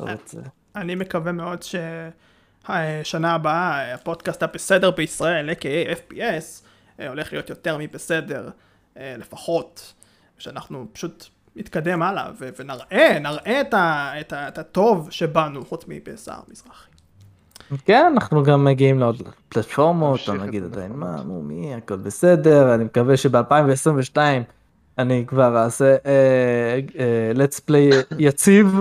לא 0.00 0.12
רוצה. 0.12 0.40
אני 0.76 0.94
מקווה 0.94 1.32
מאוד 1.32 1.62
שהשנה 1.62 3.34
הבאה 3.34 3.94
הפודקאסט 3.94 4.42
הבסדר 4.42 4.90
בישראל, 4.90 5.50
a.k.a 5.50 5.96
FPS, 5.96 6.64
אה, 7.00 7.08
הולך 7.08 7.32
להיות 7.32 7.50
יותר 7.50 7.76
מבסדר, 7.78 8.50
אה, 8.96 9.14
לפחות, 9.18 9.94
שאנחנו 10.38 10.86
פשוט 10.92 11.26
נתקדם 11.56 12.02
הלאה 12.02 12.30
ו- 12.38 12.48
ונראה, 12.58 13.18
נראה 13.18 13.60
את, 13.60 13.74
ה- 13.74 14.12
את, 14.20 14.32
ה- 14.32 14.48
את 14.48 14.58
הטוב 14.58 15.08
שבנו, 15.10 15.64
חוץ 15.64 15.84
מבשר 15.88 16.32
מזרחי. 16.48 16.90
כן, 17.84 18.12
אנחנו 18.12 18.42
גם 18.42 18.64
מגיעים 18.64 18.98
לעוד 18.98 19.22
פלטפורמות, 19.48 20.28
לא 20.28 20.34
נגיד 20.34 20.62
זה, 20.62 20.68
עדיין. 20.68 20.92
מה, 20.92 21.22
מו, 21.22 21.42
מי, 21.42 21.74
הכל 21.74 21.96
בסדר, 21.96 22.74
אני 22.74 22.84
מקווה 22.84 23.16
שב-2022 23.16 24.16
אני 24.98 25.24
כבר 25.26 25.56
אעשה 25.64 25.96
אה, 26.06 26.78
אה, 26.98 27.32
let's 27.34 27.60
play 27.70 28.14
יציב, 28.18 28.76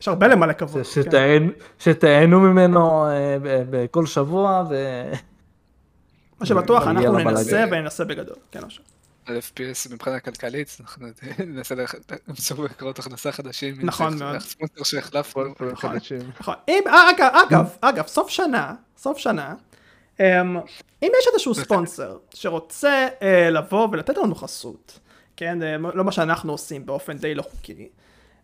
יש 0.00 0.08
הרבה 0.08 0.28
למה 0.28 0.46
לקוות. 0.46 0.72
כן. 0.86 1.02
שתהן- 1.02 1.50
שתהנו 1.78 2.40
ממנו 2.40 3.06
אה, 3.06 3.36
בכל 3.70 4.06
שבוע, 4.06 4.64
ו... 4.70 4.74
מה 6.40 6.46
שבטוח, 6.46 6.86
אנחנו. 6.86 7.18
ננסה 7.18 7.64
וננסה 7.70 8.04
בגדול. 8.04 8.36
כן, 8.50 8.60
אושר. 8.62 8.82
על 9.26 9.38
FPS 9.38 9.92
מבחינה 9.92 10.20
כלכלית, 10.20 10.76
אנחנו 10.80 11.06
ננסה 11.46 11.74
למצוא 12.28 12.56
מקורות 12.64 12.98
הכנסה 12.98 13.32
חדשים. 13.32 13.74
נכון 13.82 14.18
מאוד. 14.18 14.32
להכניס 14.32 14.52
ספונסר 14.52 14.84
שהחלפנו. 14.84 15.54
ספונסרים 15.54 15.72
נכון. 15.72 15.96
נכון. 16.40 16.54
אם, 16.68 16.82
אה, 16.86 17.10
אגב, 17.10 17.32
אגב, 17.48 17.76
אגב, 17.80 18.06
סוף 18.06 18.30
שנה, 18.30 18.74
סוף 18.96 19.18
שנה, 19.18 19.54
אמ, 20.20 20.56
אם 21.02 21.12
יש 21.20 21.28
איזשהו 21.32 21.54
ספונסר 21.64 22.18
שרוצה 22.34 23.08
אה, 23.22 23.50
לבוא 23.50 23.88
ולתת 23.92 24.16
לנו 24.16 24.34
חסות, 24.34 24.98
כן, 25.36 25.62
אה, 25.62 25.76
לא 25.76 26.04
מה 26.04 26.12
שאנחנו 26.12 26.52
עושים 26.52 26.86
באופן 26.86 27.18
די 27.18 27.34
לא 27.34 27.42
חוקי, 27.42 27.88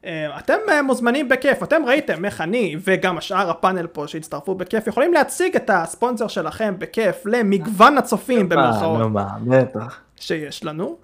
אתם 0.07 0.57
אה, 0.69 0.83
מוזמנים 0.83 1.29
בכיף, 1.29 1.63
אתם 1.63 1.83
ראיתם 1.87 2.25
איך 2.25 2.41
אני 2.41 2.77
וגם 2.85 3.19
השאר 3.19 3.51
הפאנל 3.51 3.87
פה 3.87 4.05
שהצטרפו 4.07 4.55
בכיף 4.55 4.87
יכולים 4.87 5.13
להציג 5.15 5.57
את 5.57 5.71
הספונסר 5.73 6.29
שלכם 6.29 6.75
בכיף 6.79 7.27
למגוון 7.27 7.99
הצופים 7.99 8.39
אה, 8.39 8.43
נו 8.43 8.49
במרכאות 8.49 9.11
מה, 9.13 9.37
בטח. 9.47 10.01
שיש 10.17 10.65
לנו. 10.65 10.97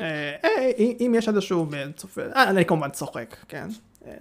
אה, 0.00 0.34
אה, 0.44 0.70
אם 0.78 1.12
יש 1.16 1.28
איזשהו 1.28 1.66
אה, 1.74 1.84
צופה, 1.96 2.20
אה, 2.36 2.50
אני 2.50 2.64
כמובן 2.64 2.90
צוחק, 2.90 3.36
כן. 3.48 3.68
אה, 4.06 4.12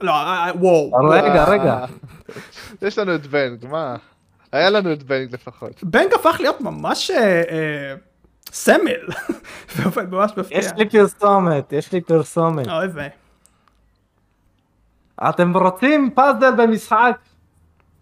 לא, 0.00 0.12
אה, 0.12 0.46
אה, 0.46 0.52
וואו. 0.60 0.92
רגע, 1.10 1.44
אה, 1.44 1.50
רגע. 1.50 1.84
יש 2.82 2.98
לנו 2.98 3.14
את 3.14 3.26
בנג, 3.26 3.66
מה? 3.66 3.96
היה 4.52 4.70
לנו 4.70 4.92
את 4.92 5.02
בנג 5.02 5.34
לפחות. 5.34 5.84
בנג 5.84 6.14
הפך 6.14 6.36
להיות 6.40 6.60
ממש 6.60 7.10
אה, 7.10 7.42
אה, 7.50 7.94
סמל, 8.52 9.06
באופן 9.82 10.10
ממש 10.10 10.32
מפתיע. 10.36 10.58
יש 10.58 10.66
לי 10.76 10.88
פרסומת, 10.88 11.72
יש 11.72 11.92
לי 11.92 12.00
פרסומת. 12.00 12.68
אוי 12.68 12.86
ויי. 12.86 13.08
אתם 15.28 15.56
רוצים 15.56 16.10
פאזל 16.14 16.54
במשחק? 16.56 17.18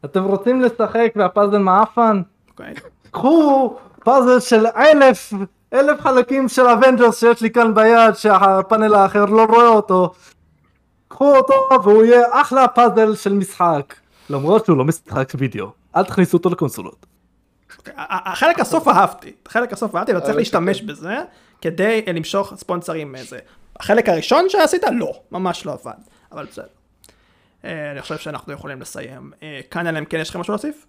אתם 0.05 0.25
רוצים 0.25 0.61
לשחק 0.61 1.13
והפאזל 1.17 1.59
מעפן? 1.59 2.23
אוקיי. 2.51 2.75
קחו 3.11 3.77
פאזל 4.05 4.41
של 4.41 4.67
אלף, 4.77 5.33
אלף 5.73 6.01
חלקים 6.01 6.49
של 6.49 6.67
Avengers 6.67 7.21
שיש 7.21 7.43
לי 7.43 7.51
כאן 7.51 7.75
ביד 7.75 8.15
שהפאנל 8.15 8.95
האחר 8.95 9.25
לא 9.25 9.45
רואה 9.45 9.69
אותו. 9.69 10.15
קחו 11.09 11.37
אותו 11.37 11.55
והוא 11.85 12.05
יהיה 12.05 12.23
אחלה 12.31 12.69
פאזל 12.69 13.15
של 13.15 13.33
משחק. 13.33 13.95
למרות 14.31 14.65
שהוא 14.67 14.79
לא 14.79 14.85
משחק 14.85 15.33
וידאו. 15.39 15.71
אל 15.97 16.05
תכניסו 16.05 16.37
אותו 16.37 16.51
לקונסולות. 16.51 17.07
אוקיי. 17.79 17.95
החלק 17.97 18.61
הסוף 18.61 18.89
אהבתי, 18.89 19.33
את 19.43 19.47
החלק 19.47 19.73
הסוף 19.73 19.95
אהבתי, 19.95 20.13
אבל 20.13 20.21
צריך 20.21 20.31
אבל 20.31 20.39
להשתמש 20.39 20.83
בזה 20.83 21.17
כדי 21.61 22.03
למשוך 22.15 22.53
ספונסרים 22.57 23.17
איזה. 23.17 23.39
החלק 23.81 24.09
הראשון 24.09 24.45
שעשית 24.49 24.83
לא, 24.93 25.21
ממש 25.33 25.67
לא 25.67 25.73
עבד, 25.73 25.99
אבל 26.33 26.45
בסדר. 26.45 26.78
אה, 27.65 27.91
אני 27.93 28.03
חושב 28.03 28.17
שאנחנו 28.19 28.53
יכולים 28.53 28.81
לסיים. 28.81 29.33
אה, 29.43 29.61
כאן 29.71 29.87
אלא 29.87 29.99
אם 29.99 30.05
כן 30.05 30.19
יש 30.19 30.31
לכם 30.31 30.41
משהו 30.41 30.53
להוסיף? 30.53 30.87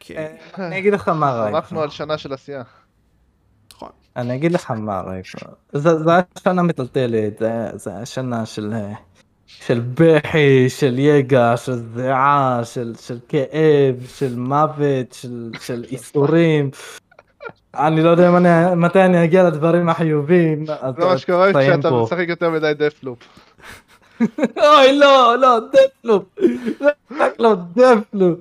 אוקיי, 0.00 0.36
אני 0.58 0.78
אגיד 0.78 0.92
לך 0.92 1.08
מה 1.08 1.32
ראיתי. 1.32 1.50
שמחנו 1.56 1.82
על 1.82 1.90
שנה 1.90 2.18
של 2.18 2.32
עשייה. 2.32 2.62
נכון. 3.72 3.88
אני 4.16 4.34
אגיד 4.34 4.52
לך 4.52 4.70
מה 4.70 5.00
ראיתי. 5.00 5.28
זה 5.72 5.90
היה 6.12 6.20
שנה 6.38 6.62
מטלטלת, 6.62 7.42
זה 7.74 7.90
היה 7.90 8.06
שנה 8.06 8.46
של... 8.46 8.72
אה, 8.74 8.92
של 9.46 9.80
בכי, 9.94 10.68
של 10.68 10.98
יגע, 10.98 11.56
של 11.56 11.72
זיעה, 11.72 12.60
של, 12.64 12.94
של 13.00 13.18
כאב, 13.28 14.06
של 14.08 14.36
מוות, 14.38 15.12
של, 15.12 15.50
של 15.60 15.84
ייסורים. 15.92 16.70
אני 17.74 18.02
לא 18.02 18.10
יודע 18.10 18.36
אני- 18.36 18.74
מתי 18.76 19.02
אני 19.04 19.24
אגיע 19.24 19.42
לדברים 19.42 19.88
החיוביים. 19.88 20.64
אז 20.80 20.94
זה 20.98 21.04
מה 21.04 21.18
שקורה 21.18 21.50
כשאתה. 21.52 21.90
משחק 21.90 22.26
יותר 22.28 22.50
מדי 22.50 22.72
דפלופ. 22.78 23.18
אוי 24.56 24.98
לא, 24.98 25.34
לא, 25.38 25.58
דפלופ. 25.72 26.24
רק 27.20 27.32
לא 27.38 27.54
דפלופ. 27.74 28.38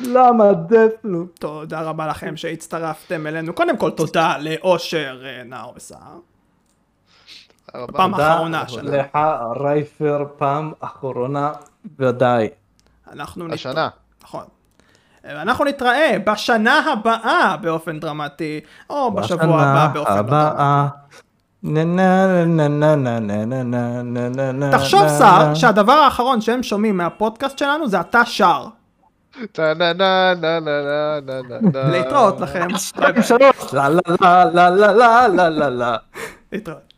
למה 0.00 0.44
דפלופ? 0.52 1.30
תודה 1.38 1.80
רבה 1.80 2.06
לכם 2.06 2.36
שהצטרפתם 2.36 3.26
אלינו. 3.26 3.52
קודם 3.52 3.76
כל 3.76 3.90
תודה 3.90 4.34
לאושר, 4.38 5.22
אה, 5.24 5.42
נאור. 5.44 5.74
בפעם 7.74 8.10
תודה 8.12 8.32
האחרונה 8.32 8.60
השנה. 8.60 8.96
לך 8.96 9.18
רייפר 9.60 10.24
פעם 10.38 10.72
אחרונה 10.80 11.52
ודי. 11.98 12.48
אנחנו 13.12 13.46
נת- 13.46 13.54
השנה. 13.54 13.88
נכון. 14.22 14.44
אנחנו 15.24 15.64
נתראה 15.64 16.16
בשנה 16.26 16.92
הבאה 16.92 17.56
באופן 17.56 18.00
דרמטי, 18.00 18.60
או 18.90 19.10
בשבוע 19.14 19.62
הבא 19.62 19.88
באופן 19.94 20.26
דרמטי. 20.26 20.54
תחשוב 24.72 25.08
שר 25.18 25.54
שהדבר 25.54 25.92
האחרון 25.92 26.40
שהם 26.40 26.62
שומעים 26.62 26.96
מהפודקאסט 26.96 27.58
שלנו 27.58 27.88
זה 27.88 28.00
אתה 28.00 28.24
שר. 28.24 28.66
להתראות 31.74 32.40
לכם. 32.40 32.68
להתראות. 36.52 36.89